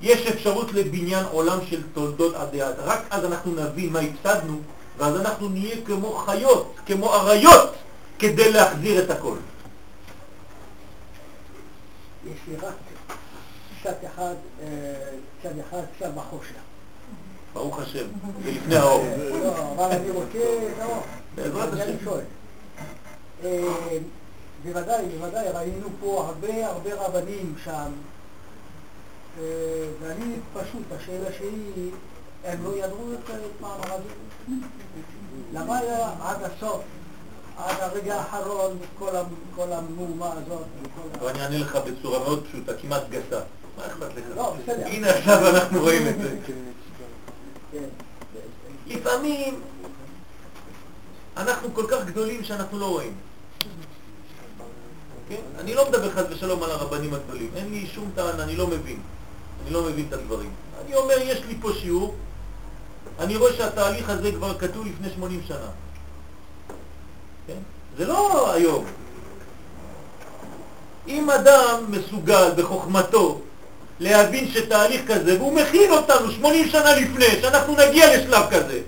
יש 0.00 0.26
אפשרות 0.26 0.72
לבניין 0.72 1.24
עולם 1.24 1.58
של 1.70 1.82
תולדות 1.94 2.34
עדי 2.34 2.62
עד. 2.62 2.74
רק 2.78 3.00
אז 3.10 3.24
אנחנו 3.24 3.54
נבין 3.54 3.92
מה 3.92 3.98
הפסדנו, 3.98 4.60
ואז 4.98 5.20
אנחנו 5.20 5.48
נהיה 5.48 5.76
כמו 5.86 6.12
חיות, 6.26 6.74
כמו 6.86 7.14
אריות, 7.14 7.74
כדי 8.18 8.52
להחזיר 8.52 9.04
את 9.04 9.10
הכל. 9.10 9.36
יש 12.26 12.38
לי 12.48 12.56
רק 12.56 12.74
צד 13.84 14.06
אחד, 14.14 14.34
אה, 14.62 14.66
צד 15.42 15.58
אחד, 15.68 15.82
צד 16.00 16.14
בחושך. 16.14 16.63
ברוך 17.54 17.78
השם, 17.78 18.06
זה 18.44 18.50
לפני 18.50 18.76
האור. 18.76 19.04
לא, 19.30 19.72
אבל 19.72 19.96
אני 19.96 20.10
רוצה, 20.10 20.38
לא, 20.78 21.02
בעזרת 21.34 21.72
אני 21.72 21.82
השם. 21.82 22.10
אה, 23.44 23.98
בוודאי, 24.64 25.04
בוודאי, 25.18 25.48
ראינו 25.54 25.88
פה 26.00 26.24
הרבה 26.28 26.66
הרבה 26.66 26.90
רבנים 26.94 27.54
שם, 27.64 27.92
אה, 29.38 29.44
ואני 30.00 30.34
פשוט, 30.54 30.82
השאלה 30.92 31.32
שלי, 31.38 31.90
הם 32.44 32.64
לא 32.64 32.76
ידעו 32.76 33.12
את 33.14 33.30
מאמר 33.60 33.94
הזה. 33.94 34.54
למה 35.52 35.78
היה 35.78 36.10
עד 36.22 36.36
הסוף 36.42 36.82
עד 37.56 37.76
הרגע 37.80 38.14
האחרון, 38.14 38.78
כל 39.56 39.72
המהומה 39.72 40.32
הזאת. 40.32 41.30
אני 41.30 41.40
אענה 41.40 41.58
לך 41.58 41.76
בצורה 41.76 42.18
מאוד 42.18 42.44
פשוטה, 42.46 42.72
כמעט 42.74 43.02
גסה. 43.10 43.40
מה 43.76 43.86
אכפת 43.86 44.16
לך? 44.16 44.24
לא. 44.36 44.54
הנה 44.66 45.10
עכשיו 45.10 45.48
אנחנו 45.56 45.80
רואים 45.80 46.08
את 46.08 46.14
זה. 46.18 46.36
לפעמים 48.86 49.60
אנחנו 51.36 51.74
כל 51.74 51.84
כך 51.88 52.04
גדולים 52.04 52.44
שאנחנו 52.44 52.78
לא 52.78 52.86
רואים. 52.86 53.12
כן? 55.28 55.40
אני 55.58 55.74
לא 55.74 55.88
מדבר 55.88 56.10
חס 56.10 56.24
ושלום 56.30 56.62
על 56.62 56.70
הרבנים 56.70 57.14
הגדולים, 57.14 57.50
אין 57.56 57.70
לי 57.70 57.86
שום 57.86 58.10
טענה, 58.14 58.44
אני 58.44 58.56
לא 58.56 58.66
מבין. 58.66 59.00
אני 59.62 59.72
לא 59.72 59.82
מבין 59.82 60.06
את 60.08 60.12
הדברים. 60.12 60.50
אני 60.84 60.94
אומר, 60.94 61.14
יש 61.18 61.44
לי 61.44 61.56
פה 61.60 61.72
שיעור, 61.72 62.14
אני 63.18 63.36
רואה 63.36 63.52
שהתהליך 63.52 64.10
הזה 64.10 64.32
כבר 64.32 64.58
כתוב 64.58 64.86
לפני 64.86 65.10
80 65.14 65.42
שנה. 65.46 65.68
כן? 67.46 67.58
זה 67.96 68.06
לא 68.06 68.52
היום. 68.52 68.84
אם 71.08 71.30
אדם 71.30 71.84
מסוגל 71.88 72.50
בחוכמתו 72.56 73.40
להבין 74.00 74.48
שתהליך 74.48 75.12
כזה, 75.12 75.38
והוא 75.38 75.52
מכין 75.52 75.90
אותנו 75.90 76.30
80 76.30 76.68
שנה 76.68 76.96
לפני, 76.96 77.40
שאנחנו 77.40 77.76
נגיע 77.76 78.16
לשלב 78.16 78.46
כזה, 78.50 78.80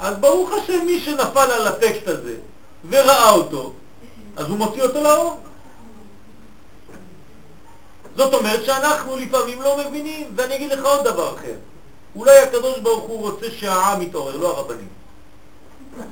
אז 0.00 0.16
ברוך 0.16 0.50
השם 0.52 0.86
מי 0.86 1.00
שנפל 1.00 1.50
על 1.50 1.66
הטקסט 1.66 2.08
הזה 2.08 2.34
וראה 2.88 3.30
אותו, 3.30 3.72
אז 4.36 4.46
הוא 4.46 4.58
מוציא 4.58 4.82
אותו 4.82 5.02
לאור. 5.02 5.40
זאת 8.16 8.34
אומרת 8.34 8.64
שאנחנו 8.64 9.16
לפעמים 9.16 9.62
לא 9.62 9.78
מבינים, 9.78 10.26
ואני 10.36 10.56
אגיד 10.56 10.72
לך 10.72 10.84
עוד 10.84 11.04
דבר 11.04 11.34
אחר. 11.34 11.54
אולי 12.16 12.38
הקדוש 12.38 12.78
ברוך 12.78 13.04
הוא 13.04 13.20
רוצה 13.20 13.46
שהעם 13.50 14.02
יתעורר, 14.02 14.36
לא 14.36 14.58
הרבנים. 14.58 14.88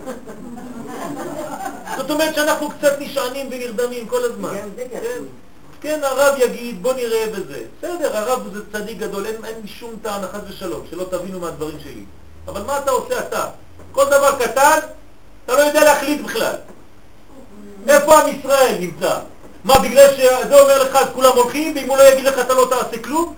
זאת 1.97 2.11
אומרת 2.11 2.35
שאנחנו 2.35 2.71
קצת 2.71 2.93
נשענים 3.01 3.49
ונרדמים 3.51 4.09
כל 4.09 4.25
הזמן. 4.25 4.55
כן, 4.77 4.85
כתוב. 4.89 5.27
כן, 5.81 6.01
הרב 6.03 6.35
יגיד, 6.39 6.83
בוא 6.83 6.93
נראה 6.93 7.27
בזה. 7.33 7.63
בסדר, 7.79 8.17
הרב 8.17 8.55
זה 8.55 8.61
צדיק 8.73 8.99
גדול, 8.99 9.27
אין, 9.27 9.45
אין 9.45 9.67
שום 9.67 9.91
טענה, 10.03 10.27
חס 10.29 10.41
ושלום, 10.49 10.87
שלא 10.91 11.05
תבינו 11.11 11.41
מהדברים 11.41 11.81
שלי. 11.83 12.05
אבל 12.49 12.63
מה 12.63 12.79
אתה 12.79 12.91
עושה 12.91 13.19
אתה? 13.19 13.47
כל 13.93 14.05
דבר 14.05 14.39
קטן, 14.39 14.79
אתה 15.45 15.55
לא 15.55 15.61
יודע 15.61 15.85
להחליט 15.85 16.21
בכלל. 16.21 16.55
איפה 17.89 18.21
עם 18.21 18.39
ישראל 18.39 18.77
נמצא? 18.81 19.19
מה, 19.65 19.79
בגלל 19.79 20.15
שזה 20.17 20.61
אומר 20.61 20.83
לך 20.83 20.97
אז 20.97 21.07
כולם 21.15 21.33
הולכים, 21.37 21.77
ואם 21.77 21.89
הוא 21.89 21.97
לא 21.97 22.03
יגיד 22.03 22.25
לך 22.25 22.39
אתה 22.39 22.55
לא 22.55 22.67
תעשה 22.71 23.03
כלום? 23.03 23.35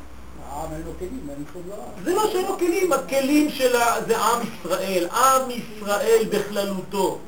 זה 2.04 2.14
לא 2.14 2.30
שאין 2.32 2.46
לו 2.46 2.58
כלים, 2.58 2.92
הכלים 2.92 3.50
שלה 3.50 3.96
זה 4.06 4.18
עם 4.18 4.40
ישראל, 4.42 5.08
עם 5.12 5.50
ישראל 5.50 6.24
בכללותו. 6.30 7.18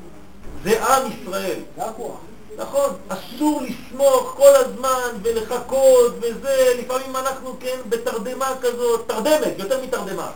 זה 0.63 0.85
עם 0.85 1.11
ישראל. 1.11 1.59
זה 1.77 1.85
הכוח. 1.85 2.17
נכון, 2.57 2.89
אסור 3.07 3.61
לסמוך 3.61 4.33
כל 4.37 4.55
הזמן 4.55 5.09
ולחכות 5.21 6.13
וזה, 6.21 6.73
לפעמים 6.79 7.15
אנחנו 7.15 7.55
כן 7.59 7.77
בתרדמה 7.89 8.53
כזאת, 8.61 9.07
תרדמת, 9.07 9.53
יותר 9.57 9.83
מתרדמה. 9.83 10.31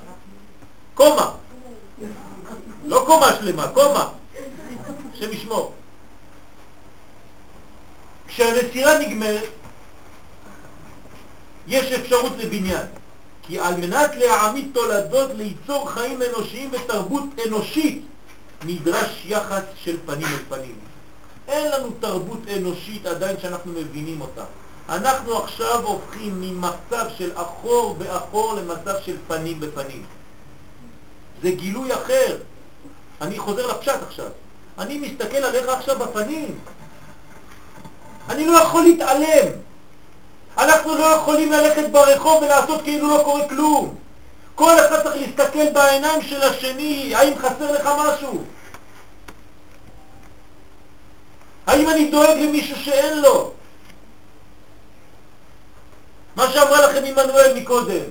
קומה. 0.93 1.31
לא 2.85 3.03
קומה 3.05 3.27
שלמה, 3.39 3.67
קומה. 3.67 4.09
השם 5.13 5.31
ישמור. 5.31 5.73
כשהנסירה 8.27 8.99
נגמרת, 8.99 9.49
יש 11.67 11.91
אפשרות 11.91 12.33
לבניין. 12.37 12.85
כי 13.43 13.59
על 13.59 13.77
מנת 13.77 14.15
להעמיד 14.15 14.69
תולדות 14.73 15.31
ליצור 15.35 15.89
חיים 15.89 16.19
אנושיים 16.21 16.71
ותרבות 16.71 17.23
אנושית, 17.47 18.01
נדרש 18.65 19.25
יחס 19.25 19.63
של 19.75 19.97
פנים 20.05 20.27
אל 20.27 20.43
פנים. 20.49 20.88
אין 21.49 21.71
לנו 21.71 21.89
תרבות 21.99 22.39
אנושית 22.57 23.05
עדיין 23.05 23.35
שאנחנו 23.41 23.71
מבינים 23.71 24.21
אותה. 24.21 24.43
אנחנו 24.89 25.37
עכשיו 25.37 25.85
הופכים 25.85 26.41
ממצב 26.41 27.05
של 27.17 27.31
אחור 27.35 27.95
באחור 27.95 28.53
למצב 28.53 28.93
של 29.05 29.15
פנים 29.27 29.59
בפנים. 29.59 30.05
זה 31.43 31.51
גילוי 31.51 31.93
אחר. 31.93 32.37
אני 33.21 33.39
חוזר 33.39 33.67
לפשט 33.67 34.03
עכשיו. 34.07 34.29
אני 34.77 34.97
מסתכל 34.97 35.37
עליך 35.37 35.69
עכשיו 35.69 35.99
בפנים. 35.99 36.59
אני 38.29 38.45
לא 38.45 38.57
יכול 38.57 38.83
להתעלם. 38.83 39.47
אנחנו 40.57 40.95
לא 40.95 41.05
יכולים 41.05 41.51
ללכת 41.51 41.89
ברחוב 41.91 42.43
ולעשות 42.43 42.81
כאילו 42.81 43.07
לא 43.07 43.21
קורה 43.23 43.49
כלום. 43.49 43.95
כל 44.55 44.79
אחד 44.79 45.03
צריך 45.03 45.15
להסתכל 45.15 45.69
בעיניים 45.73 46.21
של 46.21 46.41
השני, 46.41 47.15
האם 47.15 47.33
חסר 47.37 47.71
לך 47.71 47.89
משהו? 47.99 48.43
האם 51.69 51.89
אני 51.89 52.11
דואג 52.11 52.37
למישהו 52.37 52.75
שאין 52.75 53.21
לו? 53.21 53.51
מה 56.35 56.51
שאמרה 56.51 56.81
לכם 56.81 57.03
עמנואל 57.05 57.53
מקודם. 57.55 58.03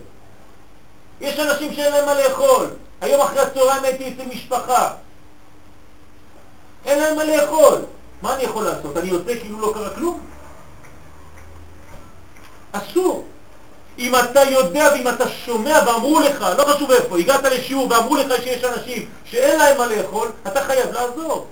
יש 1.21 1.39
אנשים 1.39 1.75
שאין 1.75 1.93
להם 1.93 2.07
מה 2.07 2.15
לאכול. 2.15 2.67
היום 3.01 3.21
אחרי 3.21 3.41
הצהריים 3.41 3.85
הייתי 3.85 4.09
אצל 4.09 4.29
משפחה. 4.35 4.95
אין 6.87 6.99
להם 6.99 7.17
מה 7.17 7.25
לאכול. 7.25 7.79
מה 8.23 8.35
אני 8.35 8.43
יכול 8.43 8.65
לעשות? 8.65 8.97
אני 8.97 9.09
יוצא 9.09 9.39
כאילו 9.41 9.61
לא 9.61 9.73
קרה 9.75 9.91
כלום? 9.91 10.21
אסור. 12.73 13.25
אם 13.99 14.15
אתה 14.17 14.41
יודע 14.43 14.91
ואם 14.95 15.09
אתה 15.09 15.29
שומע 15.29 15.81
ואמרו 15.87 16.21
לך, 16.21 16.47
לא 16.59 16.65
חשוב 16.65 16.91
איפה, 16.91 17.19
הגעת 17.19 17.45
לשיעור 17.45 17.89
ואמרו 17.91 18.17
לך 18.17 18.43
שיש 18.43 18.65
אנשים 18.65 19.09
שאין 19.25 19.59
להם 19.59 19.79
מה 19.79 19.87
לאכול, 19.87 20.29
אתה 20.47 20.65
חייב 20.65 20.93
לעזור. 20.93 21.47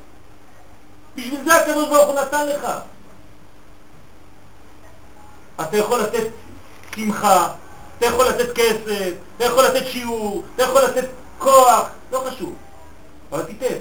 בשביל 1.17 1.45
זה 1.45 1.57
הקדוש 1.57 1.89
ברוך 1.89 2.09
הוא 2.09 2.21
נתן 2.21 2.47
לך. 2.49 2.69
אתה 5.61 5.77
יכול 5.77 6.01
לתת 6.01 6.27
שמחה, 6.97 7.55
אתה 7.99 8.07
יכול 8.07 8.27
לתת 8.27 8.55
כסף, 8.55 9.13
אתה 9.37 9.45
יכול 9.45 9.65
לתת 9.65 9.87
שיעור, 9.87 10.45
אתה 10.55 10.63
יכול 10.63 10.83
לתת 10.83 11.09
כוח, 11.39 11.89
לא 12.13 12.25
חשוב. 12.31 12.55
אבל 13.33 13.43
תיתן. 13.43 13.79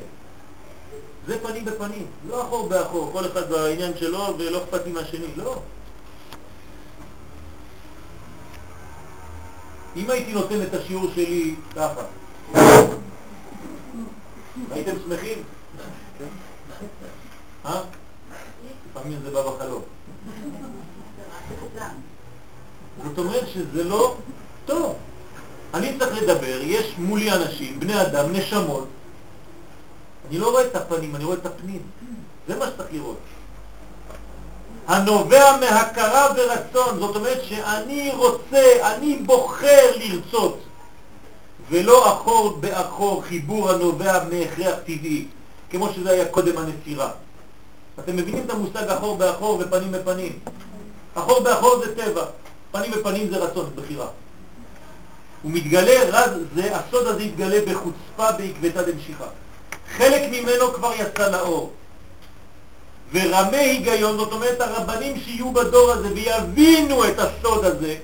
זה 1.27 1.39
פנים 1.39 1.65
בפנים, 1.65 2.05
לא 2.27 2.41
אחור 2.41 2.69
באחור, 2.69 3.09
כל 3.13 3.25
אחד 3.25 3.49
בעניין 3.49 3.97
שלו 3.97 4.35
ולא 4.37 4.63
אכפת 4.63 4.85
לי 4.85 4.91
מהשני, 4.91 5.27
לא. 5.35 5.61
אם 9.95 10.09
הייתי 10.09 10.33
נותן 10.33 10.61
את 10.61 10.73
השיעור 10.73 11.11
שלי 11.15 11.55
ככה, 11.75 12.01
הייתם 14.71 14.91
שמחים? 15.03 15.43
אה? 17.65 17.81
לפעמים 18.91 19.19
זה 19.23 19.31
בא 19.31 19.41
בחלום. 19.41 19.81
זאת 23.03 23.17
אומרת 23.17 23.47
שזה 23.53 23.83
לא 23.83 24.15
טוב. 24.65 24.95
אני 25.73 25.99
צריך 25.99 26.21
לדבר, 26.21 26.59
יש 26.61 26.93
מולי 26.97 27.31
אנשים, 27.31 27.79
בני 27.79 28.01
אדם, 28.01 28.31
נשמות. 28.31 28.87
אני 30.29 30.37
לא 30.37 30.51
רואה 30.51 30.65
את 30.65 30.75
הפנים, 30.75 31.15
אני 31.15 31.23
רואה 31.23 31.37
את 31.37 31.45
הפנים. 31.45 31.81
זה 32.47 32.55
מה 32.55 32.65
שצריך 32.67 32.89
לראות. 32.93 33.17
הנובע 34.87 35.57
מהכרה 35.59 36.27
ורצון, 36.35 36.99
זאת 36.99 37.15
אומרת 37.15 37.43
שאני 37.43 38.11
רוצה, 38.15 38.95
אני 38.95 39.15
בוחר 39.15 39.91
לרצות, 39.95 40.59
ולא 41.69 42.13
אחור 42.13 42.57
באחור 42.59 43.23
חיבור 43.23 43.69
הנובע 43.69 44.23
מהכרח 44.23 44.75
טבעי, 44.85 45.27
כמו 45.69 45.89
שזה 45.93 46.11
היה 46.11 46.25
קודם 46.25 46.57
הנסירה. 46.57 47.11
אתם 47.99 48.15
מבינים 48.15 48.43
את 48.45 48.49
המושג 48.49 48.87
אחור 48.87 49.17
באחור 49.17 49.59
ופנים 49.59 49.91
בפנים? 49.91 50.39
אחור 51.15 51.39
באחור 51.39 51.81
זה 51.85 51.95
טבע, 51.95 52.25
פנים 52.71 52.91
בפנים 52.91 53.29
זה 53.29 53.37
רצון, 53.37 53.69
בחירה. 53.75 54.07
הוא 55.41 55.51
מתגלה, 55.51 56.03
רז, 56.07 56.31
זה, 56.55 56.75
הסוד 56.77 57.07
הזה 57.07 57.23
יתגלה 57.23 57.59
בחוצפה 57.67 58.31
בעקבתא 58.31 58.81
דמשיחא. 58.91 59.25
חלק 59.97 60.21
ממנו 60.31 60.73
כבר 60.73 60.91
יצא 60.93 61.31
לאור. 61.31 61.73
ורמי 63.13 63.57
היגיון, 63.57 64.17
זאת 64.17 64.31
אומרת 64.31 64.61
הרבנים 64.61 65.19
שיהיו 65.19 65.53
בדור 65.53 65.91
הזה 65.91 66.13
ויבינו 66.13 67.07
את 67.07 67.19
הסוד 67.19 67.65
הזה, 67.65 67.95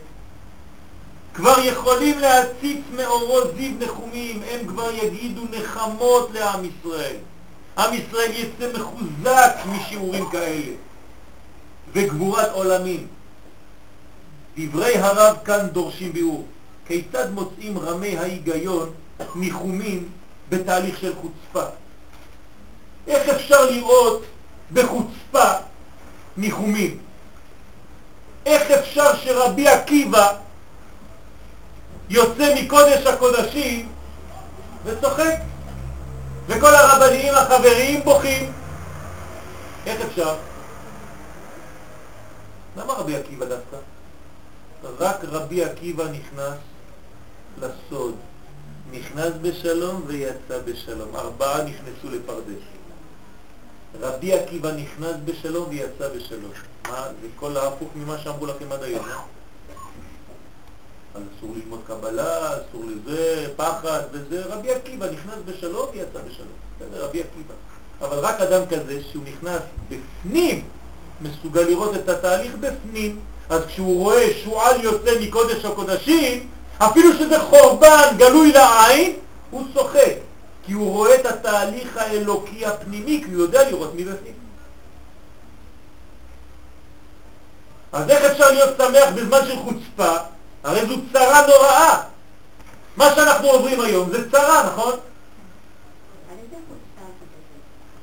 כבר 1.34 1.56
יכולים 1.64 2.20
להציץ 2.20 2.80
מאורות 2.96 3.52
זיו 3.58 3.72
נחומים, 3.80 4.42
הם 4.52 4.68
כבר 4.68 4.92
יגידו 5.04 5.42
נחמות 5.52 6.30
לעם 6.34 6.66
ישראל. 6.66 7.16
עם 7.78 7.94
ישראל 7.94 8.32
יצא 8.32 8.80
מחוזק 8.80 9.54
משיעורים 9.66 10.30
כאלה, 10.30 10.72
וגבורת 11.94 12.50
עולמים. 12.52 13.08
דברי 14.58 14.98
הרב 14.98 15.38
כאן 15.46 15.68
דורשים 15.68 16.14
ביאור. 16.14 16.46
כיצד 16.88 17.32
מוצאים 17.32 17.80
רמי 17.80 18.18
ההיגיון 18.18 18.94
ניחומים 19.36 20.10
בתהליך 20.50 21.00
של 21.00 21.14
חוצפה? 21.16 21.70
איך 23.08 23.30
אפשר 23.30 23.66
לראות 23.66 24.24
בחוצפה 24.74 25.52
ניחומים? 26.38 26.98
איך 28.46 28.72
אפשר 28.72 29.16
שרבי 29.16 29.68
עקיבא 29.68 30.34
יוצא 32.10 32.56
מקודש 32.64 33.06
הקודשים 33.06 33.90
וצוחק 34.84 35.36
וכל 36.52 36.76
הרבנים 36.76 37.34
החברים 37.34 38.04
בוכים. 38.04 38.52
איך 39.86 40.02
אפשר? 40.02 40.36
למה 42.78 42.94
רבי 42.94 43.16
עקיבא 43.16 43.46
דווקא? 43.46 43.78
רק 45.00 45.20
רבי 45.24 45.64
עקיבא 45.64 46.04
נכנס 46.04 46.58
לסוד. 47.58 48.16
נכנס 48.92 49.34
בשלום 49.42 50.04
ויצא 50.08 50.60
בשלום. 50.66 51.16
ארבעה 51.16 51.64
נכנסו 51.64 52.10
לפרדס. 52.16 52.64
רבי 54.02 54.34
עקיבא 54.34 54.72
נכנס 54.72 55.16
בשלום 55.26 55.70
ויצא 55.70 56.10
בשלום. 56.16 56.52
מה, 56.90 57.08
זה 57.22 57.28
כל 57.36 57.58
ההפוך 57.58 57.90
ממה 57.96 58.18
שאמרו 58.18 58.46
לכם 58.46 58.72
עד 58.72 58.84
היום, 58.84 59.06
אה? 59.06 59.22
אסור 61.14 61.56
ללמוד 61.56 61.80
קבלה, 61.88 62.48
אסור 62.48 62.84
לזה, 62.88 63.48
פחד 63.56 64.02
וזה. 64.12 64.44
רבי 64.46 64.72
עקיבא 64.72 65.06
נכנס 65.06 65.36
בשלום 65.46 65.86
ויצא 65.94 66.20
בשלום. 66.28 66.48
בסדר, 66.80 67.06
רבי 67.06 67.20
עקיבא. 67.20 67.54
אבל 68.02 68.20
רק 68.20 68.42
אדם 68.42 68.62
כזה 68.66 69.00
שהוא 69.12 69.24
נכנס 69.24 69.62
בפנים, 69.90 70.64
מסוגל 71.22 71.62
לראות 71.62 71.96
את 71.96 72.10
התהליך 72.10 72.52
בפנים, 72.60 73.20
אז 73.50 73.62
כשהוא 73.66 74.00
רואה 74.00 74.34
שועל 74.44 74.84
יוצא 74.84 75.12
מקודש 75.22 75.66
הקודשים, 75.66 76.48
אפילו 76.78 77.14
שזה 77.14 77.40
חורבן 77.40 78.16
גלוי 78.18 78.52
לעין, 78.52 79.14
הוא 79.52 79.64
צוחק, 79.74 80.16
כי 80.66 80.74
הוא 80.74 80.92
רואה 80.92 81.16
את 81.16 81.26
התהליך 81.26 81.98
האלוקי 81.98 82.66
הפנימי, 82.66 83.24
כי 83.26 83.34
הוא 83.34 83.42
יודע 83.42 83.70
לראות 83.70 83.92
מבפנים. 83.96 84.34
אז 87.92 88.10
איך 88.10 88.32
אפשר 88.32 88.52
להיות 88.52 88.78
שמח 88.78 89.10
בזמן 89.16 89.40
של 89.48 89.56
חוצפה? 89.56 90.18
הרי 90.64 90.86
זו 90.86 90.96
צרה 91.14 91.48
נוראה. 91.48 92.02
מה 92.98 93.16
שאנחנו 93.16 93.48
עוברים 93.48 93.82
היום 93.82 94.12
זה 94.12 94.32
צרה, 94.32 94.64
נכון? 94.64 94.94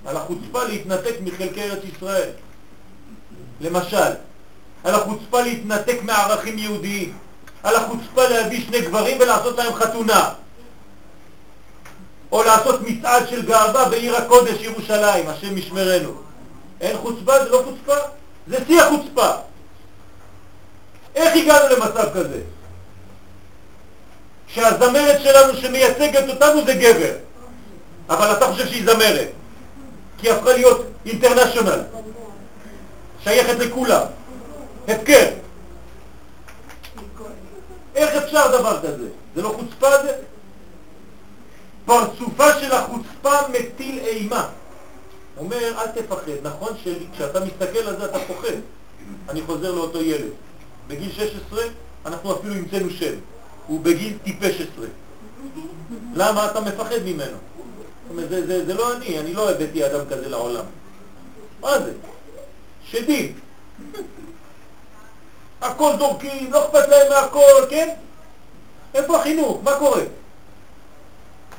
על 0.07 0.17
החוצפה 0.17 0.65
להתנתק 0.65 1.15
מחלקי 1.25 1.63
ארץ 1.63 1.85
ישראל. 1.97 2.31
למשל, 3.61 4.13
על 4.85 4.95
החוצפה 4.95 5.41
להתנתק 5.41 5.99
מערכים 6.03 6.59
יהודיים, 6.59 7.19
על 7.63 7.77
החוצפה 7.77 8.29
להביא 8.29 8.67
שני 8.67 8.81
גברים 8.81 9.17
ולעשות 9.21 9.59
להם 9.59 9.75
חתונה, 9.75 10.33
או 12.33 12.43
לעשות 12.43 12.81
מצעד 12.81 13.29
של 13.29 13.47
גאווה 13.47 13.89
בעיר 13.89 14.17
הקודש 14.17 14.57
ירושלים, 14.61 15.29
השם 15.29 15.59
ישמרנו. 15.59 16.13
אין 16.81 16.97
חוצפה? 16.97 17.45
זה 17.45 17.51
לא 17.51 17.63
חוצפה? 17.65 18.07
זה 18.47 18.57
שיא 18.67 18.83
החוצפה. 18.83 19.31
איך 21.15 21.37
הגענו 21.37 21.77
למצב 21.77 22.09
כזה? 22.15 22.41
שהזמרת 24.47 25.21
שלנו 25.23 25.57
שמייצגת 25.57 26.29
אותנו 26.29 26.65
זה 26.67 26.75
גבר, 26.75 27.13
אבל 28.09 28.33
אתה 28.33 28.47
חושב 28.47 28.67
שהיא 28.67 28.85
זמרת, 28.85 29.29
כי 30.19 30.29
היא 30.29 30.33
הפכה 30.37 30.53
להיות 30.53 30.87
אינטרנשיונל, 31.07 31.81
שייכת 33.25 33.59
לכולם. 33.59 34.03
הפקר. 34.89 35.27
איך 37.95 38.15
אפשר 38.25 38.59
דבר 38.59 38.79
כזה? 38.83 39.09
זה 39.35 39.43
לא 39.43 39.49
חוצפה 39.49 40.03
זה? 40.03 40.17
פרצופה 41.85 42.61
של 42.61 42.73
החוצפה 42.73 43.35
מטיל 43.49 43.99
אימה. 43.99 44.49
אומר, 45.37 45.81
אל 45.81 45.87
תפחד. 45.87 46.31
נכון 46.43 46.73
שכשאתה 46.85 47.41
מסתכל 47.41 47.79
על 47.79 47.97
זה 47.97 48.05
אתה 48.05 48.19
פוחד. 48.19 48.55
אני 49.29 49.43
חוזר 49.43 49.73
לאותו 49.73 50.03
ילד. 50.03 50.31
בגיל 50.89 51.13
16 51.13 51.63
אנחנו 52.07 52.37
אפילו 52.37 52.55
המצאנו 52.55 52.91
שם. 52.91 53.15
הוא 53.67 53.81
בגיל 53.81 54.19
טיפש 54.25 54.59
16. 54.59 54.87
למה 56.15 56.51
אתה 56.51 56.61
מפחד 56.61 56.99
ממנו? 57.05 57.25
זאת 57.25 58.11
אומרת, 58.11 58.29
זה, 58.29 58.47
זה, 58.47 58.67
זה 58.67 58.75
לא 58.75 58.97
אני, 58.97 59.19
אני 59.19 59.33
לא 59.33 59.51
הבאתי 59.51 59.87
אדם 59.87 60.01
כזה 60.11 60.29
לעולם. 60.29 60.65
מה 61.61 61.79
זה? 61.79 61.93
שדים. 62.85 63.33
הכל 65.61 65.93
דורקים, 65.99 66.53
לא 66.53 66.65
אכפת 66.65 66.89
להם 66.89 67.13
מהכל, 67.13 67.67
כן? 67.71 67.95
איפה 68.95 69.21
החינוך? 69.21 69.61
מה 69.65 69.79
קורה? 69.79 70.01
הוא 70.01 70.09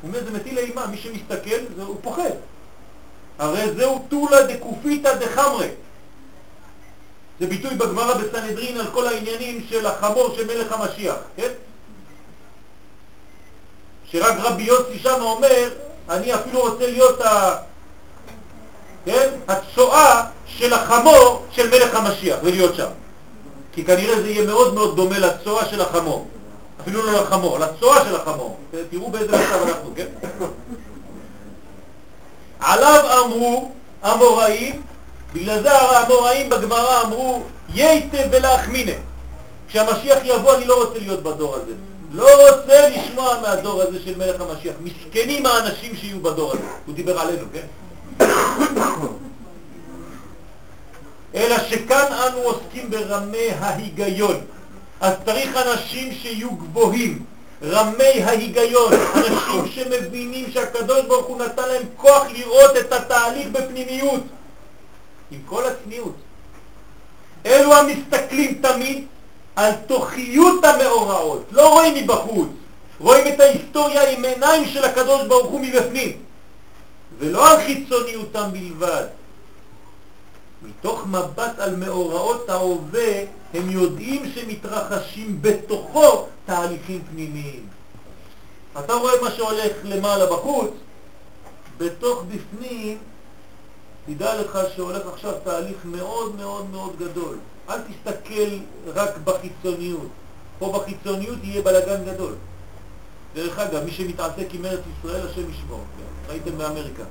אומר, 0.04 0.24
זה 0.24 0.32
מטיל 0.32 0.58
אימה, 0.58 0.88
מי 0.88 0.98
שמסתכל, 0.98 1.60
זה, 1.76 1.84
הוא 1.84 1.98
פוחד. 2.02 2.30
הרי 3.40 3.74
זהו 3.74 4.06
טולה 4.10 4.44
דקופיתא 4.44 5.16
דחמרה. 5.16 5.68
זה 7.40 7.48
ביטוי 7.48 7.76
בגמרא 7.76 8.14
בסנהדרין 8.14 8.80
על 8.80 8.88
כל 8.94 9.08
העניינים 9.08 9.66
של 9.70 9.86
החמור 9.86 10.36
של 10.36 10.48
מלך 10.48 10.72
המשיח, 10.72 11.16
כן? 11.36 11.50
שרק 14.12 14.36
רבי 14.40 14.64
יוסי 14.64 15.00
שם 15.00 15.22
אומר, 15.22 15.70
אני 16.10 16.36
אפילו 16.36 16.60
רוצה 16.62 16.88
להיות 16.88 17.22
ה... 17.22 17.56
כן? 19.06 19.30
הצואה 19.48 20.26
של 20.46 20.74
החמור 20.74 21.46
של 21.52 21.70
מלך 21.70 21.96
המשיח 21.96 22.40
ולהיות 22.44 22.76
שם. 22.76 22.90
כי 23.72 23.86
כנראה 23.86 24.22
זה 24.22 24.30
יהיה 24.30 24.46
מאוד 24.46 24.74
מאוד 24.74 24.96
דומה 24.96 25.20
לצואה 25.20 25.66
של 25.66 25.82
החמור. 25.82 26.28
אפילו 26.82 27.06
לא 27.06 27.22
לחמור, 27.22 27.60
לצואה 27.60 28.06
של 28.06 28.16
החמור. 28.16 28.58
תראו 28.90 29.12
באיזה 29.12 29.38
מצב 29.38 29.68
אנחנו, 29.68 29.94
כן? 29.96 30.08
עליו 32.60 33.26
אמרו 33.26 33.72
המוראים, 34.02 34.82
בגלל 35.34 35.62
זה 35.62 35.78
המוראים 35.78 36.50
בגמרא 36.50 37.02
אמרו 37.02 37.44
ייטב 37.74 38.28
ולהחמינה. 38.32 38.92
כשהמשיח 39.68 40.18
יבוא 40.24 40.56
אני 40.56 40.66
לא 40.66 40.84
רוצה 40.86 41.00
להיות 41.00 41.24
בדור 41.24 41.56
הזה. 41.56 41.72
לא 42.12 42.50
רוצה 42.50 42.90
לשמוע 42.90 43.40
מהדור 43.42 43.82
הזה 43.82 44.00
של 44.06 44.18
מלך 44.18 44.42
המשיח. 44.42 44.76
מסכנים 44.82 45.46
האנשים 45.46 45.96
שיהיו 45.96 46.20
בדור 46.20 46.52
הזה. 46.52 46.64
הוא 46.86 46.96
דיבר 46.96 47.20
עלינו, 47.20 47.46
כן? 47.54 47.66
אלא 51.36 51.56
שכאן 51.70 52.14
אנו 52.28 52.38
עוסקים 52.38 52.90
ברמי 52.90 53.50
ההיגיון. 53.60 54.42
אז 55.02 55.14
צריך 55.26 55.58
אנשים 55.58 56.14
שיהיו 56.14 56.52
גבוהים, 56.52 57.24
רמי 57.64 58.24
ההיגיון, 58.24 58.94
אנשים 59.16 59.68
שמבינים 59.72 60.52
שהקדוש 60.52 61.02
ברוך 61.08 61.26
הוא 61.26 61.38
נתן 61.38 61.68
להם 61.68 61.84
כוח 61.98 62.24
לראות 62.34 62.78
את 62.80 62.94
התהליך 62.94 63.48
בפנימיות, 63.52 64.22
עם 65.32 65.40
כל 65.46 65.64
הצניעות. 65.66 66.16
אלו 67.46 67.74
המסתכלים 67.74 68.62
תמיד 68.62 69.06
על 69.56 69.72
תוכיות 69.88 70.66
המאורעות, 70.66 71.44
לא 71.52 71.70
רואים 71.70 72.04
מבחוץ, 72.04 72.50
רואים 73.00 73.34
את 73.34 73.40
ההיסטוריה 73.40 74.10
עם 74.10 74.26
עיניים 74.26 74.68
של 74.68 74.84
הקדוש 74.84 75.28
ברוך 75.28 75.48
הוא 75.48 75.60
מבפנים, 75.60 76.18
ולא 77.20 77.52
על 77.52 77.58
חיצוניותם 77.66 78.50
בלבד. 78.52 79.06
מתוך 80.64 81.06
מבט 81.08 81.60
על 81.60 81.76
מאורעות 81.76 82.50
ההווה, 82.50 83.24
הם 83.54 83.70
יודעים 83.70 84.32
שמתרחשים 84.36 85.42
בתוכו 85.42 86.26
תהליכים 86.46 87.02
פנימיים. 87.12 87.68
אתה 88.80 88.94
רואה 88.94 89.22
מה 89.22 89.32
שהולך 89.32 89.72
למעלה 89.84 90.26
בחוץ, 90.26 90.72
בתוך 91.78 92.24
בפנים, 92.24 92.98
תדע 94.10 94.42
לך 94.42 94.60
שהולך 94.76 95.08
עכשיו 95.14 95.34
תהליך 95.44 95.78
מאוד 95.86 96.36
מאוד 96.36 96.70
מאוד 96.70 96.96
גדול. 97.00 97.38
אל 97.70 97.78
תסתכל 97.82 98.50
רק 98.88 99.18
בחיצוניות. 99.24 100.08
פה 100.60 100.80
בחיצוניות 100.80 101.38
יהיה 101.44 101.62
בלגן 101.62 102.06
גדול. 102.06 102.34
דרך 103.36 103.60
אגב, 103.60 103.84
מי 103.84 103.92
שמתעסק 103.92 104.48
עם 104.54 104.66
ארץ 104.66 104.80
ישראל, 105.00 105.28
השם 105.28 105.50
ישמור. 105.52 105.84
כן? 105.98 106.32
ראיתם 106.32 106.58
באמריקה. 106.58 107.04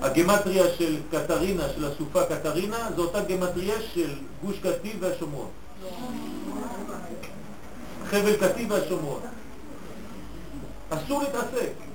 הגמטריה 0.00 0.64
של 0.78 0.96
קטרינה, 1.10 1.68
של 1.74 1.84
הסופה 1.84 2.24
קטרינה, 2.24 2.88
זו 2.96 3.02
אותה 3.02 3.20
גמטריה 3.20 3.74
של 3.94 4.10
גוש 4.44 4.58
קטיף 4.58 4.96
והשומרון. 5.00 5.48
חבל 8.10 8.36
קטיף 8.36 8.70
והשומרון. 8.70 9.20
אסור 10.90 11.22
להתעסק. 11.22 11.87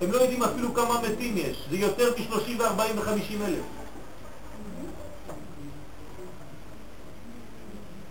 הם 0.00 0.12
לא 0.12 0.18
יודעים 0.18 0.42
אפילו 0.42 0.74
כמה 0.74 1.00
מתים 1.00 1.36
יש. 1.36 1.64
זה 1.70 1.76
יותר 1.76 2.12
מ-30 2.18 2.50
ו-40 2.58 2.80
ו-50 2.96 3.46
אלף. 3.46 3.64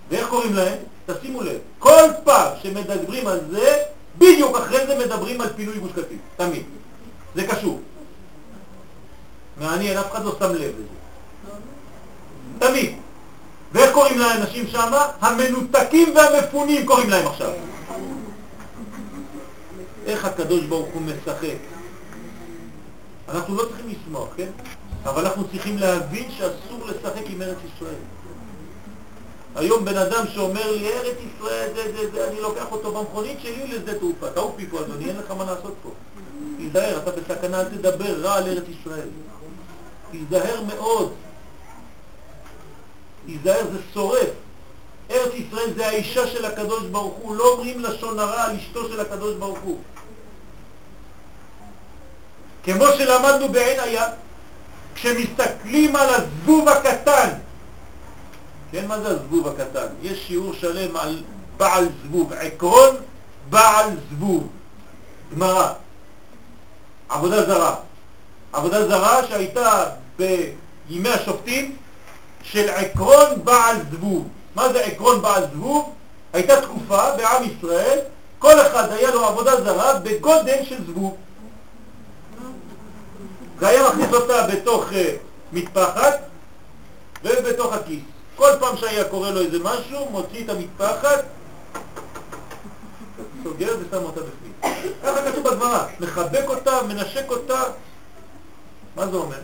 ואיך 0.10 0.28
קוראים 0.30 0.54
להם? 0.54 0.78
תשימו 1.06 1.42
לב. 1.42 1.58
כל 1.80 2.10
פעם 2.24 2.52
שמדברים 2.64 3.28
על 3.28 3.40
זה, 3.52 3.84
בדיוק 4.18 4.58
אחרי 4.58 4.88
זה 4.88 5.06
מדברים 5.06 5.42
על 5.42 5.50
פינוי 5.56 5.80
גוש 5.80 5.92
קטיף. 5.92 6.20
תמיד. 6.38 6.64
זה 7.36 7.48
קשור. 7.48 7.82
מעניין, 9.58 9.98
אף 9.98 10.12
אחד 10.12 10.26
לא 10.26 10.36
שם 10.40 10.52
לב 10.52 10.62
לזה. 10.62 10.96
תמיד. 12.60 12.96
ואיך 13.72 13.94
קוראים 13.94 14.20
לאנשים 14.20 14.68
שם? 14.68 14.92
המנותקים 15.22 16.16
והמפונים 16.16 16.86
קוראים 16.86 17.10
להם 17.10 17.28
עכשיו. 17.28 17.52
איך 20.06 20.26
הקדוש 20.26 20.64
ברוך 20.64 20.88
הוא 20.94 21.02
משחק. 21.02 21.75
אנחנו 23.30 23.56
לא 23.56 23.66
צריכים 23.66 23.90
לשמוח, 23.90 24.28
כן? 24.38 24.50
אבל 25.04 25.26
אנחנו 25.26 25.48
צריכים 25.48 25.78
להבין 25.78 26.32
שאסור 26.32 26.88
לשחק 26.88 27.24
עם 27.30 27.42
ארץ 27.42 27.58
ישראל. 27.76 27.96
היום 29.56 29.86
בן 29.86 29.98
אדם 29.98 30.28
שאומר 30.34 30.72
לי, 30.72 30.90
ארץ 30.90 31.18
ישראל, 31.18 31.70
זה, 31.76 31.92
זה, 31.96 32.12
זה, 32.12 32.28
אני 32.28 32.42
לוקח 32.42 32.72
אותו 32.72 32.92
במכונית 32.92 33.38
שלי 33.42 33.68
לשדה 33.68 34.00
תעופה. 34.00 34.30
תעוף 34.30 34.56
מפה, 34.58 34.82
אדוני, 34.82 35.10
אין 35.10 35.18
לך 35.18 35.32
מה 35.32 35.46
לעשות 35.46 35.74
פה. 35.84 35.90
תיזהר, 36.58 36.98
אתה 36.98 37.12
בסכנה, 37.12 37.60
אל 37.62 37.66
תדבר 37.66 38.22
רע 38.22 38.36
על 38.36 38.48
ארץ 38.48 38.64
ישראל. 38.80 39.08
תיזהר 40.12 40.62
מאוד. 40.62 41.14
תיזהר, 43.26 43.64
זה 43.72 43.80
שורף. 43.94 44.30
ארץ 45.12 45.34
ישראל 45.34 45.74
זה 45.76 45.88
האישה 45.88 46.28
של 46.28 46.46
הקדוש 46.46 46.84
ברוך 46.84 47.16
הוא, 47.22 47.36
לא 47.36 47.54
אומרים 47.54 47.80
לשון 47.80 48.20
הרע 48.20 48.44
על 48.44 48.56
אשתו 48.56 48.90
של 48.90 49.00
הקדוש 49.00 49.36
ברוך 49.36 49.60
הוא. 49.60 49.80
כמו 52.66 52.86
שלמדנו 52.98 53.50
בעין 53.50 53.80
היה, 53.80 54.08
כשמסתכלים 54.96 55.96
על 55.96 56.10
הזבוב 56.10 56.70
הקטן, 56.70 57.30
כן, 58.72 58.88
מה 58.88 59.00
זה 59.00 59.08
הזבוב 59.08 59.48
הקטן? 59.48 59.86
יש 60.02 60.28
שיעור 60.28 60.54
שלם 60.54 60.98
על 60.98 61.24
בעל 61.58 61.90
זבוב, 62.04 62.34
עקרון 62.34 62.96
בעל 63.50 63.90
זבוב, 64.12 64.48
גמרא, 65.36 65.74
עבודה 67.10 67.46
זרה. 67.46 67.76
עבודה 68.54 68.88
זרה 68.88 69.28
שהייתה 69.28 69.86
בימי 70.18 71.10
השופטים 71.10 71.76
של 72.44 72.70
עקרון 72.70 73.30
בעל 73.44 73.78
זבוב. 73.92 74.28
מה 74.56 74.74
זה 74.74 74.80
עקרון 74.80 75.22
בעל 75.22 75.44
זבוב? 75.54 75.94
הייתה 76.34 76.62
תקופה 76.62 77.16
בעם 77.18 77.44
ישראל, 77.44 78.00
כל 78.40 78.62
אחד 78.62 78.92
היה 78.92 79.12
לו 79.12 79.26
עבודה 79.26 79.64
זרה 79.64 80.00
בגודל 80.00 80.58
של 80.70 80.86
זבוב. 80.86 81.18
זה 83.60 83.68
היה 83.68 83.90
מכניס 83.90 84.14
אותה 84.14 84.48
בתוך 84.48 84.92
uh, 84.92 84.96
מטפחת 85.54 86.20
ובתוך 87.24 87.74
הכיס. 87.74 88.04
כל 88.36 88.50
פעם 88.60 88.78
שהיה 88.78 89.10
קורא 89.10 89.30
לו 89.30 89.42
איזה 89.42 89.58
משהו, 89.64 90.10
מוציא 90.10 90.44
את 90.44 90.50
המטפחת, 90.50 91.26
סוגר 93.44 93.76
ושם 93.80 94.04
אותה 94.04 94.22
בפנים. 94.22 94.82
ככה 95.04 95.32
כתוב 95.32 95.48
בגמרא, 95.48 95.88
מחבק 96.00 96.44
אותה, 96.48 96.84
מנשק 96.88 97.26
אותה. 97.30 97.64
מה 98.96 99.08
זה 99.08 99.18
אומר? 99.18 99.40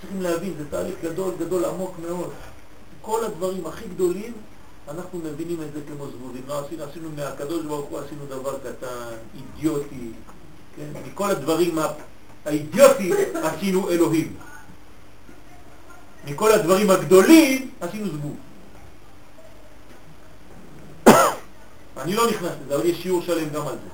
צריכים 0.00 0.22
להבין, 0.22 0.54
זה 0.58 0.64
תהליך 0.70 0.94
גדול, 1.02 1.34
גדול, 1.38 1.64
עמוק 1.64 1.94
מאוד. 2.08 2.30
כל 3.02 3.24
הדברים 3.24 3.66
הכי 3.66 3.84
גדולים, 3.88 4.32
אנחנו 4.88 5.18
מבינים 5.18 5.62
את 5.62 5.72
זה 5.72 5.80
כמו 5.88 6.06
זבובים. 6.06 6.42
לא 6.48 6.64
עשינו, 6.66 6.84
עשינו 6.84 7.08
מהקדוש 7.16 7.64
ברוך 7.64 7.90
הוא, 7.90 7.98
עשינו 7.98 8.26
דבר 8.28 8.58
קטן, 8.58 9.14
אידיוטי, 9.34 10.12
כן? 10.76 11.00
מכל 11.06 11.30
הדברים 11.30 11.78
האידיוטיים 12.46 13.14
עשינו 13.42 13.90
אלוהים. 13.90 14.36
מכל 16.24 16.52
הדברים 16.52 16.90
הגדולים 16.90 17.70
עשינו 17.80 18.06
זבוב. 18.06 18.36
אני 21.96 22.14
לא 22.14 22.30
נכנס 22.30 22.52
לזה, 22.64 22.76
אבל 22.76 22.86
יש 22.86 23.02
שיעור 23.02 23.22
שלם 23.22 23.48
גם 23.48 23.68
על 23.68 23.74
זה. 23.74 23.90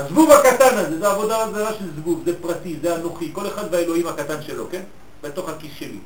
הזבוב 0.00 0.30
הקטן 0.30 0.78
הזה, 0.78 0.98
זה 0.98 1.08
עבודה 1.08 1.46
זרה 1.52 1.74
של 1.74 1.84
זבוב, 1.96 2.22
זה 2.26 2.42
פרטי, 2.42 2.76
זה 2.82 2.96
אנוכי, 2.96 3.30
כל 3.32 3.46
אחד 3.46 3.64
והאלוהים 3.70 4.06
הקטן 4.06 4.42
שלו, 4.42 4.66
כן? 4.70 4.82
בתוך 5.22 5.48
הכיס 5.48 5.72
שלי. 5.78 5.98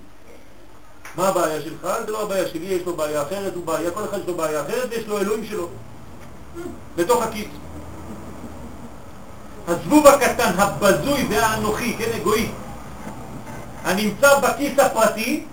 מה 1.16 1.28
הבעיה 1.28 1.62
שלך? 1.62 1.88
זה 2.06 2.12
לא 2.12 2.22
הבעיה 2.22 2.48
שלי, 2.48 2.66
יש 2.66 2.82
לו 2.86 2.96
בעיה 2.96 3.22
אחרת, 3.22 3.54
הוא 3.54 3.64
בעיה, 3.64 3.90
כל 3.90 4.04
אחד 4.04 4.18
יש 4.18 4.26
לו 4.26 4.34
בעיה 4.34 4.62
אחרת 4.62 4.88
ויש 4.90 5.06
לו 5.06 5.18
אלוהים 5.18 5.44
שלו. 5.44 5.68
בתוך 6.96 7.22
הכיס. 7.22 7.46
הזבוב 9.66 10.06
הקטן, 10.06 10.52
הבזוי 10.58 11.26
והאנוכי, 11.30 11.94
כן, 11.98 12.10
אגואי, 12.16 12.48
הנמצא 13.84 14.40
בכיס 14.40 14.78
הפרטי, 14.78 15.44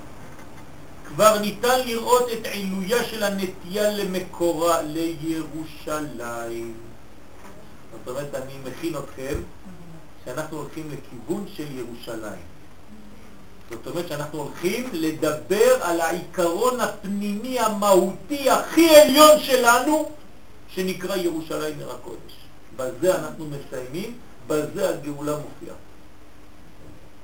כבר 1.07 1.39
ניתן 1.39 1.79
לראות 1.85 2.29
את 2.33 2.47
עילויה 2.47 3.03
של 3.03 3.23
הנטייה 3.23 3.91
למקורה, 3.91 4.81
לירושלים. 4.81 6.73
זאת 7.91 8.07
אומרת, 8.07 8.35
אני 8.35 8.53
מכין 8.65 8.93
אתכם 8.97 9.35
שאנחנו 10.25 10.57
הולכים 10.57 10.91
לכיוון 10.91 11.45
של 11.55 11.65
ירושלים. 11.77 12.51
זאת 13.69 13.88
אומרת 13.88 14.07
שאנחנו 14.07 14.39
הולכים 14.39 14.89
לדבר 14.93 15.77
על 15.81 16.01
העיקרון 16.01 16.79
הפנימי 16.79 17.59
המהותי 17.59 18.49
הכי 18.49 18.95
עליון 18.95 19.39
שלנו, 19.39 20.09
שנקרא 20.69 21.15
ירושלים 21.15 21.79
עיר 21.79 21.91
הקודש. 21.91 22.40
בזה 22.81 23.15
אנחנו 23.15 23.45
מסיימים, 23.45 24.17
בזה 24.47 24.89
הגאולה 24.89 25.35
מופיעה. 25.37 25.75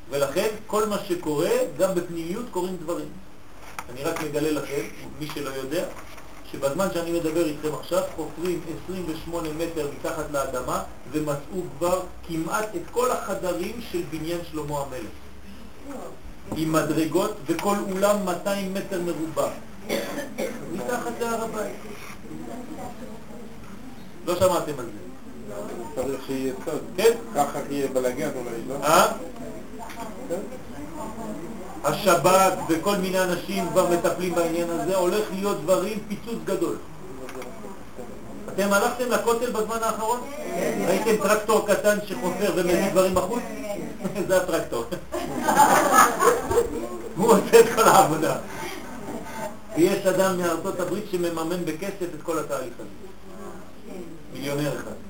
ולכן 0.09 0.47
כל 0.67 0.85
מה 0.85 0.97
שקורה, 0.99 1.49
גם 1.77 1.95
בפנימיות 1.95 2.45
קורים 2.51 2.77
דברים. 2.77 3.07
אני 3.89 4.03
רק 4.03 4.23
מגלה 4.23 4.51
לכם, 4.51 4.81
מי 5.19 5.27
שלא 5.33 5.49
יודע, 5.49 5.85
שבזמן 6.51 6.87
שאני 6.93 7.11
מדבר 7.11 7.45
איתכם 7.45 7.75
עכשיו, 7.79 8.03
חופרים 8.15 8.61
28 8.85 9.49
מטר 9.53 9.89
מתחת 9.99 10.31
לאדמה 10.31 10.83
ומצאו 11.11 11.63
כבר 11.77 12.01
כמעט 12.27 12.75
את 12.75 12.81
כל 12.91 13.11
החדרים 13.11 13.81
של 13.91 14.01
בניין 14.09 14.39
שלמה 14.51 14.79
המלך. 14.79 15.11
עם 16.55 16.71
מדרגות 16.73 17.37
וכל 17.45 17.75
אולם 17.91 18.25
200 18.25 18.73
מטר 18.73 19.01
מרובע. 19.01 19.49
מתחת 20.73 21.11
להר 21.19 21.43
הבית. 21.43 21.75
לא 24.25 24.35
שמעתם 24.35 24.79
על 24.79 24.85
זה. 24.85 25.06
צריך 25.95 26.21
שיהיה 26.27 26.53
סוד. 26.65 26.81
כן? 26.97 27.11
ככה 27.35 27.59
יהיה 27.69 27.87
בלאגן 27.87 28.29
אולי, 28.35 28.61
לא? 28.67 28.75
אה? 28.83 29.05
השב"כ 31.83 32.53
וכל 32.69 32.95
מיני 32.95 33.23
אנשים 33.23 33.69
כבר 33.69 33.89
מטפלים 33.89 34.35
בעניין 34.35 34.69
הזה, 34.69 34.95
הולך 34.95 35.25
להיות 35.33 35.61
דברים, 35.61 35.99
פיצוץ 36.07 36.39
גדול. 36.45 36.75
אתם 38.49 38.73
הלכתם 38.73 39.09
לכותל 39.09 39.51
בזמן 39.51 39.77
האחרון? 39.81 40.19
ראיתם 40.87 41.23
טרקטור 41.23 41.67
קטן 41.67 41.97
שחופר 42.07 42.53
ומביא 42.55 42.91
דברים 42.91 43.15
בחוץ? 43.15 43.43
זה 44.27 44.37
הטרקטור. 44.37 44.85
הוא 47.17 47.31
עושה 47.31 47.59
את 47.59 47.65
כל 47.75 47.81
העבודה. 47.81 48.35
ויש 49.77 50.05
אדם 50.05 50.37
מארצות 50.37 50.79
הברית 50.79 51.05
שמממן 51.11 51.65
בכסף 51.65 52.13
את 52.15 52.21
כל 52.23 52.39
התהליך 52.39 52.73
הזה. 52.79 53.07
מיליונר 54.33 54.75
אחד. 54.75 55.06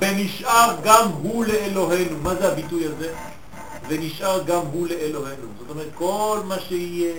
ונשאר 0.00 0.76
גם 0.84 1.08
הוא 1.22 1.44
לאלוהינו. 1.44 2.16
מה 2.22 2.34
זה 2.34 2.52
הביטוי 2.52 2.86
הזה? 2.86 3.12
ונשאר 3.88 4.42
גם 4.46 4.60
הוא 4.72 4.88
לאלוהינו. 4.88 5.46
זאת 5.58 5.70
אומרת, 5.70 5.88
כל 5.94 6.40
מה 6.44 6.56
שיהיה, 6.60 7.14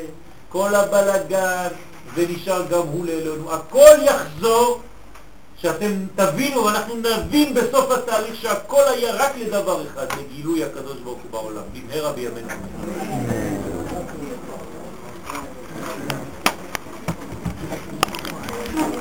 כל 0.50 0.76
הבלגן, 0.76 1.68
ונשאר 2.16 2.66
גם 2.70 2.88
הוא 2.88 3.06
לאלוהינו. 3.06 3.54
הכל 3.54 3.96
יחזור, 4.02 4.82
שאתם 5.62 5.92
תבינו, 6.16 6.66
ואנחנו 6.66 6.96
נבין 6.96 7.54
בסוף 7.54 7.92
התהליך 7.92 8.36
שהכל 8.42 8.84
היה 8.88 9.14
רק 9.16 9.32
לדבר 9.38 9.82
אחד, 9.88 10.06
לגילוי 10.20 10.64
הקדוש 10.64 10.98
ברוך 11.04 11.20
הוא 11.24 11.32
בעולם, 11.32 11.64
במהרה 11.74 12.14
בימינו. 12.14 12.48